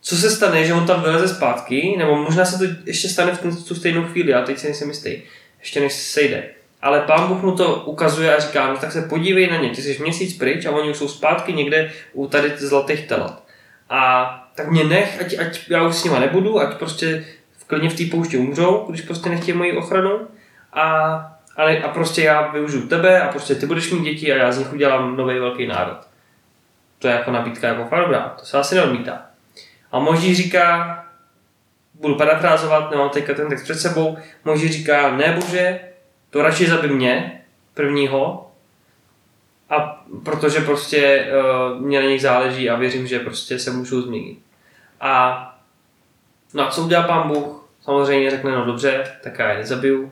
co 0.02 0.16
se 0.16 0.30
stane, 0.30 0.66
že 0.66 0.74
on 0.74 0.88
tam 0.88 1.02
vyleze 1.02 1.28
zpátky, 1.36 1.96
nebo 1.98 2.16
možná 2.16 2.46
se 2.46 2.58
to 2.58 2.74
ještě 2.86 3.10
stane 3.10 3.32
v 3.32 3.68
tu 3.68 3.76
stejnou 3.76 4.04
chvíli, 4.04 4.34
a 4.34 4.42
teď 4.42 4.58
si 4.58 4.68
nejsem 4.68 4.90
jistý, 4.90 5.22
ještě 5.60 5.80
než 5.80 5.94
se 5.94 6.14
sejde. 6.14 6.44
Ale 6.82 7.02
pán 7.02 7.28
Bůh 7.28 7.44
mu 7.44 7.52
to 7.52 7.76
ukazuje 7.76 8.36
a 8.36 8.40
říká, 8.40 8.74
no 8.74 8.78
tak 8.78 8.92
se 8.92 9.02
podívej 9.02 9.48
na 9.48 9.58
ně, 9.58 9.70
ty 9.70 9.82
jsi 9.82 9.98
měsíc 10.02 10.38
pryč 10.38 10.66
a 10.66 10.72
oni 10.72 10.90
už 10.90 10.98
jsou 10.98 11.08
zpátky 11.08 11.54
někde 11.54 11.92
u 12.14 12.28
tady 12.28 12.52
zlatých 12.58 13.08
telat. 13.08 13.47
A 13.90 14.34
tak 14.56 14.68
mě 14.68 14.84
nech, 14.84 15.22
ať, 15.22 15.40
ať 15.40 15.70
já 15.70 15.84
už 15.84 15.96
s 15.96 16.04
nima 16.04 16.20
nebudu, 16.20 16.60
ať 16.60 16.78
prostě 16.78 17.26
v 17.58 17.66
klidně 17.68 17.90
v 17.90 17.98
té 17.98 18.04
poušti 18.12 18.38
umřou, 18.38 18.86
když 18.90 19.02
prostě 19.02 19.30
nechtějí 19.30 19.58
moji 19.58 19.78
ochranu. 19.78 20.28
A, 20.74 20.84
a, 21.58 21.84
a 21.84 21.88
prostě 21.88 22.24
já 22.24 22.48
využiju 22.48 22.88
tebe 22.88 23.22
a 23.22 23.28
prostě 23.28 23.56
ty 23.56 23.66
budeš 23.66 23.92
mít 23.92 24.04
děti 24.04 24.34
a 24.34 24.36
já 24.36 24.52
z 24.52 24.58
nich 24.58 24.74
udělám 24.74 25.18
nový 25.18 25.40
velký 25.40 25.68
národ. 25.68 25.98
To 27.00 27.08
je 27.08 27.14
jako 27.14 27.32
nabídka 27.32 27.68
jako 27.68 27.86
fakt 27.86 28.02
dobrá, 28.02 28.36
to 28.40 28.46
se 28.46 28.58
asi 28.58 28.76
neodmítá. 28.76 29.22
A 29.92 30.00
moží 30.00 30.36
říká, 30.36 30.98
budu 31.94 32.16
parafrázovat, 32.16 32.92
nemám 32.92 33.10
teďka 33.10 33.34
ten 33.34 33.50
text 33.50 33.64
před 33.64 33.80
sebou, 33.80 34.18
moží 34.46 34.68
říká, 34.68 35.16
ne 35.16 35.32
bože, 35.32 35.80
to 36.30 36.42
radši 36.42 36.70
zabi 36.70 36.88
mě, 36.88 37.42
prvního, 37.74 38.47
a 39.70 40.06
protože 40.24 40.60
prostě 40.60 41.28
uh, 41.76 41.82
mě 41.82 42.02
na 42.02 42.08
nich 42.08 42.22
záleží 42.22 42.70
a 42.70 42.76
věřím, 42.76 43.08
že 43.08 43.20
prostě 43.20 43.60
se 43.60 43.72
můžou 43.72 44.02
změnit. 44.02 44.40
A 45.02 45.44
no 46.54 46.68
a 46.68 46.72
co 46.72 46.82
udělá 46.82 47.04
pán 47.04 47.28
Bůh? 47.28 47.70
Samozřejmě 47.82 48.32
řekne, 48.32 48.52
no 48.52 48.66
dobře, 48.66 49.04
tak 49.24 49.40
já 49.40 49.50
je 49.50 49.58
nezabiju, 49.58 50.12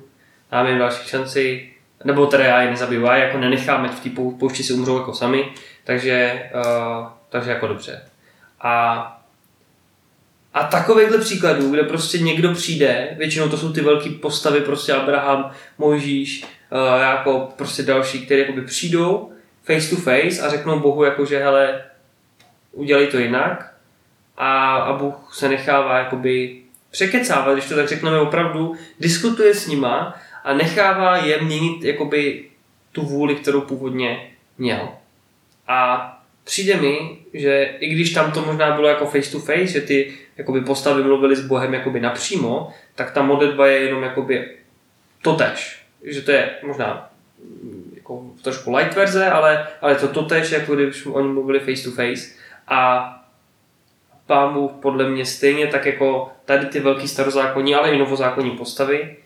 dám 0.52 0.68
jim 0.68 0.80
další 0.80 1.08
šanci, 1.08 1.70
nebo 2.04 2.28
teda 2.28 2.46
já 2.46 2.62
je 2.62 2.70
nezabiju, 2.70 3.06
já 3.06 3.18
jako 3.18 3.38
nenecháme 3.38 3.89
v 3.89 4.00
té 4.00 4.10
poušti 4.39 4.63
si 4.63 4.74
umřou 4.74 4.98
jako 4.98 5.13
sami, 5.13 5.52
takže, 5.84 6.50
uh, 6.56 7.08
takže 7.30 7.50
jako 7.50 7.68
dobře. 7.68 8.02
A 8.62 9.12
a 10.54 10.63
takovýchhle 10.63 11.18
příkladů, 11.18 11.72
kde 11.72 11.84
prostě 11.84 12.20
někdo 12.20 12.54
přijde, 12.54 13.15
většinou 13.18 13.50
to 13.50 13.58
jsou 13.58 13.74
ty 13.74 13.82
velké 13.82 14.10
postavy, 14.10 14.62
prostě 14.62 14.94
Abraham, 14.94 15.52
Mojžíš, 15.78 16.44
uh, 16.44 17.02
jako 17.02 17.54
prostě 17.56 17.84
další, 17.84 18.26
které 18.26 18.46
přijdou 18.65 19.32
face 19.65 19.89
to 19.89 19.95
face 19.95 20.41
a 20.41 20.49
řeknou 20.49 20.80
Bohu, 20.80 21.04
jako 21.04 21.25
že 21.25 21.39
hele, 21.39 21.84
udělej 22.71 23.08
to 23.08 23.17
jinak 23.17 23.73
a, 24.38 24.75
a 24.75 24.93
Bůh 24.93 25.34
se 25.34 25.49
nechává 25.49 25.97
jakoby 25.97 26.62
překecávat, 26.91 27.54
když 27.54 27.70
to 27.70 27.76
tak 27.76 27.88
řekneme 27.88 28.20
opravdu, 28.20 28.76
diskutuje 28.99 29.53
s 29.53 29.68
nima 29.68 30.16
a 30.43 30.53
nechává 30.53 31.18
je 31.18 31.41
měnit 31.41 31.84
jakoby 31.84 32.45
tu 32.91 33.01
vůli, 33.01 33.36
kterou 33.36 33.61
původně 33.61 34.32
měl. 34.57 34.89
A 35.68 36.11
přijde 36.43 36.76
mi, 36.76 37.18
že 37.34 37.76
i 37.80 37.89
když 37.89 38.13
tam 38.13 38.32
to 38.32 38.41
možná 38.41 38.76
bylo 38.76 38.88
jako 38.88 39.05
face 39.05 39.32
to 39.32 39.39
face, 39.39 39.68
že 39.68 39.82
ty 39.82 40.13
jakoby 40.38 40.61
postavy 40.61 41.03
mluvili 41.03 41.36
s 41.36 41.47
Bohem 41.47 41.74
jakoby 41.74 41.99
napřímo, 41.99 42.74
tak 42.95 43.11
ta 43.11 43.22
modlitba 43.22 43.68
je 43.68 43.80
jenom 43.80 44.03
jakoby 44.03 44.57
totež. 45.22 45.86
Že 46.03 46.22
to 46.22 46.32
je 46.32 46.49
možná 46.63 47.11
jako 48.06 48.24
trošku 48.41 48.76
light 48.76 48.95
verze, 48.95 49.30
ale, 49.30 49.68
ale 49.82 49.95
to 49.95 50.08
totež, 50.08 50.51
jako 50.51 50.76
když 50.76 51.06
oni 51.06 51.28
mluvili 51.28 51.60
face 51.60 51.84
to 51.84 51.91
face. 51.91 52.32
A 52.68 53.12
Bůh 54.53 54.72
podle 54.72 55.10
mě 55.10 55.26
stejně 55.26 55.68
tak 55.68 55.86
jako 55.86 56.32
tady 56.45 56.66
ty 56.66 56.80
velký 56.80 57.08
starozákonní, 57.08 57.76
ale 57.76 57.91
i 57.91 57.97
novozákonní 57.97 58.51
postavy 58.51 59.18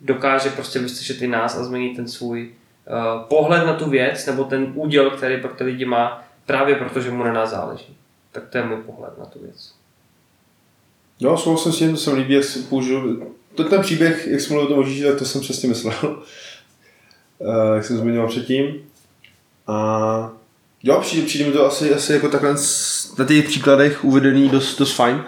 dokáže 0.00 0.50
prostě 0.50 0.78
vyslyšet 0.78 1.22
i 1.22 1.26
nás 1.26 1.56
a 1.56 1.64
změnit 1.64 1.96
ten 1.96 2.08
svůj 2.08 2.50
uh, 2.50 3.22
pohled 3.22 3.66
na 3.66 3.74
tu 3.74 3.90
věc 3.90 4.26
nebo 4.26 4.44
ten 4.44 4.72
úděl, 4.74 5.10
který 5.10 5.40
pro 5.40 5.54
ty 5.54 5.64
lidi 5.64 5.84
má 5.84 6.24
právě 6.46 6.74
protože 6.74 7.10
mu 7.10 7.24
na 7.24 7.32
nás 7.32 7.50
záleží. 7.50 7.96
Tak 8.32 8.48
to 8.48 8.58
je 8.58 8.64
můj 8.64 8.76
pohled 8.76 9.18
na 9.18 9.24
tu 9.24 9.38
věc. 9.38 9.74
Jo, 11.20 11.36
souhlasím 11.36 11.72
s 11.72 11.78
tím, 11.78 11.90
to 11.90 11.96
se 11.96 12.10
mi 12.10 12.18
líbí, 12.18 12.34
jak 12.34 12.44
použil. 12.68 13.26
To 13.54 13.64
ten 13.64 13.80
příběh, 13.80 14.26
jak 14.26 14.40
jsi 14.40 14.52
mluvil 14.52 14.72
o 14.72 14.82
tom 14.82 14.94
tak 15.02 15.18
to 15.18 15.24
jsem 15.24 15.40
přesně 15.40 15.68
myslel. 15.68 16.22
Uh, 17.38 17.74
jak 17.74 17.84
jsem 17.84 17.96
zmiňoval 17.96 18.28
předtím. 18.28 18.74
A 19.66 20.30
jo, 20.82 21.00
přijde, 21.00 21.26
přijde 21.26 21.46
mi 21.46 21.52
to 21.52 21.66
asi, 21.66 21.94
asi 21.94 22.12
jako 22.12 22.28
takhle 22.28 22.54
na 23.18 23.24
těch 23.24 23.44
příkladech 23.44 24.04
uvedený 24.04 24.48
dost, 24.48 24.78
dost 24.78 24.92
fajn. 24.94 25.24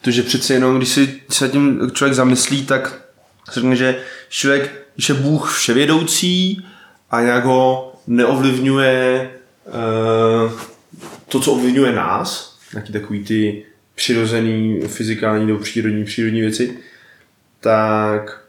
Protože 0.00 0.22
přece 0.22 0.54
jenom, 0.54 0.76
když 0.76 0.88
si 0.88 1.20
se 1.30 1.48
tím 1.48 1.90
člověk 1.94 2.14
zamyslí, 2.14 2.66
tak 2.66 3.02
řekne, 3.52 3.76
že 3.76 4.00
člověk, 4.28 4.86
když 4.94 5.08
je 5.08 5.14
Bůh 5.14 5.52
vševědoucí 5.56 6.66
a 7.10 7.20
nějak 7.20 7.44
ho 7.44 7.94
neovlivňuje 8.06 9.30
uh, 9.66 10.52
to, 11.28 11.40
co 11.40 11.52
ovlivňuje 11.52 11.92
nás, 11.92 12.58
nějaký 12.72 12.92
takový 12.92 13.24
ty 13.24 13.64
přirozený, 13.94 14.80
fyzikální 14.86 15.46
nebo 15.46 15.58
přírodní, 15.58 16.04
přírodní 16.04 16.40
věci, 16.40 16.78
tak 17.60 18.43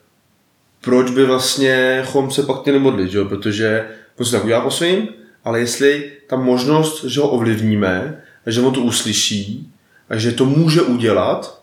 proč 0.86 1.12
by 1.12 1.26
vlastně 1.26 2.04
chom 2.06 2.32
se 2.32 2.44
pak 2.44 2.66
měli 2.66 2.80
modlit, 2.80 3.12
že? 3.12 3.24
protože 3.24 3.90
on 4.18 4.26
se 4.26 4.32
tak 4.32 4.44
udělá 4.44 4.62
po 4.62 4.72
svým, 4.72 5.08
ale 5.44 5.60
jestli 5.60 6.12
ta 6.28 6.36
možnost, 6.36 7.04
že 7.04 7.20
ho 7.20 7.30
ovlivníme, 7.30 8.22
a 8.46 8.52
že 8.52 8.62
on 8.62 8.74
to 8.74 8.82
uslyší, 8.82 9.72
a 10.10 10.18
že 10.18 10.32
to 10.32 10.46
může 10.46 10.82
udělat, 10.82 11.62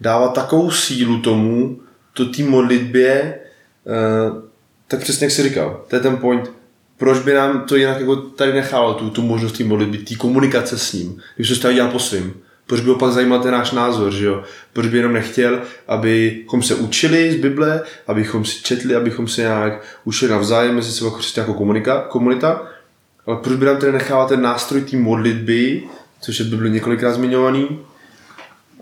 dává 0.00 0.28
takovou 0.28 0.70
sílu 0.70 1.20
tomu, 1.20 1.80
to 2.12 2.24
té 2.24 2.42
modlitbě, 2.42 3.10
eh, 3.86 4.42
tak 4.88 5.00
přesně 5.00 5.24
jak 5.24 5.32
jsi 5.32 5.42
říkal, 5.42 5.84
to 5.88 5.96
je 5.96 6.02
ten 6.02 6.16
point, 6.16 6.50
proč 6.96 7.18
by 7.18 7.34
nám 7.34 7.64
to 7.64 7.76
jinak 7.76 8.00
jako 8.00 8.16
tady 8.16 8.52
nechalo, 8.52 8.94
tu, 8.94 9.10
tu 9.10 9.22
možnost 9.22 9.58
té 9.58 9.64
modlitby, 9.64 9.98
té 9.98 10.14
komunikace 10.14 10.78
s 10.78 10.92
ním, 10.92 11.20
když 11.36 11.48
se 11.48 11.60
to 11.60 11.72
dělá 11.72 11.90
po 11.90 11.98
svým. 11.98 12.34
Proč 12.70 12.80
by 12.80 12.88
ho 12.88 12.94
pak 12.94 13.12
zajímal 13.12 13.42
ten 13.42 13.52
náš 13.52 13.72
názor, 13.72 14.12
že 14.12 14.26
jo? 14.26 14.42
Proč 14.72 14.86
by 14.86 14.96
jenom 14.96 15.12
nechtěl, 15.12 15.60
abychom 15.88 16.62
se 16.62 16.74
učili 16.74 17.32
z 17.32 17.36
Bible, 17.36 17.82
abychom 18.06 18.44
si 18.44 18.62
četli, 18.62 18.94
abychom 18.94 19.28
se 19.28 19.40
nějak 19.40 19.82
učili 20.04 20.30
navzájem 20.30 20.74
mezi 20.74 20.92
sebou 20.92 21.10
jako, 21.10 21.20
jako 21.36 21.54
komunika, 21.54 22.00
komunita, 22.00 22.62
ale 23.26 23.36
proč 23.36 23.56
by 23.56 23.66
nám 23.66 23.76
tedy 23.76 23.92
nechávat 23.92 24.28
ten 24.28 24.42
nástroj 24.42 24.80
té 24.80 24.96
modlitby, 24.96 25.82
což 26.20 26.38
je 26.38 26.44
Bible 26.44 26.68
několikrát 26.68 27.12
zmiňovaný, 27.12 27.78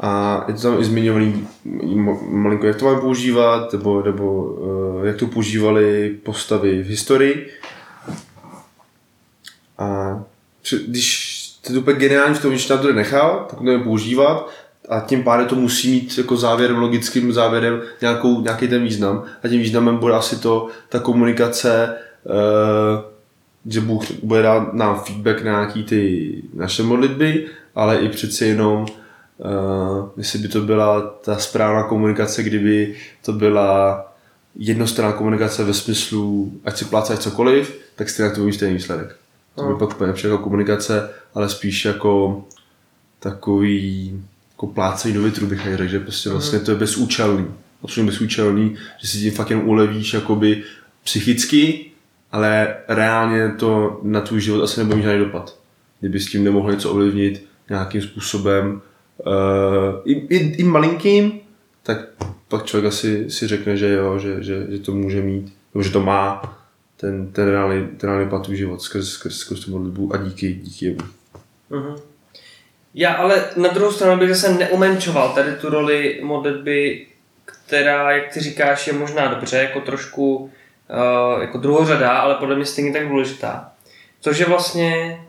a 0.00 0.44
je 0.48 0.54
to 0.54 0.60
tam 0.60 0.80
i 0.80 0.84
zmiňovaný 0.84 1.48
malinko, 2.30 2.66
jak 2.66 2.76
to 2.76 2.84
máme 2.84 3.00
používat, 3.00 3.72
nebo, 3.72 4.02
nebo 4.02 4.42
uh, 4.42 5.06
jak 5.06 5.16
to 5.16 5.26
používali 5.26 6.16
postavy 6.22 6.82
v 6.82 6.86
historii. 6.86 7.50
A 9.78 10.20
když 10.86 11.27
to 11.72 11.78
je 11.78 11.82
úplně 11.82 11.98
geniální 11.98 12.34
v 12.34 12.42
tom, 12.42 12.50
když 12.50 12.66
tam 12.66 12.78
to 12.78 12.92
nechal, 12.92 13.46
tak 13.50 13.58
to 13.58 13.84
používat 13.84 14.50
a 14.88 15.00
tím 15.00 15.22
pádem 15.22 15.46
to 15.46 15.54
musí 15.54 15.90
mít 15.90 16.18
jako 16.18 16.36
závěrem, 16.36 16.76
logickým 16.76 17.32
závěrem 17.32 17.82
nějakou, 18.00 18.40
nějaký 18.40 18.68
ten 18.68 18.82
význam 18.82 19.24
a 19.42 19.48
tím 19.48 19.60
významem 19.60 19.96
bude 19.96 20.14
asi 20.14 20.36
to, 20.36 20.68
ta 20.88 20.98
komunikace, 20.98 21.96
uh, 22.24 23.00
že 23.66 23.80
Bůh 23.80 24.10
bude 24.22 24.42
dát 24.42 24.74
nám 24.74 25.00
feedback 25.00 25.42
na 25.42 25.50
nějaký 25.50 25.84
ty 25.84 26.32
naše 26.54 26.82
modlitby, 26.82 27.46
ale 27.74 27.96
i 27.96 28.08
přeci 28.08 28.44
jenom 28.44 28.86
uh, 29.38 30.08
jestli 30.16 30.38
by 30.38 30.48
to 30.48 30.60
byla 30.60 31.00
ta 31.00 31.36
správná 31.36 31.82
komunikace, 31.82 32.42
kdyby 32.42 32.94
to 33.24 33.32
byla 33.32 34.04
jednostranná 34.56 35.12
komunikace 35.12 35.64
ve 35.64 35.74
smyslu, 35.74 36.52
ať 36.64 36.78
si 36.78 36.84
plácají 36.84 37.18
cokoliv, 37.18 37.78
tak 37.96 38.08
stejně 38.08 38.30
to 38.30 38.40
bude 38.40 38.52
stejný 38.52 38.74
výsledek. 38.74 39.16
To 39.58 39.72
by 39.72 39.78
pak 39.78 39.90
úplně 39.90 40.12
jako 40.24 40.38
komunikace, 40.38 41.10
ale 41.34 41.48
spíš 41.48 41.84
jako 41.84 42.44
takový 43.18 44.12
jako 44.50 44.66
plácení 44.66 45.14
do 45.14 45.22
větru 45.22 45.46
bych 45.46 45.62
řekl, 45.62 45.86
že 45.86 46.00
prostě 46.00 46.30
vlastně 46.30 46.58
to 46.58 46.70
je 46.70 46.76
bezúčelný. 46.76 47.46
Absolutně 47.82 48.12
bezúčelný, 48.12 48.76
že 49.00 49.08
si 49.08 49.18
tím 49.18 49.32
fakt 49.32 49.50
jen 49.50 49.60
ulevíš 49.64 50.14
jakoby 50.14 50.62
psychicky, 51.04 51.90
ale 52.32 52.76
reálně 52.88 53.48
to 53.48 54.00
na 54.02 54.20
tvůj 54.20 54.40
život 54.40 54.62
asi 54.62 54.80
nebude 54.80 54.96
mít 54.96 55.02
žádný 55.02 55.18
dopad. 55.18 55.58
Kdyby 56.00 56.20
s 56.20 56.30
tím 56.30 56.44
nemohl 56.44 56.72
něco 56.72 56.90
ovlivnit 56.90 57.46
nějakým 57.70 58.02
způsobem, 58.02 58.80
uh, 59.26 59.32
i, 60.04 60.12
i, 60.12 60.36
i 60.36 60.64
malinkým, 60.64 61.32
tak 61.82 61.98
pak 62.48 62.64
člověk 62.64 62.88
asi 62.88 63.30
si 63.30 63.46
řekne, 63.46 63.76
že 63.76 63.88
jo, 63.88 64.18
že, 64.18 64.42
že, 64.42 64.66
že 64.70 64.78
to 64.78 64.92
může 64.92 65.22
mít, 65.22 65.52
nebo 65.74 65.82
že 65.82 65.90
to 65.90 66.00
má 66.00 66.57
ten, 67.00 67.32
ten 67.32 67.48
reálný, 67.48 67.86
ten 67.86 68.10
reálný 68.10 68.28
plat 68.28 68.48
život 68.48 68.82
skrz, 68.82 69.08
skrz, 69.08 69.38
skrz 69.38 69.60
tu 69.60 69.70
modlitbu 69.70 70.14
a 70.14 70.16
díky, 70.16 70.52
díky 70.52 70.84
jemu. 70.84 70.98
Uh-huh. 71.70 72.00
Já 72.94 73.12
ale 73.12 73.44
na 73.56 73.68
druhou 73.68 73.92
stranu 73.92 74.20
bych 74.20 74.34
zase 74.34 74.54
neumenčoval 74.54 75.34
tady 75.34 75.52
tu 75.52 75.70
roli 75.70 76.20
modlitby, 76.22 77.06
která, 77.44 78.12
jak 78.12 78.32
ty 78.32 78.40
říkáš, 78.40 78.86
je 78.86 78.92
možná 78.92 79.34
dobře, 79.34 79.56
jako 79.56 79.80
trošku 79.80 80.36
uh, 80.36 81.40
jako 81.40 81.58
druhořadá, 81.58 82.10
ale 82.10 82.34
podle 82.34 82.56
mě 82.56 82.64
stejně 82.66 82.92
tak 82.92 83.08
důležitá. 83.08 83.72
Což 84.20 84.38
je 84.38 84.46
vlastně, 84.46 85.20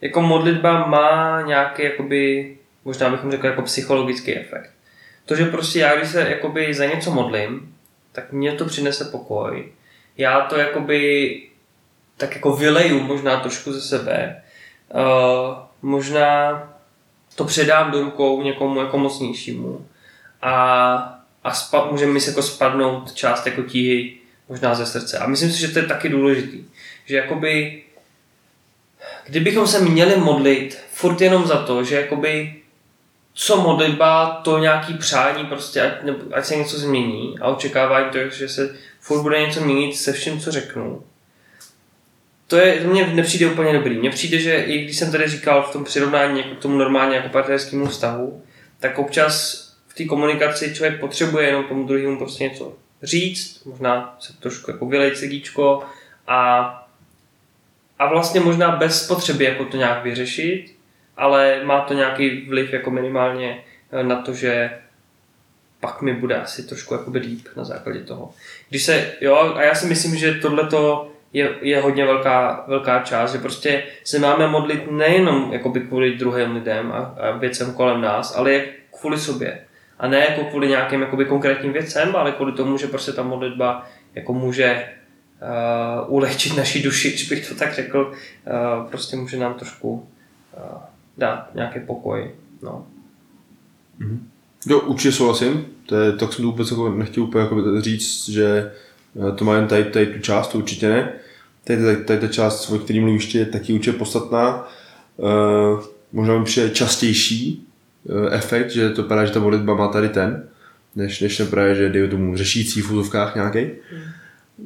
jako 0.00 0.22
modlitba 0.22 0.86
má 0.86 1.42
nějaký, 1.42 1.82
jakoby, 1.82 2.56
možná 2.84 3.10
bychom 3.10 3.30
řekli, 3.30 3.48
jako 3.48 3.62
psychologický 3.62 4.36
efekt. 4.36 4.70
To, 5.26 5.34
že 5.34 5.44
prostě 5.44 5.78
já, 5.78 5.96
když 5.96 6.08
se 6.08 6.20
jakoby 6.20 6.74
za 6.74 6.84
něco 6.84 7.10
modlím, 7.10 7.74
tak 8.12 8.32
mě 8.32 8.52
to 8.52 8.64
přinese 8.64 9.04
pokoj, 9.04 9.72
já 10.18 10.40
to 10.40 10.56
jakoby 10.56 11.42
tak 12.16 12.34
jako 12.34 12.56
vyleju 12.56 13.00
možná 13.00 13.40
trošku 13.40 13.72
ze 13.72 13.80
sebe. 13.80 14.42
Uh, 14.94 15.56
možná 15.82 16.62
to 17.34 17.44
předám 17.44 17.90
do 17.90 18.00
rukou 18.00 18.42
někomu 18.42 18.80
jako 18.80 18.98
mocnějšímu 18.98 19.86
a, 20.42 20.54
a 21.44 21.54
spa, 21.54 21.88
může 21.90 22.06
mi 22.06 22.20
se 22.20 22.30
jako 22.30 22.42
spadnout 22.42 23.12
část 23.12 23.46
jako 23.46 23.62
tíhy 23.62 24.16
možná 24.48 24.74
ze 24.74 24.86
srdce. 24.86 25.18
A 25.18 25.26
myslím 25.26 25.50
si, 25.50 25.60
že 25.60 25.68
to 25.68 25.78
je 25.78 25.86
taky 25.86 26.08
důležitý. 26.08 26.64
Že 27.06 27.16
jakoby 27.16 27.82
kdybychom 29.26 29.66
se 29.66 29.80
měli 29.80 30.16
modlit 30.16 30.78
furt 30.90 31.20
jenom 31.20 31.46
za 31.46 31.62
to, 31.62 31.84
že 31.84 32.00
jakoby 32.00 32.54
co 33.34 33.56
modlitba, 33.56 34.40
to 34.44 34.58
nějaký 34.58 34.94
přání 34.94 35.46
prostě, 35.46 35.82
ať, 35.82 36.02
nebo, 36.02 36.18
ať 36.32 36.44
se 36.44 36.56
něco 36.56 36.78
změní 36.78 37.38
a 37.40 37.48
očekávání 37.48 38.10
to, 38.10 38.18
že 38.28 38.48
se 38.48 38.76
furt 39.08 39.22
bude 39.22 39.40
něco 39.40 39.60
měnit 39.60 39.96
se 39.96 40.12
vším, 40.12 40.40
co 40.40 40.50
řeknu. 40.50 41.02
To, 42.46 42.56
je, 42.56 42.80
to 42.80 42.88
mně 42.88 43.06
nepřijde 43.06 43.46
úplně 43.46 43.72
dobrý. 43.72 43.98
Mně 43.98 44.10
přijde, 44.10 44.38
že 44.38 44.56
i 44.56 44.84
když 44.84 44.96
jsem 44.96 45.12
tady 45.12 45.28
říkal 45.28 45.62
v 45.62 45.72
tom 45.72 45.84
přirovnání 45.84 46.38
jako 46.40 46.54
k 46.54 46.58
tomu 46.58 46.78
normálně 46.78 47.16
jako 47.16 47.28
partnerskému 47.28 47.86
vztahu, 47.86 48.42
tak 48.80 48.98
občas 48.98 49.64
v 49.88 49.94
té 49.94 50.04
komunikaci 50.04 50.74
člověk 50.74 51.00
potřebuje 51.00 51.46
jenom 51.46 51.64
tomu 51.64 51.86
druhému 51.86 52.18
prostě 52.18 52.44
něco 52.44 52.76
říct, 53.02 53.64
možná 53.64 54.16
se 54.20 54.32
trošku 54.40 54.70
jako 54.70 54.86
vylejt 54.86 55.16
segíčko 55.16 55.82
a, 56.26 56.62
a 57.98 58.08
vlastně 58.08 58.40
možná 58.40 58.76
bez 58.76 59.06
potřeby 59.06 59.44
jako 59.44 59.64
to 59.64 59.76
nějak 59.76 60.02
vyřešit, 60.04 60.74
ale 61.16 61.60
má 61.64 61.80
to 61.80 61.94
nějaký 61.94 62.46
vliv 62.48 62.72
jako 62.72 62.90
minimálně 62.90 63.64
na 64.02 64.22
to, 64.22 64.34
že 64.34 64.70
pak 65.80 66.02
mi 66.02 66.14
bude 66.14 66.36
asi 66.36 66.62
trošku 66.62 66.94
jakoby 66.94 67.18
líp 67.18 67.48
na 67.56 67.64
základě 67.64 68.00
toho. 68.00 68.34
Když 68.68 68.82
se, 68.84 69.12
jo, 69.20 69.36
a 69.36 69.62
já 69.62 69.74
si 69.74 69.86
myslím, 69.86 70.16
že 70.16 70.34
tohle 70.34 70.68
je, 71.32 71.54
je 71.60 71.80
hodně 71.80 72.04
velká, 72.04 72.64
velká 72.68 73.02
část, 73.02 73.32
že 73.32 73.38
prostě 73.38 73.82
se 74.04 74.18
máme 74.18 74.48
modlit 74.48 74.90
nejenom 74.90 75.52
jakoby 75.52 75.80
kvůli 75.80 76.16
druhým 76.16 76.54
lidem 76.54 76.92
a, 76.92 76.98
a 76.98 77.36
věcem 77.36 77.74
kolem 77.74 78.00
nás, 78.00 78.36
ale 78.36 78.52
jak 78.52 78.64
kvůli 79.00 79.18
sobě. 79.18 79.60
A 79.98 80.08
ne 80.08 80.18
jako 80.18 80.44
kvůli 80.44 80.68
nějakým 80.68 81.00
jakoby 81.00 81.24
konkrétním 81.24 81.72
věcem, 81.72 82.16
ale 82.16 82.32
kvůli 82.32 82.52
tomu, 82.52 82.78
že 82.78 82.86
prostě 82.86 83.12
ta 83.12 83.22
modlitba 83.22 83.86
jako 84.14 84.32
může 84.32 84.88
uh, 86.04 86.14
ulehčit 86.14 86.56
naší 86.56 86.82
duši, 86.82 87.08
když 87.12 87.28
bych 87.28 87.48
to 87.48 87.54
tak 87.54 87.74
řekl, 87.74 88.12
uh, 88.12 88.90
prostě 88.90 89.16
může 89.16 89.36
nám 89.36 89.54
trošku 89.54 89.92
uh, 89.92 90.78
dát 91.18 91.54
nějaký 91.54 91.80
pokoj. 91.80 92.30
No. 92.62 92.86
Mm-hmm. 94.00 94.18
Jo, 94.68 94.80
určitě 94.80 95.12
souhlasím. 95.12 95.66
To 95.86 95.96
je, 95.96 96.12
tak 96.12 96.32
jsem 96.32 96.42
to 96.42 96.50
vůbec 96.50 96.70
jako 96.70 96.90
nechtěl 96.90 97.22
úplně 97.22 97.42
jako 97.44 97.80
říct, 97.80 98.28
že 98.28 98.72
eh, 99.28 99.32
to 99.32 99.44
má 99.44 99.54
jen 99.54 99.66
tady, 99.66 99.84
tady 99.84 100.06
tu 100.06 100.20
část, 100.20 100.48
to 100.48 100.58
určitě 100.58 100.88
ne. 100.88 101.12
Tady, 101.64 101.82
tady, 101.82 102.04
tady 102.04 102.20
ta 102.20 102.28
část, 102.28 102.70
o 102.70 102.78
které 102.78 103.00
mluvíš, 103.00 103.34
je 103.34 103.46
taky 103.46 103.72
určitě 103.72 103.98
podstatná. 103.98 104.68
Uh, 105.16 105.82
možná 106.12 106.38
mi 106.38 106.44
přijde 106.44 106.70
častější 106.70 107.66
uh, 108.04 108.34
efekt, 108.34 108.70
že 108.70 108.90
to 108.90 109.02
právě, 109.02 109.26
že 109.26 109.32
ta 109.32 109.40
modlitba 109.40 109.74
má 109.74 109.88
tady 109.88 110.08
ten, 110.08 110.48
než, 110.96 111.20
než 111.20 111.42
právě, 111.50 111.74
že 111.74 111.88
dejme 111.88 112.08
tomu 112.08 112.36
řešící 112.36 112.82
v 112.82 112.90
úzovkách 112.90 113.34
nějaký. 113.34 113.66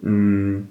Mm. 0.03 0.68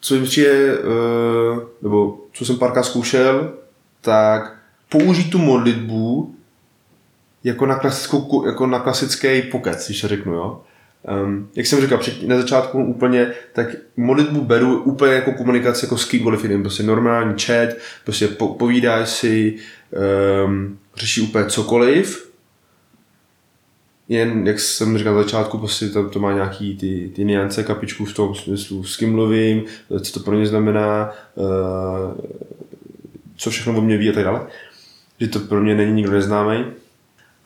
Co 0.00 0.14
mi 0.14 0.24
přijde, 0.24 0.78
uh, 0.78 1.62
nebo 1.82 2.24
co 2.32 2.44
jsem 2.44 2.58
párkrát 2.58 2.82
zkoušel, 2.82 3.52
tak 4.00 4.56
použít 4.88 5.30
tu 5.30 5.38
modlitbu 5.38 6.34
jako 7.44 7.66
na, 7.66 7.74
klasickou, 7.74 8.46
jako 8.46 8.66
na 8.66 8.78
klasický 8.78 9.42
pokec, 9.42 9.86
když 9.86 10.04
řeknu, 10.04 10.34
jo. 10.34 10.60
Um, 11.24 11.48
jak 11.56 11.66
jsem 11.66 11.80
říkal 11.80 11.98
před, 11.98 12.28
na 12.28 12.36
začátku 12.36 12.84
úplně, 12.84 13.32
tak 13.52 13.68
modlitbu 13.96 14.40
beru 14.40 14.82
úplně 14.82 15.12
jako 15.12 15.32
komunikaci 15.32 15.84
jako 15.84 15.98
s 15.98 16.04
kýmkoliv 16.04 16.42
jiným, 16.42 16.62
prostě 16.62 16.82
normální 16.82 17.34
chat, 17.38 17.68
prostě 18.04 18.28
po, 18.28 18.48
povídáš 18.48 19.08
si, 19.08 19.56
um, 20.46 20.78
řeší 20.96 21.20
úplně 21.20 21.44
cokoliv, 21.44 22.30
jen, 24.08 24.46
jak 24.46 24.60
jsem 24.60 24.98
říkal 24.98 25.14
na 25.14 25.22
začátku, 25.22 25.58
prostě 25.58 25.88
to, 25.88 26.08
to 26.08 26.18
má 26.18 26.32
nějaký 26.32 26.76
ty, 26.76 27.10
ty 27.14 27.24
niance 27.24 27.62
kapičku 27.62 28.04
v 28.04 28.14
tom 28.14 28.34
smyslu, 28.34 28.84
s 28.84 28.96
kým 28.96 29.12
mluvím, 29.12 29.64
co 30.00 30.12
to 30.12 30.20
pro 30.20 30.36
mě 30.36 30.46
znamená, 30.46 31.10
uh, 31.34 31.46
co 33.36 33.50
všechno 33.50 33.78
o 33.78 33.80
mě 33.80 33.96
ví 33.96 34.10
a 34.10 34.12
tak 34.12 34.24
dále. 34.24 34.46
Že 35.20 35.28
to 35.28 35.40
pro 35.40 35.60
mě 35.60 35.74
není 35.74 35.92
nikdo 35.92 36.12
neznámý. 36.12 36.64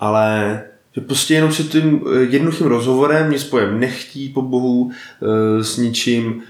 Ale 0.01 0.62
že 0.95 1.01
prostě 1.01 1.34
jenom 1.34 1.53
si 1.53 1.64
tím 1.64 2.01
jednoduchým 2.28 2.66
rozhovorem 2.66 3.30
nic 3.30 3.45
pojem 3.45 3.80
nechtí 3.80 4.28
po 4.28 4.42
Bohu, 4.42 4.82
uh, 4.82 4.90
s 5.62 5.76
ničím 5.76 6.42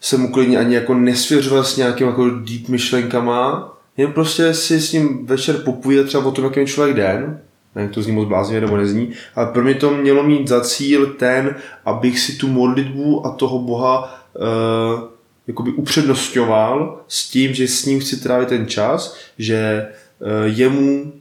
se 0.00 0.16
mu 0.16 0.32
klidně 0.32 0.58
ani 0.58 0.74
jako 0.74 0.94
nesvěřovat 0.94 1.66
s 1.66 1.76
nějakým 1.76 2.06
jako 2.06 2.30
deep 2.30 2.68
myšlenkama, 2.68 3.72
jen 3.96 4.12
prostě 4.12 4.54
si 4.54 4.80
s 4.80 4.92
ním 4.92 5.26
večer 5.26 5.56
popovídat 5.56 6.06
třeba 6.06 6.24
o 6.24 6.30
tom, 6.30 6.44
jaký 6.44 6.66
člověk 6.66 6.96
den, 6.96 7.40
nevím, 7.74 7.90
to 7.90 8.02
zní 8.02 8.12
moc 8.12 8.28
bláznivě 8.28 8.60
nebo 8.60 8.76
nezní, 8.76 9.12
ale 9.34 9.46
pro 9.46 9.62
mě 9.62 9.74
to 9.74 9.90
mělo 9.90 10.22
mít 10.22 10.48
za 10.48 10.60
cíl 10.60 11.06
ten, 11.06 11.56
abych 11.84 12.18
si 12.20 12.32
tu 12.32 12.48
modlitbu 12.48 13.26
a 13.26 13.30
toho 13.30 13.58
Boha 13.58 14.24
uh, 14.34 15.00
jakoby 15.46 15.70
upřednostňoval 15.70 17.00
s 17.08 17.30
tím, 17.30 17.54
že 17.54 17.68
s 17.68 17.84
ním 17.84 18.00
chci 18.00 18.16
trávit 18.20 18.48
ten 18.48 18.66
čas, 18.66 19.16
že 19.38 19.86
uh, 20.20 20.28
jemu 20.44 21.12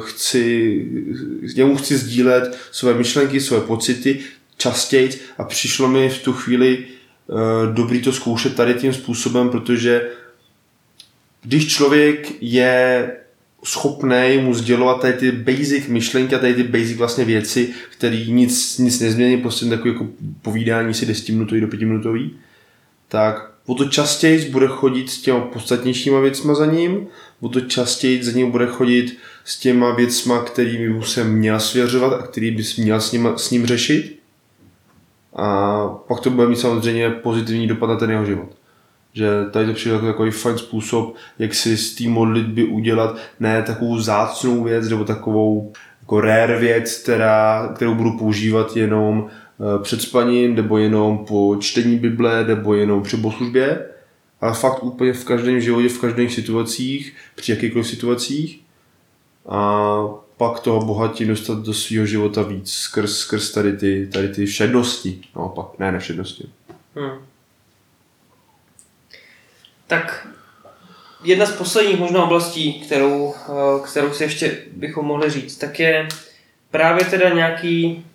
chci, 0.00 0.86
jemu 1.54 1.76
chci 1.76 1.96
sdílet 1.96 2.58
své 2.72 2.94
myšlenky, 2.94 3.40
své 3.40 3.60
pocity 3.60 4.20
častěji 4.56 5.10
a 5.38 5.44
přišlo 5.44 5.88
mi 5.88 6.08
v 6.08 6.22
tu 6.22 6.32
chvíli 6.32 6.78
uh, 7.26 7.74
dobrý 7.74 8.02
to 8.02 8.12
zkoušet 8.12 8.56
tady 8.56 8.74
tím 8.74 8.92
způsobem, 8.92 9.48
protože 9.48 10.10
když 11.42 11.66
člověk 11.68 12.32
je 12.40 13.10
schopný 13.64 14.38
mu 14.40 14.54
sdělovat 14.54 15.00
tady 15.00 15.12
ty 15.12 15.32
basic 15.32 15.86
myšlenky 15.86 16.34
a 16.34 16.38
tady 16.38 16.54
ty 16.54 16.62
basic 16.62 16.96
vlastně 16.96 17.24
věci, 17.24 17.74
které 17.90 18.24
nic, 18.28 18.78
nic 18.78 19.00
nezmění, 19.00 19.36
prostě 19.36 19.66
takový 19.66 19.92
jako 19.92 20.06
povídání 20.42 20.94
si 20.94 21.06
10 21.06 21.28
minutový 21.28 21.60
do 21.60 21.68
5 21.68 21.80
minutový, 21.80 22.36
tak 23.08 23.52
o 23.66 23.74
to 23.74 23.84
častěji 23.84 24.50
bude 24.50 24.66
chodit 24.66 25.10
s 25.10 25.20
těma 25.20 25.40
podstatnějšíma 25.40 26.20
věcma 26.20 26.54
za 26.54 26.66
ním, 26.66 27.06
o 27.40 27.48
to 27.48 27.60
častěji 27.60 28.24
za 28.24 28.32
ním 28.32 28.50
bude 28.50 28.66
chodit 28.66 29.18
s 29.46 29.58
těma 29.58 29.94
věcma, 29.94 30.42
kterými 30.42 30.98
by 30.98 31.04
se 31.04 31.24
měl 31.24 31.60
svěřovat 31.60 32.12
a 32.12 32.22
který 32.22 32.50
bys 32.50 32.76
měl 32.76 33.00
s 33.00 33.12
ním, 33.12 33.28
s 33.36 33.50
ním 33.50 33.66
řešit. 33.66 34.18
A 35.36 35.88
pak 35.88 36.20
to 36.20 36.30
bude 36.30 36.48
mít 36.48 36.60
samozřejmě 36.60 37.10
pozitivní 37.10 37.66
dopad 37.66 37.86
na 37.86 37.96
ten 37.96 38.10
jeho 38.10 38.24
život 38.24 38.56
že 39.16 39.28
tady 39.50 39.66
to 39.66 39.72
přijde 39.72 39.94
jako 39.94 40.06
takový 40.06 40.30
fajn 40.30 40.58
způsob, 40.58 41.14
jak 41.38 41.54
si 41.54 41.76
z 41.76 41.94
té 41.94 42.08
modlitby 42.08 42.64
udělat 42.64 43.16
ne 43.40 43.62
takovou 43.62 43.98
zácnou 43.98 44.64
věc 44.64 44.88
nebo 44.88 45.04
takovou 45.04 45.72
jako 46.00 46.20
rare 46.20 46.58
věc, 46.58 46.98
která, 47.02 47.72
kterou 47.74 47.94
budu 47.94 48.18
používat 48.18 48.76
jenom 48.76 49.26
eh, 49.28 49.82
před 49.82 50.02
spaním, 50.02 50.54
nebo 50.54 50.78
jenom 50.78 51.18
po 51.18 51.56
čtení 51.60 51.98
Bible, 51.98 52.44
nebo 52.44 52.74
jenom 52.74 53.02
při 53.02 53.16
bohoslužbě, 53.16 53.86
ale 54.40 54.54
fakt 54.54 54.84
úplně 54.84 55.12
v 55.12 55.24
každém 55.24 55.60
životě, 55.60 55.88
v 55.88 56.00
každých 56.00 56.32
situacích, 56.32 57.14
při 57.34 57.52
jakýchkoliv 57.52 57.88
situacích. 57.88 58.65
A 59.48 59.98
pak 60.36 60.60
toho 60.60 60.80
bohatí 60.80 61.24
dostat 61.24 61.58
do 61.58 61.74
svého 61.74 62.06
života 62.06 62.42
víc 62.42 62.72
skrz, 62.72 63.18
skrz 63.18 63.50
tady 63.50 63.76
ty, 63.76 64.10
tady 64.12 64.28
ty 64.28 64.46
všednosti. 64.46 65.20
Naopak, 65.36 65.66
ne, 65.78 65.92
ne 65.92 65.98
všednosti. 65.98 66.48
Hmm. 66.94 67.18
Tak 69.86 70.28
jedna 71.24 71.46
z 71.46 71.52
posledních 71.52 71.98
možná 71.98 72.24
oblastí, 72.24 72.80
kterou, 72.80 73.34
eh, 73.34 73.88
kterou 73.88 74.12
si 74.12 74.22
ještě 74.24 74.62
bychom 74.72 75.06
mohli 75.06 75.30
říct, 75.30 75.56
tak 75.56 75.80
je 75.80 76.08
právě 76.70 77.04
teda 77.04 77.28
nějaký, 77.28 78.06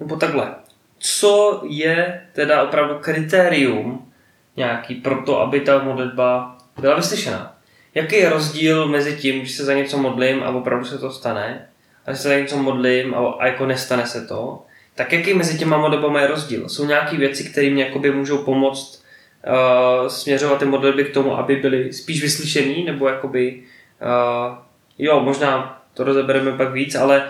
nebo 0.00 0.16
takhle, 0.16 0.54
co 0.98 1.62
je 1.68 2.26
teda 2.32 2.62
opravdu 2.62 2.94
kritérium 3.00 4.12
nějaký 4.56 4.94
pro 4.94 5.22
to, 5.22 5.40
aby 5.40 5.60
ta 5.60 5.78
modlitba 5.78 6.58
byla 6.80 6.96
vyslyšená. 6.96 7.53
Jaký 7.94 8.16
je 8.16 8.30
rozdíl 8.30 8.88
mezi 8.88 9.16
tím, 9.16 9.38
když 9.38 9.52
se 9.52 9.64
za 9.64 9.74
něco 9.74 9.98
modlím 9.98 10.42
a 10.42 10.50
opravdu 10.50 10.84
se 10.84 10.98
to 10.98 11.10
stane, 11.10 11.68
a 12.06 12.10
když 12.10 12.20
se 12.20 12.28
za 12.28 12.38
něco 12.38 12.56
modlím 12.56 13.14
a, 13.14 13.18
a 13.18 13.46
jako 13.46 13.66
nestane 13.66 14.06
se 14.06 14.26
to, 14.26 14.62
tak 14.94 15.12
jaký 15.12 15.34
mezi 15.34 15.58
těma 15.58 15.78
modlitbami 15.78 16.20
je 16.20 16.26
rozdíl? 16.26 16.68
Jsou 16.68 16.86
nějaké 16.86 17.16
věci, 17.16 17.44
které 17.44 17.70
mě 17.70 17.92
můžou 18.14 18.38
pomoct 18.38 19.04
uh, 19.46 20.08
směřovat 20.08 20.58
ty 20.58 20.64
modlitby 20.64 21.04
k 21.04 21.14
tomu, 21.14 21.38
aby 21.38 21.56
byly 21.56 21.92
spíš 21.92 22.22
vyslyšený, 22.22 22.84
nebo 22.84 23.08
jakoby, 23.08 23.62
uh, 24.02 24.56
jo, 24.98 25.20
možná 25.20 25.82
to 25.94 26.04
rozebereme 26.04 26.52
pak 26.52 26.72
víc, 26.72 26.94
ale 26.94 27.28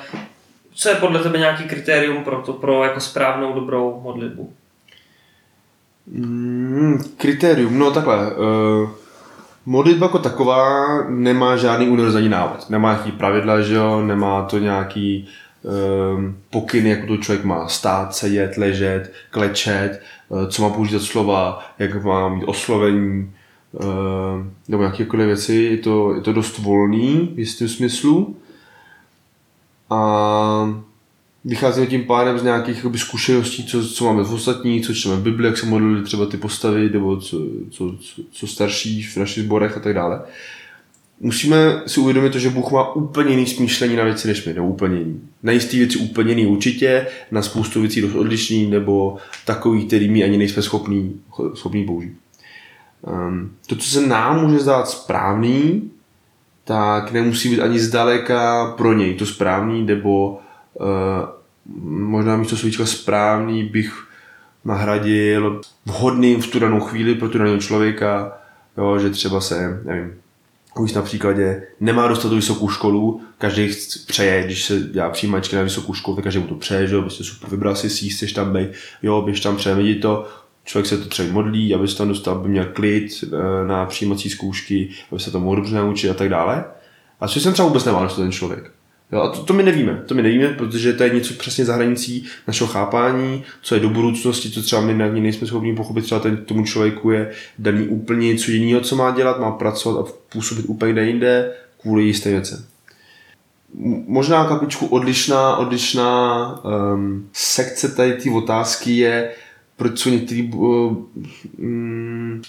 co 0.75 0.89
je 0.89 0.95
podle 0.95 1.23
tebe 1.23 1.39
nějaký 1.39 1.65
kritérium 1.65 2.25
pro 2.25 2.43
to, 2.43 2.53
pro 2.53 2.85
jako 2.85 3.01
správnou, 3.01 3.53
dobrou 3.53 4.01
modlitbu? 4.01 4.53
Mm, 6.07 6.99
kritérium, 7.17 7.79
no 7.79 7.91
takhle. 7.91 8.35
Uh, 8.35 8.91
modlitba 9.67 10.07
jako 10.07 10.19
taková 10.19 10.85
nemá 11.09 11.57
žádný 11.57 11.89
univerzální 11.89 12.29
návod. 12.29 12.71
Nemá 12.71 12.93
nějaký 12.93 13.12
pravidla, 13.12 13.61
že 13.61 13.75
jo, 13.75 14.01
nemá 14.01 14.43
to 14.43 14.59
nějaký 14.59 15.29
um, 15.62 16.37
pokyny, 16.51 16.91
jak 16.91 17.07
to 17.07 17.17
člověk 17.17 17.45
má 17.45 17.69
stát, 17.69 18.15
sedět, 18.15 18.57
ležet, 18.57 19.12
klečet, 19.31 20.03
uh, 20.29 20.49
co 20.49 20.62
má 20.62 20.71
použít 20.71 21.03
slova, 21.03 21.67
jak 21.79 22.05
má 22.05 22.29
mít 22.29 22.45
oslovení, 22.45 23.33
uh, 23.73 23.87
nebo 24.69 24.83
jakékoliv 24.83 25.27
věci. 25.27 25.55
Je 25.55 25.77
to, 25.77 26.15
je 26.15 26.21
to 26.21 26.33
dost 26.33 26.59
volný 26.59 27.33
v 27.35 27.39
jistém 27.39 27.69
smyslu. 27.69 28.37
A 29.91 30.85
vycházíme 31.45 31.87
tím 31.87 32.05
pádem 32.05 32.39
z 32.39 32.43
nějakých 32.43 32.77
jakoby, 32.77 32.99
zkušeností, 32.99 33.65
co, 33.65 33.89
co 33.89 34.05
máme 34.05 34.23
v 34.23 34.33
ostatních, 34.33 34.87
co 34.87 34.95
čteme 34.95 35.17
v 35.17 35.23
Bibli, 35.23 35.47
jak 35.47 35.59
se 35.59 35.67
modlili 35.67 36.03
třeba 36.03 36.27
ty 36.27 36.37
postavy, 36.37 36.91
nebo 36.91 37.17
co, 37.17 37.39
co, 37.71 37.95
co, 38.33 38.47
starší 38.47 39.03
v 39.03 39.17
našich 39.17 39.45
sborech 39.45 39.77
a 39.77 39.81
tak 39.81 39.95
dále. 39.95 40.21
Musíme 41.21 41.83
si 41.87 42.01
uvědomit 42.01 42.33
to, 42.33 42.39
že 42.39 42.51
Bůh 42.51 42.71
má 42.71 42.95
úplně 42.95 43.31
jiný 43.31 43.47
smýšlení 43.47 43.97
na 43.97 44.05
věci 44.05 44.29
než 44.29 44.47
my, 44.47 44.55
nebo 44.55 44.67
úplně 44.67 44.99
jiný. 44.99 45.21
Na 45.43 45.53
jistý 45.53 45.79
věci 45.79 45.99
úplně 45.99 46.31
jiný 46.31 46.47
určitě, 46.47 47.07
na 47.31 47.43
spoustu 47.43 47.81
věcí 47.81 48.01
dost 48.01 48.15
odlišný, 48.15 48.67
nebo 48.67 49.17
takový, 49.47 49.87
který 49.87 50.09
my 50.11 50.25
ani 50.25 50.39
nejsme 50.39 50.63
schopní, 50.63 51.21
schopní 51.55 51.85
použít. 51.85 52.17
Um, 53.03 53.51
to, 53.67 53.77
co 53.77 53.91
se 53.91 54.07
nám 54.07 54.47
může 54.47 54.59
zdát 54.59 54.89
správný, 54.89 55.91
tak 56.65 57.13
nemusí 57.13 57.49
být 57.49 57.61
ani 57.61 57.79
zdaleka 57.79 58.73
pro 58.77 58.93
něj 58.93 59.15
to 59.15 59.27
správný, 59.27 59.83
nebo 59.83 60.41
možná 61.85 62.37
místo 62.37 62.57
slovíčka 62.57 62.87
správný 62.87 63.64
bych 63.64 64.07
nahradil 64.64 65.61
vhodným 65.87 66.43
v 66.43 66.47
tu 66.47 66.59
danou 66.59 66.81
chvíli 66.81 67.14
pro 67.14 67.29
tu 67.29 67.39
danou 67.39 67.59
člověka, 67.59 68.33
jo, 68.79 68.99
že 68.99 69.11
třeba 69.11 69.41
se, 69.41 69.81
nevím, 69.85 70.12
už 70.79 70.93
na 70.93 71.03
příkladě 71.03 71.62
nemá 71.81 72.09
dostat 72.09 72.29
do 72.29 72.37
vysokou 72.37 72.68
školu, 72.68 73.20
každý 73.39 73.68
přeje, 74.07 74.45
když 74.45 74.64
se 74.64 74.81
dělá 74.81 75.11
přijímačky 75.11 75.57
na 75.57 75.62
vysokou 75.62 75.95
školu, 75.95 76.16
tak 76.16 76.25
každý 76.25 76.41
mu 76.41 76.47
to 76.47 76.55
přeje, 76.55 76.87
že 76.87 76.95
jo, 76.95 77.03
prostě 77.03 77.25
super, 77.25 77.51
vybral 77.51 77.77
si 77.77 77.91
si, 77.91 78.09
chceš 78.09 78.33
tam 78.33 78.53
být, 78.53 78.68
jo, 79.03 79.22
běž 79.22 79.41
tam, 79.41 79.57
přeje, 79.57 79.95
to, 79.95 80.27
člověk 80.64 80.87
se 80.87 80.99
to 80.99 81.09
třeba 81.09 81.33
modlí, 81.33 81.75
aby 81.75 81.89
se 81.89 81.97
tam 81.97 82.09
dostal, 82.09 82.35
aby 82.35 82.49
měl 82.49 82.64
klid 82.64 83.25
eh, 83.25 83.66
na 83.66 83.87
přijímací 83.87 84.31
zkoušky, 84.31 84.91
aby 85.12 85.20
se 85.20 85.31
to 85.31 85.41
mohl 85.41 85.57
dobře 85.57 85.77
naučit 85.77 86.11
a 86.11 86.14
tak 86.14 86.29
dále. 86.29 86.64
A 87.20 87.29
co 87.29 87.41
jsem 87.41 87.53
třeba 87.53 87.68
vůbec 87.68 87.85
nemá 87.85 88.09
ten 88.09 88.33
člověk. 88.33 88.72
Jo, 89.13 89.21
a 89.21 89.29
to, 89.29 89.43
to 89.43 89.53
my 89.53 89.63
nevíme, 89.63 90.03
to 90.07 90.15
my 90.15 90.23
nevíme, 90.23 90.49
protože 90.49 90.93
to 90.93 91.03
je 91.03 91.15
něco 91.15 91.35
přesně 91.35 91.65
za 91.65 91.75
hranicí 91.75 92.27
našeho 92.47 92.69
chápání, 92.69 93.45
co 93.63 93.75
je 93.75 93.81
do 93.81 93.89
budoucnosti, 93.89 94.51
co 94.51 94.63
třeba 94.63 94.83
my 94.83 94.95
na 94.95 95.07
ní 95.07 95.21
nejsme 95.21 95.47
schopni 95.47 95.75
pochopit, 95.75 96.03
třeba 96.05 96.21
ten, 96.21 96.37
tomu 96.37 96.65
člověku 96.65 97.11
je 97.11 97.31
daný 97.59 97.89
úplně 97.89 98.29
něco 98.29 98.51
jiného, 98.51 98.81
co 98.81 98.97
má 98.97 99.11
dělat, 99.11 99.41
má 99.41 99.51
pracovat 99.51 100.07
a 100.07 100.13
působit 100.33 100.65
úplně 100.69 101.03
jinde 101.03 101.53
kvůli 101.81 102.05
jisté 102.05 102.31
věcem. 102.31 102.65
Možná 104.07 104.45
kapičku 104.45 104.87
odlišná, 104.87 105.57
odlišná 105.57 106.61
um, 106.95 107.29
sekce 107.33 107.89
tady 107.89 108.13
té 108.13 108.31
otázky 108.31 108.97
je, 108.97 109.31
proč 109.77 109.99
jsou 109.99 110.11
některý 110.11 110.53
uh, 110.53 110.97
um, 111.59 112.43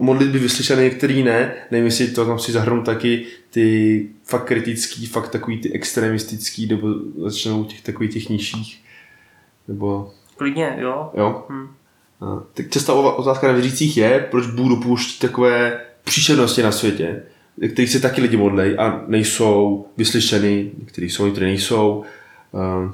modlitby 0.00 0.38
vyslyšené, 0.38 0.82
některý 0.82 1.22
ne. 1.22 1.54
Nevím, 1.70 1.84
jestli 1.84 2.08
to 2.08 2.26
tam 2.26 2.38
si 2.38 2.52
zahrnout 2.52 2.86
taky 2.86 3.26
ty 3.50 4.08
fakt 4.24 4.44
kritický, 4.44 5.06
fakt 5.06 5.28
takový 5.28 5.58
ty 5.60 5.72
extremistický, 5.72 6.66
nebo 6.66 6.88
začnou 7.16 7.64
těch 7.64 7.80
takových 7.80 8.12
těch 8.12 8.28
nižších. 8.28 8.80
Nebo... 9.68 10.10
Klidně, 10.36 10.76
jo. 10.78 11.10
Jo. 11.14 11.44
Hmm. 11.48 11.68
A, 12.20 12.42
tak 12.54 12.70
častá 12.70 12.92
otázka 12.92 13.46
na 13.46 13.52
věřících 13.52 13.96
je, 13.96 14.28
proč 14.30 14.46
Bůh 14.46 14.68
dopouští 14.68 15.20
takové 15.20 15.80
příšernosti 16.04 16.62
na 16.62 16.72
světě, 16.72 17.22
kterých 17.72 17.90
se 17.90 18.00
taky 18.00 18.20
lidi 18.20 18.36
modlej 18.36 18.76
a 18.78 19.04
nejsou 19.06 19.86
vyslyšeny, 19.96 20.70
některý 20.78 21.10
jsou, 21.10 21.24
některé 21.24 21.46
nejsou. 21.46 22.04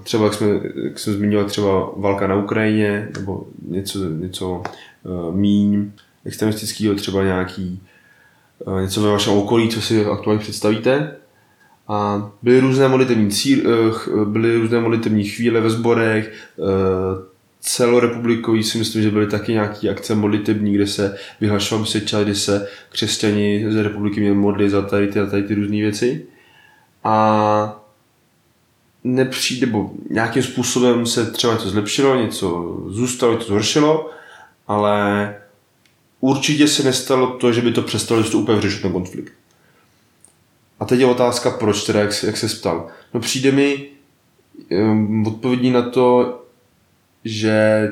Třeba, 0.02 0.24
jak, 0.24 0.34
jsme, 0.34 0.46
jak 0.84 0.98
jsem 0.98 1.14
zmiňoval, 1.14 1.48
třeba 1.48 1.90
válka 1.96 2.26
na 2.26 2.36
Ukrajině, 2.36 3.08
nebo 3.18 3.46
něco, 3.68 3.98
něco 3.98 4.62
uh, 5.02 5.34
míň 5.34 5.90
extremistického, 6.24 6.94
třeba 6.94 7.24
nějaký 7.24 7.82
eh, 8.66 8.82
něco 8.82 9.02
ve 9.02 9.10
vašem 9.10 9.32
okolí, 9.32 9.68
co 9.68 9.82
si 9.82 10.04
aktuálně 10.04 10.40
představíte. 10.40 11.16
A 11.88 12.30
byly 12.42 12.60
různé 12.60 12.88
modlitevní, 12.88 13.30
cíl, 13.30 13.58
eh, 13.60 14.24
byly 14.24 14.56
různé 14.56 14.80
modlitevní 14.80 15.24
chvíle 15.24 15.60
ve 15.60 15.70
sborech, 15.70 16.52
celorepublikový 17.60 18.64
si 18.64 18.78
myslím, 18.78 19.02
že 19.02 19.10
byly 19.10 19.26
taky 19.26 19.52
nějaké 19.52 19.88
akce 19.88 20.14
modlitební, 20.14 20.72
kde 20.72 20.86
se 20.86 21.16
vyhlašoval 21.40 21.84
čas, 21.84 22.24
kde 22.24 22.34
se 22.34 22.68
křesťani 22.88 23.66
z 23.68 23.76
republiky 23.76 24.20
měli 24.20 24.34
modlit 24.34 24.70
za 24.70 24.82
tady 24.82 25.06
ty, 25.06 25.26
tady 25.30 25.42
ty 25.42 25.54
různé 25.54 25.76
věci. 25.76 26.26
A 27.04 27.87
nepřijde, 29.04 29.66
nebo 29.66 29.90
nějakým 30.10 30.42
způsobem 30.42 31.06
se 31.06 31.30
třeba 31.30 31.52
něco 31.52 31.70
zlepšilo, 31.70 32.22
něco 32.22 32.76
zůstalo, 32.88 33.32
něco 33.32 33.46
zhoršilo, 33.46 34.10
ale 34.66 35.36
určitě 36.20 36.68
se 36.68 36.82
nestalo 36.82 37.26
to, 37.26 37.52
že 37.52 37.60
by 37.60 37.72
to 37.72 37.82
přestalo, 37.82 38.22
že 38.22 38.30
to 38.30 38.38
úplně 38.38 38.56
vyřešit 38.56 38.82
ten 38.82 38.92
konflikt. 38.92 39.32
A 40.80 40.84
teď 40.84 41.00
je 41.00 41.06
otázka, 41.06 41.50
proč 41.50 41.84
teda, 41.84 42.00
jak, 42.00 42.22
jak 42.22 42.36
se 42.36 42.46
ptal. 42.48 42.86
No 43.14 43.20
přijde 43.20 43.52
mi 43.52 43.86
um, 44.70 45.26
odpovědí 45.26 45.70
na 45.70 45.90
to, 45.90 46.38
že 47.24 47.88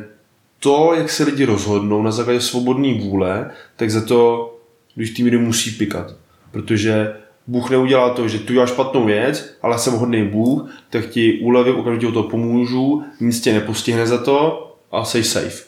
to, 0.61 0.95
jak 0.99 1.11
se 1.11 1.25
lidi 1.25 1.45
rozhodnou 1.45 2.03
na 2.03 2.11
základě 2.11 2.41
svobodné 2.41 2.95
vůle, 2.95 3.51
tak 3.77 3.91
za 3.91 4.01
to 4.01 4.53
když 4.97 5.11
ty 5.11 5.23
míry 5.23 5.39
musí 5.39 5.71
pikat. 5.71 6.15
Protože 6.51 7.17
Bůh 7.47 7.71
neudělá 7.71 8.11
to, 8.11 8.29
že 8.29 8.39
tu 8.39 8.53
děláš 8.53 8.71
špatnou 8.71 9.05
věc, 9.05 9.57
ale 9.63 9.79
jsem 9.79 9.93
hodný 9.93 10.25
Bůh, 10.29 10.71
tak 10.91 11.07
ti 11.07 11.39
ulevím, 11.43 11.77
okamžitě 11.77 12.07
o 12.07 12.13
to 12.13 12.23
pomůžu, 12.23 13.05
nic 13.21 13.41
tě 13.41 13.53
nepostihne 13.53 14.07
za 14.07 14.19
to 14.19 14.67
a 14.93 15.05
jsi 15.05 15.25
safe. 15.25 15.65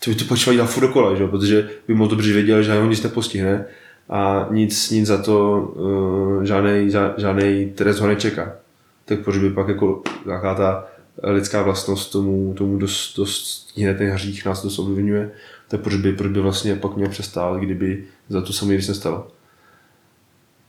Co 0.00 0.10
by 0.10 0.16
to 0.16 0.24
potřeba 0.24 0.54
dělat 0.54 0.70
furt 0.70 0.82
dokola, 0.82 1.14
že? 1.14 1.26
protože 1.26 1.70
by 1.88 1.94
moc 1.94 2.10
dobře 2.10 2.32
věděl, 2.32 2.62
že 2.62 2.74
ho 2.74 2.86
nic 2.86 3.02
nepostihne 3.02 3.64
a 4.08 4.48
nic, 4.50 4.90
nic 4.90 5.06
za 5.06 5.22
to, 5.22 5.60
uh, 5.76 6.42
žádný, 6.42 6.90
žádný 7.16 7.72
trest 7.74 8.00
ho 8.00 8.06
nečeká. 8.06 8.52
Tak 9.04 9.20
proč 9.20 9.38
by 9.38 9.50
pak 9.50 9.68
jako 9.68 10.02
nějaká 10.26 10.54
ta 10.54 10.86
lidská 11.22 11.62
vlastnost 11.62 12.12
tomu, 12.12 12.54
tomu 12.54 12.78
dost, 12.78 13.16
dost 13.16 13.66
ten 13.74 14.10
hřích 14.10 14.44
nás 14.44 14.62
dost 14.62 14.78
ovlivňuje, 14.78 15.30
tak 15.68 15.80
proč 15.80 15.94
by, 15.94 16.12
proč 16.12 16.32
by 16.32 16.40
vlastně 16.40 16.74
pak 16.74 16.96
měl 16.96 17.08
přestát, 17.08 17.60
kdyby 17.60 18.04
za 18.28 18.40
to 18.40 18.52
samý 18.52 18.76
nestalo. 18.76 19.28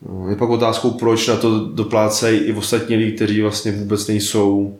No, 0.10 0.30
je 0.30 0.36
pak 0.36 0.49
otázkou, 0.49 0.91
proč 0.91 1.28
na 1.28 1.36
to 1.36 1.60
doplácejí 1.60 2.39
i 2.39 2.54
ostatní 2.54 2.95
lidi, 2.95 3.12
kteří 3.12 3.41
vlastně 3.41 3.72
vůbec 3.72 4.08
nejsou 4.08 4.78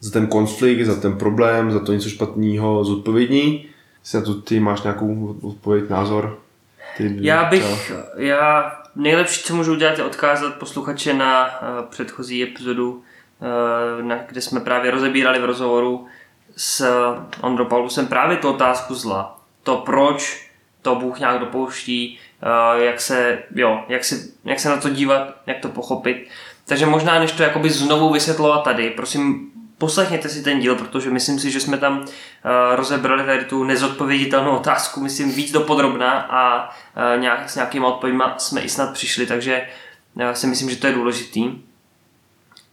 za 0.00 0.10
ten 0.10 0.26
konflikt, 0.26 0.86
za 0.86 1.00
ten 1.00 1.18
problém, 1.18 1.72
za 1.72 1.80
to 1.80 1.92
něco 1.92 2.08
špatného 2.08 2.84
zodpovědní. 2.84 3.66
Jestli 4.00 4.18
na 4.18 4.24
to 4.24 4.34
ty 4.34 4.60
máš 4.60 4.82
nějakou 4.82 5.36
odpověď, 5.42 5.90
názor? 5.90 6.38
Ty, 6.96 7.16
já 7.20 7.44
bych, 7.44 7.92
já 8.16 8.72
nejlepší, 8.96 9.42
co 9.42 9.56
můžu 9.56 9.72
udělat, 9.72 9.98
je 9.98 10.04
odkázat 10.04 10.54
posluchače 10.54 11.14
na 11.14 11.46
uh, 11.46 11.86
předchozí 11.90 12.42
epizodu, 12.42 12.92
uh, 12.92 14.06
na, 14.06 14.16
kde 14.28 14.40
jsme 14.40 14.60
právě 14.60 14.90
rozebírali 14.90 15.38
v 15.38 15.44
rozhovoru 15.44 16.06
s 16.56 17.04
Ondro 17.40 17.64
Paulusem 17.64 18.06
právě 18.06 18.36
tu 18.36 18.48
otázku 18.48 18.94
zla. 18.94 19.40
To, 19.62 19.76
proč 19.76 20.50
to 20.82 20.94
Bůh 20.94 21.18
nějak 21.18 21.40
dopouští, 21.40 22.18
jak, 22.74 23.00
se, 23.00 23.38
jo, 23.54 23.84
jak, 23.88 24.04
se, 24.04 24.16
jak 24.44 24.60
se 24.60 24.68
na 24.68 24.76
to 24.76 24.88
dívat, 24.88 25.34
jak 25.46 25.58
to 25.58 25.68
pochopit. 25.68 26.28
Takže 26.66 26.86
možná, 26.86 27.18
než 27.18 27.32
to 27.32 27.42
jakoby 27.42 27.70
znovu 27.70 28.12
vysvětlovat 28.12 28.64
tady, 28.64 28.90
prosím, 28.90 29.50
poslechněte 29.78 30.28
si 30.28 30.42
ten 30.42 30.60
díl, 30.60 30.74
protože 30.74 31.10
myslím 31.10 31.38
si, 31.38 31.50
že 31.50 31.60
jsme 31.60 31.78
tam 31.78 31.98
uh, 31.98 32.06
rozebrali 32.76 33.24
tady 33.24 33.44
tu 33.44 33.64
nezodpověditelnou 33.64 34.56
otázku, 34.56 35.00
myslím, 35.00 35.32
víc 35.32 35.52
dopodrobná 35.52 36.10
a 36.20 36.68
uh, 36.68 37.20
nějak, 37.20 37.50
s 37.50 37.54
nějakýma 37.54 37.88
odpověďmi 37.88 38.24
jsme 38.36 38.60
i 38.60 38.68
snad 38.68 38.92
přišli, 38.92 39.26
takže 39.26 39.66
uh, 40.14 40.30
si 40.32 40.46
myslím, 40.46 40.70
že 40.70 40.76
to 40.76 40.86
je 40.86 40.92
důležitý. 40.92 41.50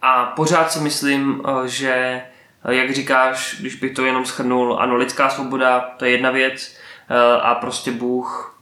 A 0.01 0.25
pořád 0.25 0.71
si 0.71 0.79
myslím, 0.79 1.39
uh, 1.39 1.65
že, 1.65 2.21
jak 2.69 2.93
říkáš, 2.93 3.55
když 3.59 3.75
bych 3.75 3.93
to 3.93 4.05
jenom 4.05 4.25
schrnul, 4.25 4.77
ano, 4.79 4.95
lidská 4.95 5.29
svoboda, 5.29 5.79
to 5.97 6.05
je 6.05 6.11
jedna 6.11 6.31
věc 6.31 6.77
uh, 7.09 7.45
a 7.45 7.55
prostě 7.55 7.91
Bůh, 7.91 8.56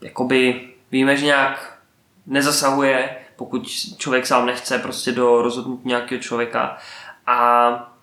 jakoby 0.00 0.68
víme, 0.90 1.16
že 1.16 1.26
nějak 1.26 1.78
nezasahuje, 2.26 3.16
pokud 3.36 3.68
člověk 3.96 4.26
sám 4.26 4.46
nechce 4.46 4.78
prostě 4.78 5.12
do 5.12 5.42
rozhodnutí 5.42 5.88
nějakého 5.88 6.22
člověka 6.22 6.78
a 7.26 7.94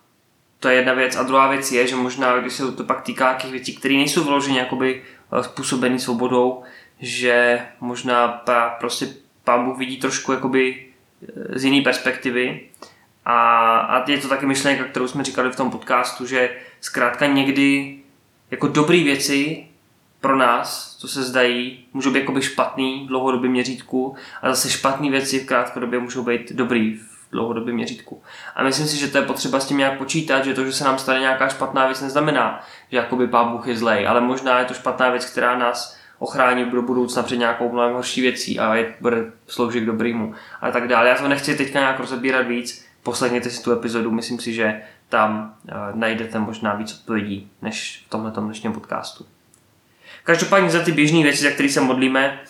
to 0.60 0.68
je 0.68 0.76
jedna 0.76 0.92
věc. 0.94 1.16
A 1.16 1.22
druhá 1.22 1.48
věc 1.48 1.72
je, 1.72 1.86
že 1.86 1.96
možná, 1.96 2.38
když 2.38 2.52
se 2.52 2.72
to 2.72 2.84
pak 2.84 3.02
týká 3.02 3.24
nějakých 3.24 3.52
věcí, 3.52 3.76
které 3.76 3.94
nejsou 3.94 4.24
vyloženě 4.24 4.58
jakoby 4.58 5.02
eh, 5.32 5.42
způsobený 5.42 5.98
svobodou, 5.98 6.62
že 7.00 7.66
možná 7.80 8.28
pa, 8.28 8.68
prostě 8.68 9.08
pán 9.44 9.64
Bůh 9.64 9.78
vidí 9.78 9.96
trošku 9.96 10.32
jakoby 10.32 10.86
eh, 11.22 11.58
z 11.58 11.64
jiné 11.64 11.84
perspektivy. 11.84 12.60
A, 13.24 13.78
a 13.78 14.10
je 14.10 14.18
to 14.18 14.28
taky 14.28 14.46
myšlenka, 14.46 14.84
kterou 14.84 15.08
jsme 15.08 15.24
říkali 15.24 15.50
v 15.50 15.56
tom 15.56 15.70
podcastu, 15.70 16.26
že 16.26 16.56
zkrátka 16.80 17.26
někdy 17.26 17.98
jako 18.50 18.68
dobré 18.68 19.04
věci 19.04 19.66
pro 20.26 20.36
nás, 20.36 20.96
co 20.98 21.08
se 21.08 21.22
zdají, 21.22 21.84
můžou 21.92 22.10
být 22.10 22.20
jakoby 22.20 22.42
špatný 22.42 23.04
v 23.04 23.08
dlouhodobém 23.08 23.50
měřítku 23.50 24.16
a 24.42 24.48
zase 24.48 24.70
špatné 24.70 25.10
věci 25.10 25.40
v 25.40 25.46
krátkodobě 25.46 25.98
můžou 25.98 26.22
být 26.22 26.52
dobrý 26.52 27.00
dlouhodobém 27.32 27.74
měřítku. 27.74 28.22
A 28.56 28.62
myslím 28.62 28.86
si, 28.86 28.96
že 28.96 29.08
to 29.08 29.18
je 29.18 29.24
potřeba 29.24 29.60
s 29.60 29.66
tím 29.66 29.78
nějak 29.78 29.98
počítat, 29.98 30.44
že 30.44 30.54
to, 30.54 30.64
že 30.64 30.72
se 30.72 30.84
nám 30.84 30.98
stane 30.98 31.20
nějaká 31.20 31.48
špatná 31.48 31.86
věc, 31.86 32.00
neznamená, 32.00 32.60
že 32.90 32.96
jakoby 32.96 33.28
pán 33.28 33.52
Bůh 33.52 33.66
je 33.66 33.76
zlej, 33.76 34.08
ale 34.08 34.20
možná 34.20 34.58
je 34.58 34.64
to 34.64 34.74
špatná 34.74 35.10
věc, 35.10 35.24
která 35.24 35.58
nás 35.58 35.96
ochrání 36.18 36.64
do 36.64 36.82
budoucna 36.82 37.22
před 37.22 37.36
nějakou 37.36 37.72
mnohem 37.72 37.94
horší 37.94 38.20
věcí 38.20 38.58
a 38.58 38.74
je, 38.74 38.94
bude 39.00 39.32
sloužit 39.46 39.82
k 39.82 39.86
dobrýmu 39.86 40.34
a 40.60 40.70
tak 40.70 40.88
dále. 40.88 41.08
Já 41.08 41.14
to 41.14 41.28
nechci 41.28 41.56
teďka 41.56 41.78
nějak 41.78 42.00
rozebírat 42.00 42.46
víc, 42.46 42.86
poslechněte 43.02 43.50
si 43.50 43.62
tu 43.62 43.72
epizodu, 43.72 44.10
myslím 44.10 44.38
si, 44.38 44.52
že 44.52 44.82
tam 45.08 45.54
uh, 45.64 45.72
najdete 45.94 46.38
možná 46.38 46.74
víc 46.74 46.94
odpovědí, 46.94 47.50
než 47.62 48.04
v 48.06 48.10
tomhle 48.10 48.32
dnešním 48.36 48.72
podcastu. 48.72 49.26
Každopádně 50.26 50.70
za 50.70 50.82
ty 50.82 50.92
běžné 50.92 51.22
věci, 51.22 51.42
za 51.42 51.50
které 51.50 51.68
se 51.68 51.80
modlíme, 51.80 52.40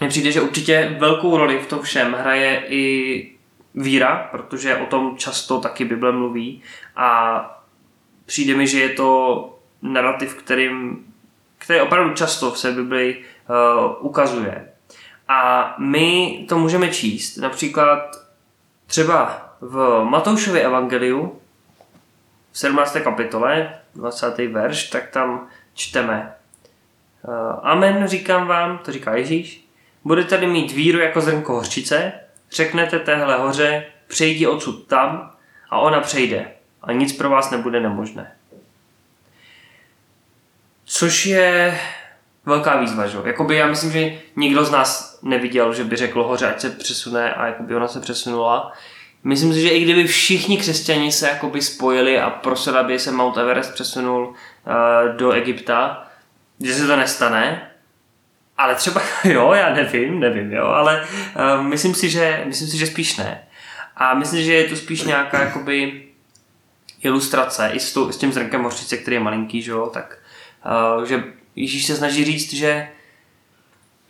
mi 0.00 0.08
přijde, 0.08 0.32
že 0.32 0.40
určitě 0.40 0.96
velkou 0.98 1.36
roli 1.36 1.58
v 1.58 1.66
tom 1.66 1.82
všem 1.82 2.12
hraje 2.12 2.62
i 2.68 3.32
víra, 3.74 4.28
protože 4.30 4.76
o 4.76 4.86
tom 4.86 5.16
často 5.16 5.60
taky 5.60 5.84
Bible 5.84 6.12
mluví 6.12 6.62
a 6.96 7.40
přijde 8.26 8.54
mi, 8.54 8.66
že 8.66 8.80
je 8.80 8.88
to 8.88 9.58
narrativ, 9.82 10.34
kterým, 10.34 11.06
který 11.58 11.80
opravdu 11.80 12.14
často 12.14 12.50
v 12.50 12.58
se 12.58 12.72
Bibli 12.72 13.18
uh, 13.18 14.06
ukazuje. 14.06 14.68
A 15.28 15.74
my 15.78 16.44
to 16.48 16.58
můžeme 16.58 16.88
číst 16.88 17.36
například 17.36 18.16
třeba 18.86 19.48
v 19.60 20.04
Matoušově 20.04 20.62
evangeliu 20.62 21.38
v 22.52 22.58
17. 22.58 22.96
kapitole, 23.04 23.74
20. 23.94 24.38
verš, 24.38 24.84
tak 24.84 25.10
tam 25.10 25.48
čteme 25.74 26.37
Amen, 27.62 28.08
říkám 28.08 28.46
vám, 28.46 28.78
to 28.78 28.92
říká 28.92 29.16
Ježíš, 29.16 29.68
budete 30.04 30.28
tady 30.28 30.46
mít 30.46 30.72
víru 30.72 30.98
jako 30.98 31.20
zrnko 31.20 31.52
hořčice, 31.52 32.12
Řeknete 32.52 32.98
téhle 32.98 33.36
hoře, 33.36 33.84
přejdi 34.06 34.46
odsud 34.46 34.86
tam 34.86 35.30
a 35.70 35.78
ona 35.78 36.00
přejde 36.00 36.50
a 36.82 36.92
nic 36.92 37.12
pro 37.12 37.30
vás 37.30 37.50
nebude 37.50 37.80
nemožné. 37.80 38.32
Což 40.84 41.26
je 41.26 41.78
velká 42.46 42.80
výzva, 42.80 43.06
že? 43.06 43.18
Jakoby 43.24 43.56
já 43.56 43.66
myslím, 43.66 43.92
že 43.92 44.12
nikdo 44.36 44.64
z 44.64 44.70
nás 44.70 45.18
neviděl, 45.22 45.74
že 45.74 45.84
by 45.84 45.96
řekl 45.96 46.22
hoře, 46.22 46.46
ať 46.50 46.60
se 46.60 46.70
přesune 46.70 47.34
a 47.34 47.46
jakoby 47.46 47.76
ona 47.76 47.88
se 47.88 48.00
přesunula. 48.00 48.72
Myslím 49.24 49.52
si, 49.52 49.60
že 49.60 49.68
i 49.68 49.84
kdyby 49.84 50.06
všichni 50.06 50.58
křesťani 50.58 51.12
se 51.12 51.28
jakoby 51.28 51.62
spojili 51.62 52.20
a 52.20 52.30
prosili, 52.30 52.78
aby 52.78 52.98
se 52.98 53.12
Mount 53.12 53.36
Everest 53.36 53.74
přesunul 53.74 54.28
uh, 54.28 55.16
do 55.16 55.32
Egypta, 55.32 56.07
že 56.60 56.74
se 56.74 56.86
to 56.86 56.96
nestane, 56.96 57.70
ale 58.58 58.74
třeba, 58.74 59.02
jo, 59.24 59.52
já 59.52 59.74
nevím, 59.74 60.20
nevím, 60.20 60.52
jo, 60.52 60.66
ale 60.66 61.06
uh, 61.56 61.62
myslím, 61.66 61.94
si, 61.94 62.10
že, 62.10 62.42
myslím 62.46 62.68
si, 62.68 62.78
že 62.78 62.86
spíš 62.86 63.16
ne. 63.16 63.42
A 63.96 64.14
myslím, 64.14 64.44
že 64.44 64.54
je 64.54 64.68
to 64.68 64.76
spíš 64.76 65.02
nějaká 65.02 65.40
jakoby 65.40 66.04
ilustrace 67.02 67.70
i 67.72 67.80
s, 67.80 67.92
tu, 67.92 68.12
s 68.12 68.16
tím 68.16 68.32
zrnkem 68.32 68.62
hořčice, 68.62 68.96
který 68.96 69.14
je 69.14 69.20
malinký, 69.20 69.62
že 69.62 69.70
jo, 69.70 69.90
tak 69.92 70.18
uh, 70.98 71.04
že 71.04 71.24
Ježíš 71.56 71.86
se 71.86 71.96
snaží 71.96 72.24
říct, 72.24 72.52
že 72.52 72.88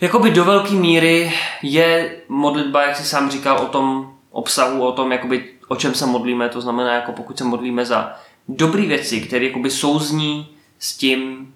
jakoby 0.01 0.31
do 0.31 0.45
velké 0.45 0.75
míry 0.75 1.33
je 1.63 2.17
modlitba, 2.29 2.83
jak 2.83 2.97
jsi 2.97 3.05
sám 3.05 3.31
říkal, 3.31 3.59
o 3.59 3.67
tom 3.67 4.15
obsahu, 4.31 4.87
o 4.87 4.93
tom, 4.93 5.13
jakoby, 5.13 5.45
o 5.69 5.77
čem 5.77 5.95
se 5.95 6.07
modlíme, 6.07 6.49
to 6.49 6.61
znamená, 6.61 6.95
jako 6.95 7.13
pokud 7.13 7.39
se 7.39 7.45
modlíme 7.45 7.85
za 7.85 8.17
dobré 8.49 8.83
věci, 8.83 9.21
které 9.21 9.45
jakoby 9.45 9.71
souzní 9.71 10.57
s 10.79 10.97
tím, 10.97 11.55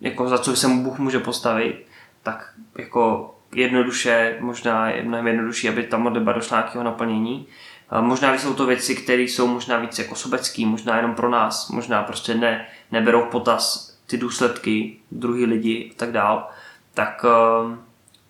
jako 0.00 0.28
za 0.28 0.38
co 0.38 0.56
se 0.56 0.68
mu 0.68 0.82
Bůh 0.82 0.98
může 0.98 1.18
postavit, 1.18 1.86
tak 2.22 2.52
jako 2.78 3.34
jednoduše, 3.54 4.36
možná 4.40 4.90
je 4.90 5.02
mnohem 5.02 5.26
jednodušší, 5.26 5.68
aby 5.68 5.82
ta 5.82 5.98
modlitba 5.98 6.32
došla 6.32 6.58
nějakého 6.58 6.84
naplnění. 6.84 7.46
Možná, 8.00 8.38
jsou 8.38 8.54
to 8.54 8.66
věci, 8.66 8.96
které 8.96 9.22
jsou 9.22 9.46
možná 9.46 9.78
víc 9.78 9.98
jako 9.98 10.14
sobecký, 10.14 10.66
možná 10.66 10.96
jenom 10.96 11.14
pro 11.14 11.28
nás, 11.28 11.68
možná 11.68 12.02
prostě 12.02 12.34
ne, 12.34 12.66
neberou 12.92 13.22
potaz 13.22 13.92
ty 14.06 14.16
důsledky 14.16 14.96
druhý 15.10 15.44
lidi 15.44 15.90
a 15.90 15.94
tak 15.96 16.12
dál, 16.12 16.48
tak, 16.94 17.24
ehm, 17.24 17.80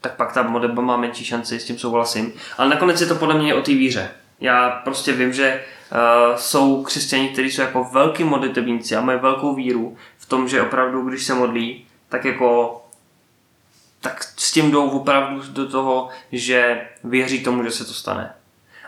tak 0.01 0.17
pak 0.17 0.33
ta 0.33 0.43
modlitba 0.43 0.83
má 0.83 0.97
menší 0.97 1.25
šanci, 1.25 1.61
s 1.61 1.65
tím 1.65 1.79
souhlasím. 1.79 2.33
Ale 2.59 2.69
nakonec 2.69 3.01
je 3.01 3.07
to 3.07 3.15
podle 3.15 3.39
mě 3.39 3.55
o 3.55 3.63
té 3.63 3.71
víře. 3.71 4.11
Já 4.41 4.71
prostě 4.71 5.13
vím, 5.13 5.33
že 5.33 5.63
uh, 5.93 6.37
jsou 6.37 6.83
křesťani, 6.83 7.29
kteří 7.29 7.51
jsou 7.51 7.63
jako 7.63 7.85
velký 7.85 8.25
modlitebníci 8.25 8.97
a 8.97 9.01
mají 9.01 9.19
velkou 9.19 9.55
víru 9.55 9.97
v 10.29 10.31
tom, 10.31 10.49
že 10.49 10.63
opravdu, 10.63 11.03
když 11.03 11.25
se 11.25 11.35
modlí, 11.35 11.87
tak 12.09 12.25
jako 12.25 12.81
tak 14.01 14.25
s 14.37 14.53
tím 14.53 14.71
jdou 14.71 14.91
opravdu 14.91 15.43
do 15.49 15.69
toho, 15.69 16.09
že 16.33 16.87
věří 17.05 17.45
tomu, 17.45 17.65
že 17.65 17.71
se 17.71 17.85
to 17.85 17.93
stane. 17.93 18.35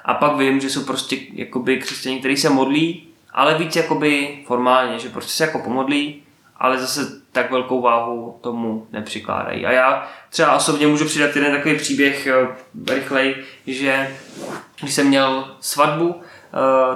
A 0.05 0.15
pak 0.15 0.37
vím, 0.37 0.61
že 0.61 0.71
jsou 0.71 0.85
prostě 0.85 1.17
jakoby 1.33 1.79
křesťani, 1.79 2.19
kteří 2.19 2.37
se 2.37 2.51
modlí, 2.51 3.09
ale 3.33 3.59
víc 3.59 3.77
jakoby 3.77 4.39
formálně, 4.47 4.99
že 4.99 5.09
prostě 5.09 5.33
se 5.33 5.45
jako 5.45 5.59
pomodlí, 5.59 6.23
ale 6.57 6.79
zase 6.79 7.21
tak 7.33 7.51
velkou 7.51 7.81
váhu 7.81 8.39
tomu 8.41 8.87
nepřikládají. 8.93 9.67
A 9.67 9.73
já 9.73 10.11
třeba 10.31 10.57
osobně 10.57 10.87
můžu 10.87 11.05
přidat 11.05 11.37
jeden 11.37 11.53
takový 11.53 11.77
příběh 11.77 12.29
uh, 12.43 12.95
rychlej, 12.95 13.37
že 13.67 14.17
když 14.81 14.95
jsem 14.95 15.07
měl 15.07 15.57
svatbu, 15.61 16.21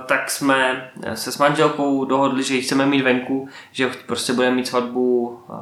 tak 0.06 0.30
jsme 0.30 0.90
se 1.14 1.32
s 1.32 1.38
manželkou 1.38 2.04
dohodli, 2.04 2.42
že 2.42 2.54
ji 2.54 2.62
chceme 2.62 2.86
mít 2.86 3.02
venku, 3.02 3.48
že 3.72 3.90
prostě 4.06 4.32
budeme 4.32 4.56
mít 4.56 4.66
svatbu 4.66 5.28
uh, 5.48 5.56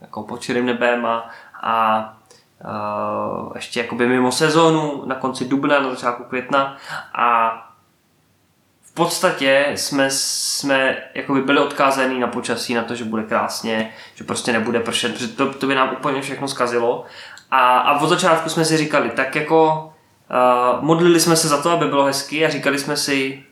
jako 0.00 0.22
pod 0.22 0.42
širým 0.42 0.66
nebem 0.66 1.06
a, 1.06 1.30
a 1.62 2.12
ještě 3.54 3.80
jakoby 3.80 4.06
mimo 4.06 4.32
sezónu, 4.32 5.02
na 5.06 5.14
konci 5.14 5.44
dubna, 5.44 5.80
na 5.80 5.90
začátku 5.90 6.24
května 6.24 6.76
a 7.14 7.52
v 8.82 8.94
podstatě 8.94 9.72
jsme, 9.74 10.10
jsme 10.10 10.96
jakoby 11.14 11.40
byli 11.40 11.58
odkázaní 11.58 12.20
na 12.20 12.26
počasí, 12.26 12.74
na 12.74 12.82
to, 12.82 12.94
že 12.94 13.04
bude 13.04 13.22
krásně, 13.22 13.92
že 14.14 14.24
prostě 14.24 14.52
nebude 14.52 14.80
pršet, 14.80 15.12
protože 15.12 15.28
to, 15.28 15.54
to 15.54 15.66
by 15.66 15.74
nám 15.74 15.92
úplně 15.92 16.22
všechno 16.22 16.48
zkazilo. 16.48 17.04
A, 17.50 17.78
a 17.78 18.00
od 18.00 18.08
začátku 18.08 18.48
jsme 18.48 18.64
si 18.64 18.76
říkali, 18.76 19.10
tak 19.10 19.36
jako 19.36 19.92
uh, 20.30 20.84
modlili 20.84 21.20
jsme 21.20 21.36
se 21.36 21.48
za 21.48 21.62
to, 21.62 21.70
aby 21.70 21.86
bylo 21.86 22.04
hezky 22.04 22.46
a 22.46 22.50
říkali 22.50 22.78
jsme 22.78 22.96
si, 22.96 23.44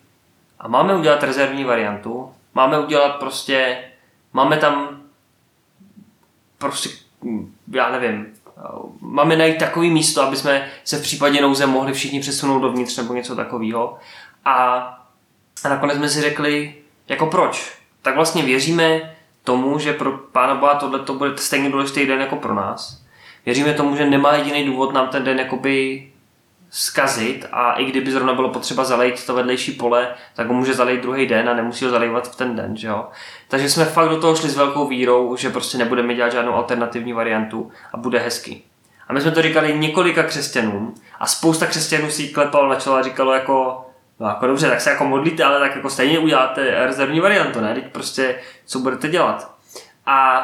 a 0.60 0.68
máme 0.68 0.96
udělat 0.96 1.22
rezervní 1.22 1.64
variantu, 1.64 2.32
máme 2.54 2.78
udělat 2.78 3.16
prostě, 3.16 3.78
máme 4.32 4.56
tam 4.56 5.00
prostě, 6.58 6.88
já 7.72 7.90
nevím, 7.90 8.26
máme 9.00 9.36
najít 9.36 9.58
takový 9.58 9.90
místo, 9.90 10.22
aby 10.22 10.36
jsme 10.36 10.68
se 10.84 10.98
v 10.98 11.02
případě 11.02 11.40
nouze 11.40 11.66
mohli 11.66 11.92
všichni 11.92 12.20
přesunout 12.20 12.60
dovnitř 12.60 12.96
nebo 12.96 13.14
něco 13.14 13.36
takového. 13.36 13.98
A, 14.44 14.54
a 15.64 15.68
nakonec 15.68 15.96
jsme 15.96 16.08
si 16.08 16.20
řekli, 16.20 16.74
jako 17.08 17.26
proč? 17.26 17.78
Tak 18.02 18.14
vlastně 18.14 18.42
věříme 18.42 19.16
tomu, 19.44 19.78
že 19.78 19.92
pro 19.92 20.12
Pána 20.12 20.54
Boha 20.54 20.74
tohle 20.74 20.98
to 20.98 21.14
bude 21.14 21.36
stejně 21.36 21.70
důležitý 21.70 22.06
den 22.06 22.20
jako 22.20 22.36
pro 22.36 22.54
nás. 22.54 23.02
Věříme 23.46 23.74
tomu, 23.74 23.96
že 23.96 24.06
nemá 24.06 24.36
jediný 24.36 24.64
důvod 24.64 24.92
nám 24.92 25.08
ten 25.08 25.24
den 25.24 25.38
jakoby 25.38 26.06
zkazit 26.76 27.46
a 27.52 27.72
i 27.72 27.84
kdyby 27.84 28.12
zrovna 28.12 28.34
bylo 28.34 28.48
potřeba 28.48 28.84
zalejt 28.84 29.26
to 29.26 29.34
vedlejší 29.34 29.72
pole, 29.72 30.14
tak 30.34 30.46
ho 30.46 30.54
může 30.54 30.74
zalejt 30.74 31.02
druhý 31.02 31.26
den 31.26 31.48
a 31.48 31.54
nemusí 31.54 31.84
ho 31.84 31.90
zalejvat 31.90 32.32
v 32.32 32.36
ten 32.36 32.56
den, 32.56 32.76
že 32.76 32.88
jo. 32.88 33.08
Takže 33.48 33.70
jsme 33.70 33.84
fakt 33.84 34.08
do 34.08 34.20
toho 34.20 34.36
šli 34.36 34.48
s 34.48 34.56
velkou 34.56 34.86
vírou, 34.88 35.36
že 35.36 35.50
prostě 35.50 35.78
nebudeme 35.78 36.14
dělat 36.14 36.32
žádnou 36.32 36.54
alternativní 36.54 37.12
variantu 37.12 37.70
a 37.92 37.96
bude 37.96 38.18
hezky. 38.18 38.62
A 39.08 39.12
my 39.12 39.20
jsme 39.20 39.30
to 39.30 39.42
říkali 39.42 39.78
několika 39.78 40.22
křesťanům 40.22 40.94
a 41.20 41.26
spousta 41.26 41.66
křesťanů 41.66 42.10
si 42.10 42.28
klepal 42.28 42.68
na 42.68 42.74
čelo 42.74 42.96
a 42.96 43.02
říkalo 43.02 43.32
jako, 43.32 43.86
no 44.20 44.28
jako 44.28 44.46
dobře, 44.46 44.68
tak 44.68 44.80
se 44.80 44.90
jako 44.90 45.04
modlíte, 45.04 45.44
ale 45.44 45.60
tak 45.60 45.76
jako 45.76 45.90
stejně 45.90 46.18
uděláte 46.18 46.86
rezervní 46.86 47.20
variantu, 47.20 47.60
ne? 47.60 47.74
Teď 47.74 47.92
prostě, 47.92 48.40
co 48.66 48.78
budete 48.78 49.08
dělat? 49.08 49.54
A, 50.06 50.38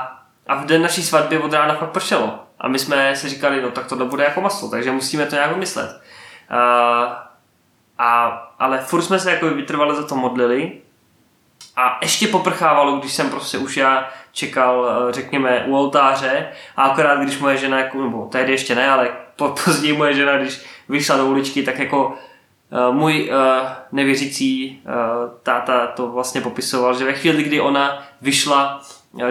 a 0.47 0.55
v 0.55 0.67
den 0.67 0.83
naší 0.83 1.03
svatby 1.03 1.39
od 1.39 1.53
rána 1.53 1.75
fakt 1.75 1.91
pršelo. 1.91 2.39
A 2.61 2.69
my 2.69 2.79
jsme 2.79 3.17
si 3.17 3.29
říkali, 3.29 3.63
no 3.63 3.71
tak 3.71 3.87
tohle 3.87 4.05
bude 4.05 4.25
jako 4.25 4.41
maslo, 4.41 4.71
takže 4.71 4.91
musíme 4.91 5.27
to 5.27 5.35
nějak 5.35 5.53
vymyslet. 5.53 6.01
Uh, 6.51 7.13
a, 7.99 8.29
ale 8.59 8.79
furt 8.79 9.03
jsme 9.03 9.19
se 9.19 9.31
jako 9.31 9.49
vytrvale 9.49 9.95
za 9.95 10.07
to 10.07 10.17
modlili. 10.17 10.73
A 11.77 11.99
ještě 12.03 12.29
poprchávalo, 12.29 12.97
když 12.97 13.13
jsem 13.13 13.31
prostě 13.31 13.59
už 13.59 13.77
já 13.77 14.11
čekal, 14.33 14.87
řekněme, 15.11 15.65
u 15.67 15.77
oltáře. 15.77 16.49
A 16.77 16.83
akorát 16.83 17.21
když 17.21 17.39
moje 17.39 17.57
žena, 17.57 17.79
jako, 17.79 18.03
nebo 18.03 18.29
tehdy 18.33 18.53
ještě 18.53 18.75
ne, 18.75 18.91
ale 18.91 19.11
po, 19.37 19.49
později 19.65 19.97
moje 19.97 20.15
žena, 20.15 20.39
když 20.39 20.61
vyšla 20.89 21.17
do 21.17 21.27
uličky, 21.27 21.63
tak 21.63 21.79
jako 21.79 22.07
uh, 22.09 22.95
můj 22.95 23.31
uh, 23.31 23.69
nevěřící 23.93 24.83
uh, 24.85 24.93
táta 25.43 25.87
to 25.87 26.09
vlastně 26.09 26.41
popisoval, 26.41 26.99
že 26.99 27.05
ve 27.05 27.13
chvíli, 27.13 27.43
kdy 27.43 27.61
ona 27.61 28.03
vyšla 28.21 28.83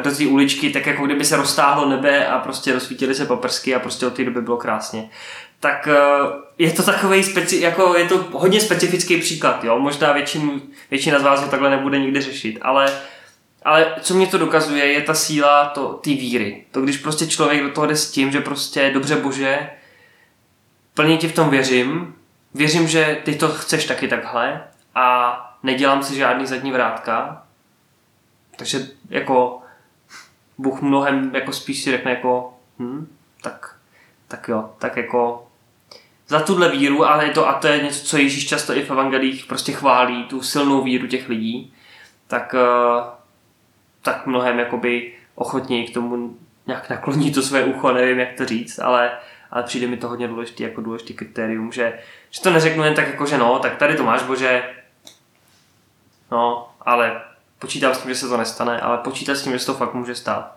do 0.03 0.15
té 0.15 0.27
uličky, 0.27 0.69
tak 0.69 0.85
jako 0.85 1.05
kdyby 1.05 1.25
se 1.25 1.37
roztáhlo 1.37 1.89
nebe 1.89 2.27
a 2.27 2.39
prostě 2.39 2.73
rozsvítily 2.73 3.15
se 3.15 3.25
paprsky 3.25 3.75
a 3.75 3.79
prostě 3.79 4.07
od 4.07 4.13
té 4.13 4.23
doby 4.23 4.41
bylo 4.41 4.57
krásně 4.57 5.09
tak 5.59 5.87
eh, 5.87 5.95
je 6.57 6.71
to 6.71 6.83
takový 6.83 7.23
speci- 7.23 7.59
jako 7.59 7.97
je 7.97 8.05
to 8.05 8.27
hodně 8.31 8.59
specifický 8.59 9.17
příklad, 9.17 9.63
jo. 9.63 9.79
Možná 9.79 10.11
většinu, 10.11 10.61
většina 10.91 11.19
z 11.19 11.23
vás 11.23 11.41
ho 11.41 11.47
takhle 11.47 11.69
nebude 11.69 11.99
nikdy 11.99 12.21
řešit, 12.21 12.57
ale, 12.61 13.01
ale 13.63 13.95
co 14.01 14.13
mě 14.13 14.27
to 14.27 14.37
dokazuje, 14.37 14.85
je 14.85 15.01
ta 15.01 15.13
síla 15.13 15.65
to, 15.65 15.93
ty 15.93 16.13
víry. 16.13 16.65
To, 16.71 16.81
když 16.81 16.97
prostě 16.97 17.27
člověk 17.27 17.63
do 17.63 17.69
toho 17.69 17.87
jde 17.87 17.95
s 17.95 18.11
tím, 18.11 18.31
že 18.31 18.41
prostě 18.41 18.91
dobře 18.93 19.15
bože, 19.15 19.69
plně 20.93 21.17
ti 21.17 21.27
v 21.27 21.35
tom 21.35 21.49
věřím, 21.49 22.15
věřím, 22.53 22.87
že 22.87 23.17
ty 23.23 23.35
to 23.35 23.49
chceš 23.49 23.85
taky 23.85 24.07
takhle 24.07 24.63
a 24.95 25.35
nedělám 25.63 26.03
si 26.03 26.15
žádný 26.15 26.45
zadní 26.45 26.71
vrátka, 26.71 27.43
takže 28.55 28.87
jako 29.09 29.61
Bůh 30.57 30.81
mnohem 30.81 31.35
jako 31.35 31.53
spíš 31.53 31.83
si 31.83 31.91
řekne 31.91 32.11
jako 32.11 32.53
hm, 32.79 33.15
tak, 33.41 33.75
tak 34.27 34.47
jo, 34.47 34.69
tak 34.79 34.97
jako 34.97 35.48
za 36.29 36.39
tuhle 36.39 36.69
víru, 36.69 37.05
ale 37.05 37.25
je 37.25 37.31
to, 37.31 37.47
a 37.49 37.53
to 37.53 37.67
je 37.67 37.83
něco, 37.83 38.05
co 38.05 38.17
Ježíš 38.17 38.47
často 38.47 38.73
i 38.73 38.81
v 38.81 38.91
evangelích 38.91 39.45
prostě 39.45 39.71
chválí, 39.71 40.23
tu 40.23 40.41
silnou 40.41 40.83
víru 40.83 41.07
těch 41.07 41.29
lidí, 41.29 41.73
tak, 42.27 42.55
eh, 42.57 43.01
tak 44.01 44.25
mnohem 44.25 44.59
jakoby 44.59 45.13
ochotněji 45.35 45.87
k 45.87 45.93
tomu 45.93 46.37
nějak 46.67 46.89
nakloní 46.89 47.31
to 47.31 47.41
své 47.41 47.63
ucho, 47.63 47.91
nevím 47.91 48.19
jak 48.19 48.33
to 48.33 48.45
říct, 48.45 48.79
ale, 48.79 49.11
ale 49.51 49.63
přijde 49.63 49.87
mi 49.87 49.97
to 49.97 50.07
hodně 50.07 50.27
důležité 50.27 50.63
jako 50.63 50.81
důležitý 50.81 51.13
kritérium, 51.13 51.71
že, 51.71 51.99
že 52.29 52.41
to 52.41 52.51
neřeknu 52.51 52.83
jen 52.83 52.93
tak 52.93 53.07
jako, 53.07 53.25
že 53.25 53.37
no, 53.37 53.59
tak 53.59 53.75
tady 53.75 53.95
to 53.95 54.03
máš 54.03 54.23
Bože, 54.23 54.63
no, 56.31 56.69
ale 56.81 57.21
počítám 57.59 57.95
s 57.95 58.01
tím, 58.01 58.11
že 58.11 58.15
se 58.15 58.27
to 58.27 58.37
nestane, 58.37 58.81
ale 58.81 58.97
počítám 58.97 59.35
s 59.35 59.43
tím, 59.43 59.53
že 59.53 59.59
se 59.59 59.65
to 59.65 59.73
fakt 59.73 59.93
může 59.93 60.15
stát. 60.15 60.55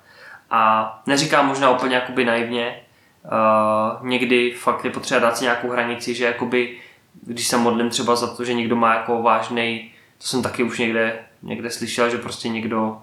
A 0.50 1.02
neříkám 1.06 1.46
možná 1.46 1.70
úplně 1.70 1.94
jakoby 1.94 2.24
naivně, 2.24 2.82
Uh, 3.24 4.06
někdy 4.06 4.52
fakt 4.52 4.84
je 4.84 4.90
potřeba 4.90 5.20
dát 5.20 5.36
si 5.36 5.44
nějakou 5.44 5.70
hranici, 5.70 6.14
že 6.14 6.24
jakoby, 6.24 6.78
když 7.22 7.48
se 7.48 7.56
modlím 7.56 7.90
třeba 7.90 8.16
za 8.16 8.34
to, 8.34 8.44
že 8.44 8.54
někdo 8.54 8.76
má 8.76 8.94
jako 8.94 9.22
vážný, 9.22 9.90
to 10.18 10.26
jsem 10.26 10.42
taky 10.42 10.62
už 10.62 10.78
někde, 10.78 11.18
někde 11.42 11.70
slyšel, 11.70 12.10
že 12.10 12.18
prostě 12.18 12.48
někdo 12.48 13.02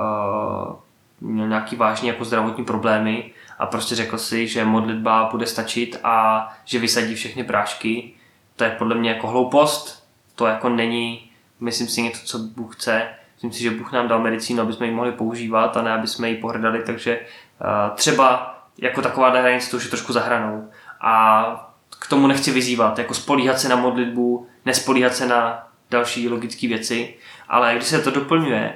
uh, 0.00 0.76
měl 1.20 1.48
nějaký 1.48 1.76
vážný 1.76 2.08
jako 2.08 2.24
zdravotní 2.24 2.64
problémy 2.64 3.30
a 3.58 3.66
prostě 3.66 3.94
řekl 3.94 4.18
si, 4.18 4.48
že 4.48 4.64
modlitba 4.64 5.28
bude 5.30 5.46
stačit 5.46 6.00
a 6.04 6.48
že 6.64 6.78
vysadí 6.78 7.14
všechny 7.14 7.44
prášky. 7.44 8.12
To 8.56 8.64
je 8.64 8.70
podle 8.70 8.94
mě 8.94 9.10
jako 9.10 9.26
hloupost, 9.26 10.08
to 10.34 10.46
jako 10.46 10.68
není, 10.68 11.30
myslím 11.60 11.88
si, 11.88 12.02
něco, 12.02 12.26
co 12.26 12.38
Bůh 12.38 12.76
chce. 12.76 13.08
Myslím 13.34 13.52
si, 13.52 13.62
že 13.62 13.70
Bůh 13.70 13.92
nám 13.92 14.08
dal 14.08 14.18
medicínu, 14.18 14.62
aby 14.62 14.72
jsme 14.72 14.86
ji 14.86 14.92
mohli 14.92 15.12
používat 15.12 15.76
a 15.76 15.82
ne, 15.82 15.92
aby 15.92 16.06
jsme 16.06 16.30
ji 16.30 16.36
pohrdali, 16.36 16.82
takže 16.82 17.18
uh, 17.18 17.96
třeba 17.96 18.53
jako 18.78 19.02
taková 19.02 19.30
hranice 19.30 19.70
to 19.70 19.76
už 19.76 19.84
je 19.84 19.90
trošku 19.90 20.12
zahranou. 20.12 20.70
A 21.00 21.74
k 21.98 22.08
tomu 22.08 22.26
nechci 22.26 22.52
vyzývat, 22.52 22.98
jako 22.98 23.14
spolíhat 23.14 23.58
se 23.58 23.68
na 23.68 23.76
modlitbu, 23.76 24.46
nespolíhat 24.66 25.14
se 25.14 25.26
na 25.26 25.68
další 25.90 26.28
logické 26.28 26.68
věci, 26.68 27.14
ale 27.48 27.74
když 27.74 27.88
se 27.88 28.02
to 28.02 28.10
doplňuje 28.10 28.74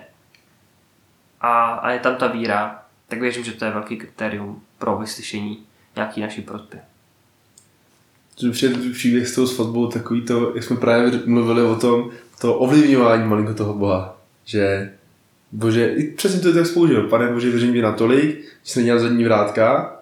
a, 1.40 1.64
a 1.64 1.90
je 1.90 1.98
tam 1.98 2.16
ta 2.16 2.26
víra, 2.26 2.82
tak 3.08 3.20
věřím, 3.20 3.44
že 3.44 3.52
to 3.52 3.64
je 3.64 3.70
velký 3.70 3.96
kritérium 3.96 4.62
pro 4.78 4.98
vyslyšení 4.98 5.66
nějaký 5.96 6.20
naší 6.20 6.42
prosby. 6.42 6.78
To 8.40 8.50
přijde 8.50 8.90
příběh 8.92 9.28
s 9.28 9.34
tou 9.34 9.46
svatbou 9.46 9.86
takový 9.86 10.22
to, 10.22 10.54
jak 10.54 10.64
jsme 10.64 10.76
právě 10.76 11.20
mluvili 11.26 11.62
o 11.62 11.76
tom, 11.76 12.10
to 12.40 12.54
ovlivňování 12.54 13.28
malinko 13.28 13.54
toho 13.54 13.74
Boha, 13.74 14.16
že 14.44 14.92
Bože, 15.52 15.88
i 15.88 16.10
přesně 16.10 16.40
to 16.40 16.48
je 16.48 16.54
tak 16.54 16.66
spoužil. 16.66 17.08
Pane 17.08 17.32
Bože, 17.32 17.50
věřím 17.50 17.72
ti 17.72 17.82
natolik, 17.82 18.40
že 18.64 18.72
jsi 18.72 18.78
nedělal 18.78 19.00
zadní 19.00 19.24
vrátka 19.24 19.96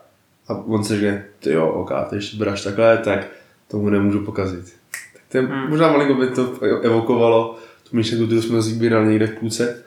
a 0.49 0.55
on 0.55 0.85
se 0.85 0.95
řekne, 0.95 1.25
ty 1.39 1.53
jo, 1.53 1.69
ok, 1.69 1.91
ty 2.11 2.17
ještě 2.17 2.37
budeš 2.37 2.63
takhle, 2.63 2.99
tak 2.99 3.27
tomu 3.69 3.89
nemůžu 3.91 4.25
pokazit. 4.25 4.65
Tak 5.13 5.23
to 5.29 5.39
je, 5.39 5.43
hmm. 5.43 5.71
možná 5.71 5.93
malinko 5.93 6.15
by 6.15 6.27
to 6.27 6.61
evokovalo 6.83 7.59
tu 7.91 7.97
myšlenku, 7.97 8.27
kterou 8.27 8.43
jsme 8.43 8.63
zbírali 8.63 9.09
někde 9.09 9.27
v 9.27 9.35
půlce, 9.35 9.83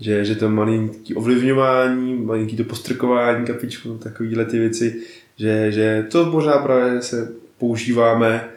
že, 0.00 0.24
že 0.24 0.34
to 0.34 0.50
malinký 0.50 1.14
ovlivňování, 1.14 2.14
malinký 2.14 2.56
to 2.56 2.64
postrkování 2.64 3.46
kapičku, 3.46 3.98
takovýhle 3.98 4.44
ty 4.44 4.58
věci, 4.58 5.02
že, 5.36 5.72
že 5.72 6.06
to 6.10 6.26
možná 6.26 6.58
právě 6.58 7.02
se 7.02 7.32
používáme 7.58 8.48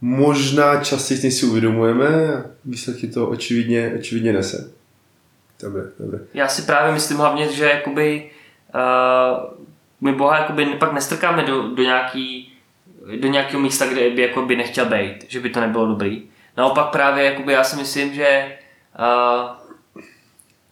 možná 0.00 0.84
častěji, 0.84 1.20
než 1.24 1.34
si 1.34 1.46
uvědomujeme, 1.46 2.08
výsledky 2.64 3.06
to 3.06 3.28
očividně, 3.28 3.92
očividně 3.98 4.32
nese. 4.32 4.75
Dobře, 5.62 5.82
dobře. 5.98 6.26
Já 6.34 6.48
si 6.48 6.62
právě 6.62 6.92
myslím 6.92 7.18
hlavně, 7.18 7.52
že 7.52 7.64
jakoby 7.64 8.30
uh, 8.74 9.50
my 10.00 10.12
Boha 10.12 10.38
jakoby 10.38 10.66
pak 10.66 10.92
nestrkáme 10.92 11.42
do, 11.42 11.68
do 11.68 11.82
nějaký 11.82 12.52
do 13.20 13.28
nějakého 13.28 13.60
místa, 13.60 13.86
kde 13.86 14.10
by 14.10 14.22
jako 14.22 14.42
by 14.42 14.56
nechtěl 14.56 14.84
být, 14.84 15.24
že 15.28 15.40
by 15.40 15.50
to 15.50 15.60
nebylo 15.60 15.86
dobrý. 15.86 16.22
Naopak 16.56 16.86
právě 16.86 17.24
jakoby 17.24 17.52
já 17.52 17.64
si 17.64 17.76
myslím, 17.76 18.14
že 18.14 18.56
uh, 18.98 19.50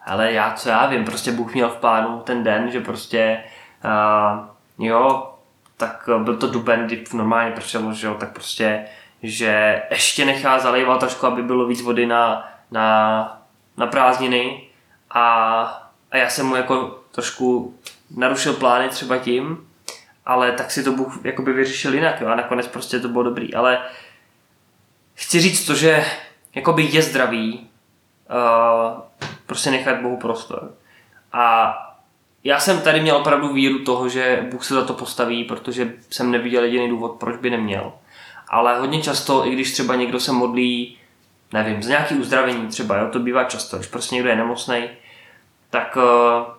ale 0.07 0.33
já 0.33 0.53
co 0.53 0.69
já 0.69 0.87
vím, 0.87 1.05
prostě 1.05 1.33
Bůh 1.33 1.55
měl 1.55 1.69
v 1.69 1.77
plánu 1.77 2.21
ten 2.21 2.45
den, 2.45 2.71
že 2.71 2.81
prostě 2.81 3.45
uh, 3.85 4.87
jo, 4.87 5.35
tak 5.77 6.09
byl 6.19 6.37
to 6.37 6.47
duben, 6.47 6.87
kdy 6.87 7.05
normálně 7.13 7.51
pršelo, 7.51 7.93
že 7.93 8.07
jo, 8.07 8.15
tak 8.15 8.33
prostě, 8.33 8.85
že 9.23 9.83
ještě 9.91 10.25
nechá 10.25 10.59
zalévat 10.59 11.01
trošku, 11.01 11.27
aby 11.27 11.43
bylo 11.43 11.67
víc 11.67 11.83
vody 11.83 12.07
na, 12.07 12.49
na, 12.71 13.43
na 13.77 13.87
prázdniny 13.87 14.63
a, 15.15 15.63
a 16.11 16.17
já 16.17 16.29
jsem 16.31 16.47
mu 16.47 16.57
jako 16.57 17.01
trošku 17.11 17.75
narušil 18.17 18.53
plány 18.53 18.89
třeba 18.89 19.19
tím, 19.19 19.69
ale 20.27 20.53
tak 20.53 20.71
si 20.71 20.85
to 20.85 20.93
Bůh 20.93 21.19
jakoby 21.25 21.53
vyřešil 21.53 21.95
jinak 21.95 22.21
jo, 22.21 22.29
a 22.29 22.35
nakonec 22.35 22.69
prostě 22.69 23.01
to 23.01 23.09
bylo 23.09 23.25
dobrý, 23.25 23.55
ale 23.55 23.79
chci 25.15 25.41
říct 25.41 25.67
to, 25.67 25.75
že 25.75 26.05
jakoby 26.55 26.83
je 26.83 27.03
zdravý 27.03 27.61
uh, 28.31 29.01
prostě 29.47 29.71
nechat 29.71 30.01
Bohu 30.01 30.17
prostor. 30.17 30.75
A 31.33 31.75
já 32.45 32.61
jsem 32.61 32.81
tady 32.81 33.01
měl 33.01 33.17
opravdu 33.17 33.53
víru 33.53 33.79
toho, 33.79 34.09
že 34.09 34.47
Bůh 34.51 34.65
se 34.65 34.75
za 34.75 34.85
to 34.85 34.93
postaví, 34.93 35.45
protože 35.45 35.93
jsem 36.11 36.31
neviděl 36.31 36.65
jediný 36.65 36.89
důvod, 36.89 37.13
proč 37.13 37.37
by 37.37 37.51
neměl. 37.51 37.93
Ale 38.49 38.79
hodně 38.79 39.03
často, 39.03 39.47
i 39.47 39.51
když 39.51 39.73
třeba 39.73 39.95
někdo 39.95 40.21
se 40.21 40.33
modlí, 40.33 40.99
nevím, 41.53 41.83
za 41.83 41.91
nějaký 41.91 42.15
uzdravení 42.15 42.69
třeba, 42.69 42.97
jo, 42.97 43.09
to 43.13 43.19
bývá 43.19 43.45
často, 43.45 43.77
když 43.77 43.89
prostě 43.89 44.15
někdo 44.15 44.31
je 44.31 44.37
nemocný, 44.37 44.89
tak 45.75 45.97
uh, 45.97 46.55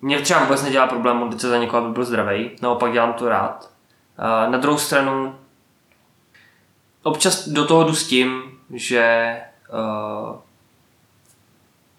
mě 0.00 0.20
třeba 0.20 0.40
vůbec 0.40 0.62
nedělá 0.62 0.86
problém 0.86 1.16
modlit 1.16 1.40
se 1.40 1.48
za 1.48 1.58
někoho, 1.58 1.84
aby 1.84 1.92
byl 1.92 2.04
zdravý, 2.04 2.50
naopak 2.62 2.92
dělám 2.92 3.12
to 3.12 3.28
rád. 3.28 3.70
Uh, 4.18 4.52
na 4.52 4.58
druhou 4.58 4.78
stranu, 4.78 5.34
občas 7.02 7.48
do 7.48 7.64
toho 7.64 7.84
jdu 7.84 7.94
s 7.94 8.06
tím, 8.06 8.42
že 8.70 9.36
uh, 9.72 10.36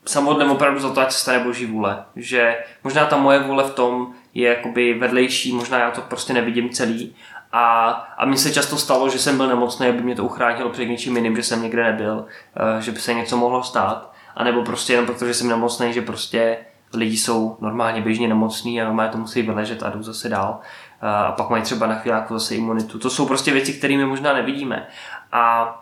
se 0.05 0.21
modlím 0.21 0.51
opravdu 0.51 0.79
za 0.79 0.93
to, 0.93 1.01
ať 1.01 1.11
se 1.11 1.19
stane 1.19 1.39
boží 1.39 1.65
vůle. 1.65 2.05
Že 2.15 2.63
možná 2.83 3.05
ta 3.05 3.17
moje 3.17 3.39
vůle 3.39 3.63
v 3.63 3.73
tom 3.73 4.13
je 4.33 4.49
jakoby 4.49 4.93
vedlejší, 4.93 5.51
možná 5.51 5.79
já 5.79 5.91
to 5.91 6.01
prostě 6.01 6.33
nevidím 6.33 6.69
celý. 6.69 7.15
A, 7.51 7.89
a 8.17 8.25
mně 8.25 8.37
se 8.37 8.53
často 8.53 8.77
stalo, 8.77 9.09
že 9.09 9.19
jsem 9.19 9.37
byl 9.37 9.47
nemocný, 9.47 9.87
aby 9.87 10.01
mě 10.01 10.15
to 10.15 10.23
uchránilo 10.23 10.69
před 10.69 10.85
něčím 10.85 11.15
jiným, 11.15 11.35
že 11.35 11.43
jsem 11.43 11.61
někde 11.61 11.83
nebyl, 11.83 12.15
uh, 12.15 12.79
že 12.79 12.91
by 12.91 12.99
se 12.99 13.13
něco 13.13 13.37
mohlo 13.37 13.63
stát. 13.63 14.14
A 14.35 14.43
nebo 14.43 14.63
prostě 14.63 14.93
jenom 14.93 15.05
protože 15.05 15.33
jsem 15.33 15.47
nemocný, 15.47 15.93
že 15.93 16.01
prostě 16.01 16.57
lidi 16.93 17.17
jsou 17.17 17.57
normálně 17.61 18.01
běžně 18.01 18.27
nemocní 18.27 18.81
a 18.81 18.85
normálně 18.85 19.11
to 19.11 19.17
musí 19.17 19.41
vyležet 19.41 19.83
a 19.83 19.89
jdou 19.89 20.03
zase 20.03 20.29
dál. 20.29 20.59
A 21.01 21.31
pak 21.31 21.49
mají 21.49 21.63
třeba 21.63 21.87
na 21.87 21.95
chvíli 21.95 22.17
zase 22.29 22.55
imunitu. 22.55 22.99
To 22.99 23.09
jsou 23.09 23.25
prostě 23.25 23.51
věci, 23.51 23.73
které 23.73 23.97
my 23.97 24.05
možná 24.05 24.33
nevidíme. 24.33 24.87
A 25.31 25.75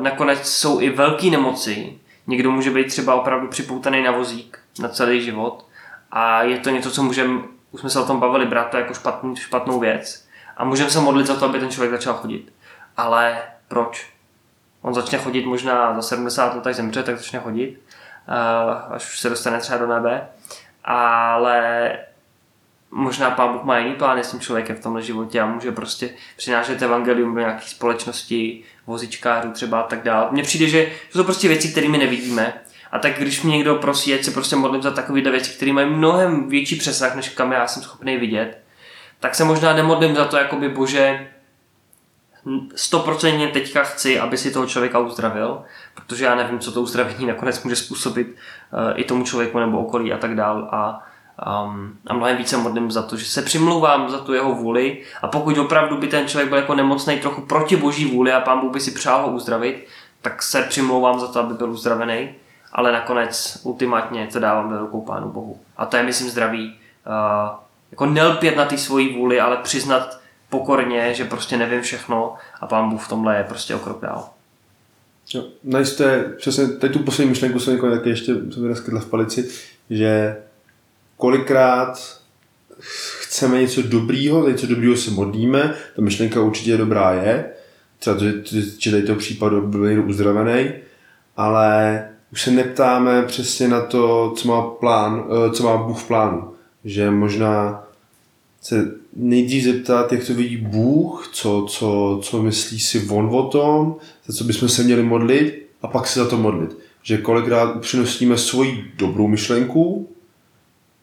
nakonec 0.00 0.48
jsou 0.48 0.80
i 0.80 0.90
velké 0.90 1.26
nemoci, 1.26 1.98
Někdo 2.26 2.50
může 2.50 2.70
být 2.70 2.86
třeba 2.86 3.14
opravdu 3.14 3.48
připoutaný 3.48 4.02
na 4.02 4.10
vozík 4.10 4.58
na 4.80 4.88
celý 4.88 5.22
život 5.24 5.66
a 6.10 6.42
je 6.42 6.58
to 6.58 6.70
něco, 6.70 6.90
co 6.90 7.02
můžeme, 7.02 7.40
už 7.70 7.80
jsme 7.80 7.90
se 7.90 8.00
o 8.00 8.06
tom 8.06 8.20
bavili, 8.20 8.46
brát 8.46 8.70
to 8.70 8.76
jako 8.76 8.94
špatný, 8.94 9.36
špatnou 9.36 9.80
věc 9.80 10.28
a 10.56 10.64
můžeme 10.64 10.90
se 10.90 11.00
modlit 11.00 11.26
za 11.26 11.36
to, 11.36 11.44
aby 11.44 11.58
ten 11.58 11.70
člověk 11.70 11.92
začal 11.92 12.14
chodit. 12.14 12.52
Ale 12.96 13.42
proč? 13.68 14.11
On 14.82 14.94
začne 14.94 15.18
chodit 15.18 15.46
možná 15.46 15.94
za 15.94 16.02
70 16.02 16.54
let, 16.54 16.66
až 16.66 16.76
zemře, 16.76 17.02
tak 17.02 17.16
začne 17.16 17.38
chodit, 17.38 17.80
až 18.90 19.12
už 19.12 19.18
se 19.18 19.28
dostane 19.28 19.58
třeba 19.58 19.78
do 19.78 19.86
nebe, 19.86 20.28
ale 20.84 21.90
možná 22.90 23.30
pán 23.30 23.52
Bůh 23.52 23.62
má 23.64 23.78
jiný 23.78 23.94
plány 23.94 24.24
s 24.24 24.30
tím 24.30 24.40
člověkem 24.40 24.76
v 24.76 24.82
tomhle 24.82 25.02
životě 25.02 25.40
a 25.40 25.46
může 25.46 25.72
prostě 25.72 26.10
přinášet 26.36 26.82
evangelium 26.82 27.34
do 27.34 27.40
nějaké 27.40 27.66
společnosti, 27.66 28.64
vozičkářů 28.86 29.50
třeba 29.52 29.80
a 29.80 29.86
tak 29.86 30.02
dále. 30.02 30.28
Mně 30.30 30.42
přijde, 30.42 30.66
že 30.66 30.86
to 31.12 31.18
jsou 31.18 31.24
prostě 31.24 31.48
věci, 31.48 31.68
které 31.68 31.88
my 31.88 31.98
nevidíme. 31.98 32.52
A 32.92 32.98
tak 32.98 33.18
když 33.18 33.42
mě 33.42 33.56
někdo 33.56 33.74
prosí, 33.74 34.14
ať 34.14 34.24
se 34.24 34.30
prostě 34.30 34.56
modlím 34.56 34.82
za 34.82 34.90
takovéhle 34.90 35.30
věci, 35.30 35.56
které 35.56 35.72
mají 35.72 35.90
mnohem 35.90 36.48
větší 36.48 36.76
přesah, 36.76 37.14
než 37.14 37.28
kam 37.28 37.52
já 37.52 37.66
jsem 37.66 37.82
schopný 37.82 38.16
vidět, 38.16 38.58
tak 39.20 39.34
se 39.34 39.44
možná 39.44 39.72
nemodlím 39.72 40.16
za 40.16 40.24
to, 40.24 40.36
jako 40.36 40.56
by 40.56 40.68
bože, 40.68 41.31
stoprocentně 42.74 43.48
teďka 43.48 43.82
chci, 43.82 44.20
aby 44.20 44.38
si 44.38 44.50
toho 44.50 44.66
člověka 44.66 44.98
uzdravil, 44.98 45.62
protože 45.94 46.24
já 46.24 46.34
nevím, 46.34 46.58
co 46.58 46.72
to 46.72 46.82
uzdravení 46.82 47.26
nakonec 47.26 47.62
může 47.62 47.76
způsobit 47.76 48.26
uh, 48.26 49.00
i 49.00 49.04
tomu 49.04 49.24
člověku 49.24 49.58
nebo 49.58 49.78
okolí 49.78 50.12
a 50.12 50.18
tak 50.18 50.34
dál. 50.34 50.68
A 50.72 51.02
Um, 51.66 51.98
a 52.06 52.14
mnohem 52.14 52.36
více 52.36 52.56
modlím 52.56 52.90
za 52.90 53.02
to, 53.02 53.16
že 53.16 53.24
se 53.24 53.42
přimlouvám 53.42 54.10
za 54.10 54.18
tu 54.18 54.34
jeho 54.34 54.54
vůli 54.54 55.02
a 55.22 55.28
pokud 55.28 55.58
opravdu 55.58 55.96
by 55.96 56.08
ten 56.08 56.28
člověk 56.28 56.48
byl 56.48 56.58
jako 56.58 56.74
nemocný 56.74 57.18
trochu 57.18 57.40
proti 57.40 57.76
boží 57.76 58.04
vůli 58.04 58.32
a 58.32 58.40
pán 58.40 58.60
Bůh 58.60 58.72
by 58.72 58.80
si 58.80 58.90
přál 58.90 59.22
ho 59.22 59.32
uzdravit, 59.32 59.86
tak 60.20 60.42
se 60.42 60.62
přimlouvám 60.62 61.20
za 61.20 61.26
to, 61.26 61.40
aby 61.40 61.54
byl 61.54 61.70
uzdravený, 61.70 62.34
ale 62.72 62.92
nakonec 62.92 63.60
ultimátně 63.62 64.28
to 64.32 64.40
dávám 64.40 64.70
do 64.70 64.78
rukou 64.78 65.00
pánu 65.00 65.28
Bohu. 65.28 65.60
A 65.76 65.86
to 65.86 65.96
je, 65.96 66.02
myslím, 66.02 66.30
zdravý. 66.30 66.78
Uh, 67.06 67.56
jako 67.90 68.06
nelpět 68.06 68.56
na 68.56 68.64
ty 68.64 68.78
svoji 68.78 69.16
vůli, 69.16 69.40
ale 69.40 69.56
přiznat 69.56 70.20
pokorně, 70.52 71.14
že 71.14 71.24
prostě 71.24 71.56
nevím 71.56 71.80
všechno 71.80 72.34
a 72.60 72.66
pán 72.66 72.90
Bůh 72.90 73.04
v 73.04 73.08
tomhle 73.08 73.36
je 73.36 73.44
prostě 73.44 73.74
o 73.74 73.98
dál. 74.02 74.28
Jo, 75.34 75.44
najste, 75.64 76.24
přesně, 76.36 76.66
teď 76.66 76.92
tu 76.92 76.98
poslední 76.98 77.30
myšlenku 77.30 77.60
jsem 77.60 77.74
někoho 77.74 77.92
taky 77.92 78.08
ještě 78.08 78.32
jsem 78.34 79.00
v 79.00 79.10
palici, 79.10 79.48
že 79.90 80.36
kolikrát 81.16 82.18
chceme 83.20 83.60
něco 83.60 83.82
dobrýho, 83.82 84.48
něco 84.48 84.66
dobrýho 84.66 84.96
se 84.96 85.10
modlíme, 85.10 85.74
ta 85.96 86.02
myšlenka 86.02 86.40
určitě 86.40 86.76
dobrá 86.76 87.12
je, 87.12 87.44
třeba 87.98 88.16
to, 88.16 88.24
že 88.78 88.90
tady 88.90 89.02
toho 89.02 89.18
případu 89.18 89.66
byl 89.66 89.86
někdo 89.86 90.02
uzdravený, 90.02 90.72
ale 91.36 92.08
už 92.32 92.42
se 92.42 92.50
neptáme 92.50 93.22
přesně 93.22 93.68
na 93.68 93.80
to, 93.80 94.34
co 94.36 94.48
má 94.48 94.62
plán, 94.62 95.24
eh, 95.24 95.50
co 95.50 95.62
má 95.62 95.76
Bůh 95.76 95.98
v 95.98 96.06
plánu. 96.06 96.52
Že 96.84 97.10
možná 97.10 97.84
se 98.62 98.94
nejdřív 99.16 99.64
zeptat, 99.64 100.12
jak 100.12 100.26
to 100.26 100.34
vidí 100.34 100.56
Bůh, 100.56 101.28
co, 101.32 101.66
co, 101.68 102.20
co 102.22 102.42
myslí 102.42 102.80
si 102.80 103.08
on 103.10 103.28
o 103.32 103.42
tom, 103.42 103.96
za 104.26 104.34
co 104.34 104.44
bychom 104.44 104.68
se 104.68 104.82
měli 104.82 105.02
modlit 105.02 105.66
a 105.82 105.88
pak 105.88 106.06
se 106.06 106.20
za 106.20 106.28
to 106.28 106.36
modlit. 106.36 106.78
Že 107.02 107.18
kolikrát 107.18 107.76
upřednostníme 107.76 108.38
svoji 108.38 108.84
dobrou 108.98 109.26
myšlenku 109.26 110.08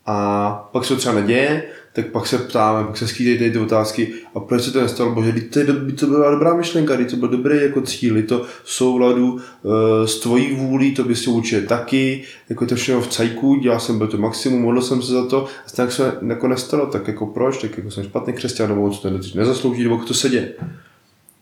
a 0.06 0.50
pak 0.72 0.86
se 0.86 0.94
to 0.94 1.00
třeba 1.00 1.16
neděje, 1.16 1.70
tak 2.04 2.12
pak 2.12 2.28
se 2.28 2.38
ptáme, 2.38 2.88
pak 2.88 2.98
se 2.98 3.08
skýtají 3.08 3.52
ty 3.52 3.60
otázky 3.60 4.14
a 4.36 4.40
proč 4.40 4.64
se 4.64 4.72
to 4.72 4.82
nestalo, 4.82 5.12
bože, 5.12 5.32
to, 5.32 5.60
to 6.00 6.08
byla 6.08 6.32
dobrá 6.32 6.56
myšlenka, 6.56 6.98
to 7.10 7.16
byl 7.16 7.28
dobrý 7.28 7.62
jako 7.62 7.82
cíl, 7.82 8.24
to 8.24 8.46
v 8.64 8.72
souladu 8.72 9.34
uh, 9.34 9.42
s 10.06 10.20
tvojí 10.20 10.56
vůlí, 10.56 10.94
to 10.94 11.04
by 11.04 11.16
si 11.16 11.30
určitě 11.30 11.62
taky, 11.62 12.24
jako 12.50 12.66
to 12.66 12.76
všechno 12.76 13.02
v 13.02 13.08
cajku, 13.08 13.56
dělal 13.56 13.80
jsem 13.80 13.98
byl 13.98 14.08
to 14.08 14.18
maximum, 14.18 14.62
modlil 14.62 14.84
jsem 14.84 15.02
se 15.02 15.12
za 15.12 15.26
to, 15.26 15.46
a 15.46 15.72
tak 15.76 15.92
se 15.92 16.18
jako 16.28 16.48
nestalo, 16.48 16.86
tak 16.86 17.08
jako 17.08 17.26
proč, 17.26 17.58
tak 17.58 17.78
jako 17.78 17.92
jsem 17.92 18.04
špatný 18.04 18.34
křesťan, 18.34 18.70
nebo 18.70 18.90
co 18.90 19.02
to 19.02 19.10
nezaslouží, 19.36 19.84
nebo 19.84 19.98
to 19.98 20.14
se 20.14 20.30
děje. 20.30 20.54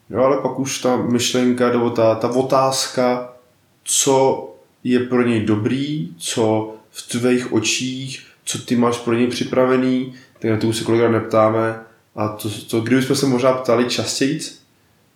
Jo, 0.09 0.19
ale 0.19 0.37
pak 0.37 0.59
už 0.59 0.81
ta 0.81 0.97
myšlenka, 0.97 1.71
nebo 1.71 1.89
ta, 1.89 2.15
ta 2.15 2.29
otázka, 2.29 3.33
co 3.83 4.49
je 4.83 4.99
pro 4.99 5.21
něj 5.27 5.45
dobrý, 5.45 6.09
co 6.17 6.73
v 6.89 7.09
tvých 7.09 7.53
očích 7.53 8.27
co 8.47 8.57
ty 8.57 8.75
máš 8.75 8.97
pro 8.97 9.13
něj 9.13 9.27
připravený, 9.27 10.13
tak 10.39 10.51
na 10.51 10.57
to 10.57 10.67
už 10.67 10.77
se 10.77 10.83
kolikrát 10.83 11.09
neptáme. 11.09 11.79
A 12.15 12.27
to, 12.27 12.49
to 12.69 12.81
kdybychom 12.81 13.15
se 13.15 13.25
možná 13.25 13.53
ptali 13.53 13.85
častěji, 13.85 14.39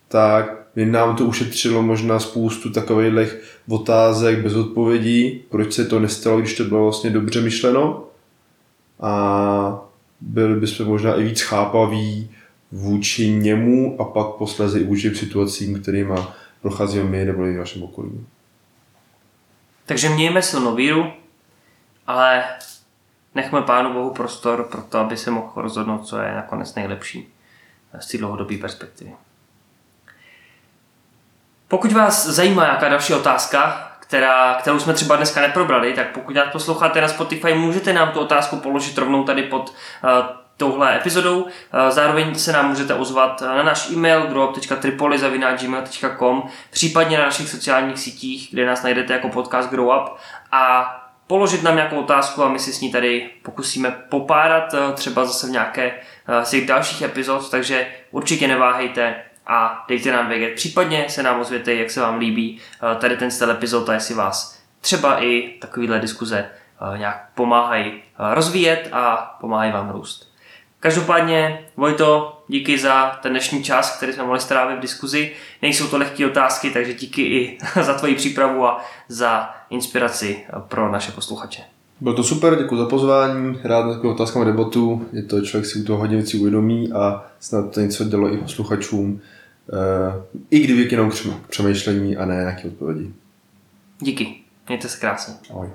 tak 0.08 0.62
by 0.74 0.86
nám 0.86 1.16
to 1.16 1.24
ušetřilo 1.24 1.82
možná 1.82 2.18
spoustu 2.18 2.70
takových 2.70 3.36
otázek 3.68 4.38
bez 4.38 4.54
odpovědí, 4.54 5.42
proč 5.48 5.72
se 5.72 5.84
to 5.84 6.00
nestalo, 6.00 6.40
když 6.40 6.56
to 6.56 6.64
bylo 6.64 6.82
vlastně 6.82 7.10
dobře 7.10 7.40
myšleno. 7.40 8.04
A 9.00 9.80
byli 10.20 10.60
bychom 10.60 10.86
možná 10.86 11.14
i 11.14 11.24
víc 11.24 11.40
chápaví 11.40 12.30
vůči 12.72 13.30
němu 13.30 13.96
a 14.00 14.04
pak 14.04 14.26
posléze 14.26 14.80
i 14.80 14.84
vůči 14.84 15.14
situacím, 15.14 15.82
kterými 15.82 16.14
procházíme 16.62 17.04
my 17.04 17.24
nebo 17.24 17.44
i 17.44 17.54
v 17.54 17.58
našem 17.58 17.82
okolí. 17.82 18.26
Takže 19.86 20.08
mějme 20.08 20.42
silnou 20.42 20.74
víru, 20.74 21.06
ale 22.06 22.44
nechme 23.34 23.62
Pánu 23.62 23.92
Bohu 23.92 24.10
prostor 24.10 24.64
pro 24.64 24.82
to, 24.82 24.98
aby 24.98 25.16
se 25.16 25.30
mohl 25.30 25.52
rozhodnout, 25.56 26.06
co 26.06 26.18
je 26.18 26.34
nakonec 26.34 26.74
nejlepší 26.74 27.34
z 27.98 28.06
té 28.06 28.18
dlouhodobé 28.18 28.56
perspektivy. 28.56 29.12
Pokud 31.68 31.92
vás 31.92 32.26
zajímá 32.26 32.64
nějaká 32.64 32.88
další 32.88 33.14
otázka, 33.14 33.88
která, 34.00 34.54
kterou 34.54 34.80
jsme 34.80 34.94
třeba 34.94 35.16
dneska 35.16 35.40
neprobrali, 35.40 35.92
tak 35.92 36.10
pokud 36.10 36.34
nás 36.34 36.48
posloucháte 36.52 37.00
na 37.00 37.08
Spotify, 37.08 37.54
můžete 37.54 37.92
nám 37.92 38.10
tu 38.10 38.20
otázku 38.20 38.56
položit 38.56 38.98
rovnou 38.98 39.24
tady 39.24 39.42
pod 39.42 39.70
uh, 39.70 39.74
touhle 40.56 40.96
epizodou. 40.96 41.42
Uh, 41.42 41.50
zároveň 41.88 42.34
se 42.34 42.52
nám 42.52 42.68
můžete 42.68 42.94
ozvat 42.94 43.40
na 43.40 43.62
náš 43.62 43.90
e-mail 43.90 44.26
growup.tripoli.gmail.com 44.26 46.42
případně 46.70 47.18
na 47.18 47.24
našich 47.24 47.48
sociálních 47.48 47.98
sítích, 47.98 48.48
kde 48.52 48.66
nás 48.66 48.82
najdete 48.82 49.12
jako 49.12 49.28
podcast 49.28 49.70
Grow 49.70 49.86
Up 49.86 50.16
a 50.52 51.01
položit 51.32 51.62
nám 51.62 51.76
nějakou 51.76 52.00
otázku 52.00 52.42
a 52.42 52.48
my 52.48 52.58
si 52.58 52.72
s 52.72 52.80
ní 52.80 52.92
tady 52.92 53.30
pokusíme 53.42 53.90
popárat 54.08 54.74
eh, 54.74 54.92
třeba 54.92 55.24
zase 55.24 55.46
v 55.46 55.50
nějaké 55.50 55.92
eh, 55.92 56.44
z 56.44 56.50
těch 56.50 56.66
dalších 56.66 57.02
epizod, 57.02 57.50
takže 57.50 57.86
určitě 58.10 58.48
neváhejte 58.48 59.14
a 59.46 59.84
dejte 59.88 60.12
nám 60.12 60.28
vědět. 60.28 60.54
Případně 60.54 61.04
se 61.08 61.22
nám 61.22 61.40
ozvěte, 61.40 61.74
jak 61.74 61.90
se 61.90 62.00
vám 62.00 62.18
líbí 62.18 62.60
eh, 62.60 62.96
tady 63.00 63.16
ten 63.16 63.30
styl 63.30 63.50
epizod 63.50 63.88
a 63.88 63.94
jestli 63.94 64.14
vás 64.14 64.62
třeba 64.80 65.22
i 65.22 65.58
takovýhle 65.60 65.98
diskuze 65.98 66.50
nějak 66.96 67.28
pomáhají 67.34 68.02
rozvíjet 68.18 68.88
a 68.92 69.36
pomáhají 69.40 69.72
vám 69.72 69.90
růst. 69.90 70.32
Každopádně, 70.80 71.66
Vojto, 71.76 72.41
díky 72.52 72.78
za 72.78 73.18
ten 73.22 73.32
dnešní 73.32 73.62
čas, 73.62 73.96
který 73.96 74.12
jsme 74.12 74.24
mohli 74.24 74.40
strávit 74.40 74.78
v 74.78 74.80
diskuzi. 74.80 75.32
Nejsou 75.62 75.88
to 75.88 75.98
lehké 75.98 76.26
otázky, 76.26 76.70
takže 76.70 76.94
díky 76.94 77.22
i 77.22 77.58
za 77.82 77.94
tvoji 77.94 78.14
přípravu 78.14 78.66
a 78.66 78.84
za 79.08 79.50
inspiraci 79.70 80.36
pro 80.68 80.92
naše 80.92 81.12
posluchače. 81.12 81.62
Bylo 82.00 82.14
to 82.14 82.24
super, 82.24 82.58
děkuji 82.58 82.76
za 82.76 82.86
pozvání, 82.86 83.58
rád 83.64 84.02
na 84.04 84.10
otázkám 84.10 84.44
debatu, 84.44 85.06
je 85.12 85.22
to 85.22 85.40
člověk 85.40 85.66
si 85.66 85.78
u 85.78 85.84
toho 85.84 85.98
hodně 85.98 86.16
věcí 86.16 86.38
uvědomí 86.38 86.92
a 86.92 87.26
snad 87.40 87.74
to 87.74 87.80
něco 87.80 88.04
dělo 88.04 88.34
i 88.34 88.36
posluchačům, 88.36 89.20
eh, 89.72 90.40
i 90.50 90.60
kdyby 90.60 90.88
jenom 90.90 91.12
přemýšlení 91.48 92.16
a 92.16 92.26
ne 92.26 92.34
nějaké 92.34 92.68
odpovědi. 92.68 93.12
Díky, 94.00 94.34
mějte 94.68 94.88
se 94.88 95.00
krásně. 95.00 95.34
Ahoj. 95.50 95.68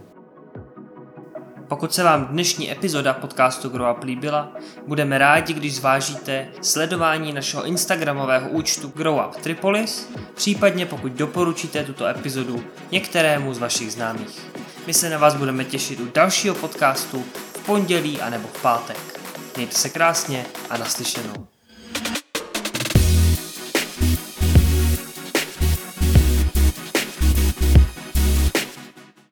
Pokud 1.67 1.93
se 1.93 2.03
vám 2.03 2.25
dnešní 2.25 2.71
epizoda 2.71 3.13
podcastu 3.13 3.69
Grow 3.69 3.97
Up 3.97 4.03
líbila, 4.03 4.51
budeme 4.87 5.17
rádi, 5.17 5.53
když 5.53 5.75
zvážíte 5.75 6.47
sledování 6.61 7.33
našeho 7.33 7.65
instagramového 7.65 8.49
účtu 8.49 8.91
Grow 8.95 9.25
Up 9.27 9.35
Tripolis, 9.35 10.09
případně 10.35 10.85
pokud 10.85 11.11
doporučíte 11.11 11.83
tuto 11.83 12.07
epizodu 12.07 12.63
některému 12.91 13.53
z 13.53 13.57
vašich 13.57 13.91
známých. 13.91 14.41
My 14.87 14.93
se 14.93 15.09
na 15.09 15.17
vás 15.17 15.35
budeme 15.35 15.63
těšit 15.63 15.99
u 15.99 16.07
dalšího 16.13 16.55
podcastu 16.55 17.23
v 17.53 17.65
pondělí 17.65 18.21
anebo 18.21 18.47
v 18.47 18.61
pátek. 18.61 19.19
Mějte 19.55 19.75
se 19.75 19.89
krásně 19.89 20.45
a 20.69 20.77
naslyšenou. 20.77 21.56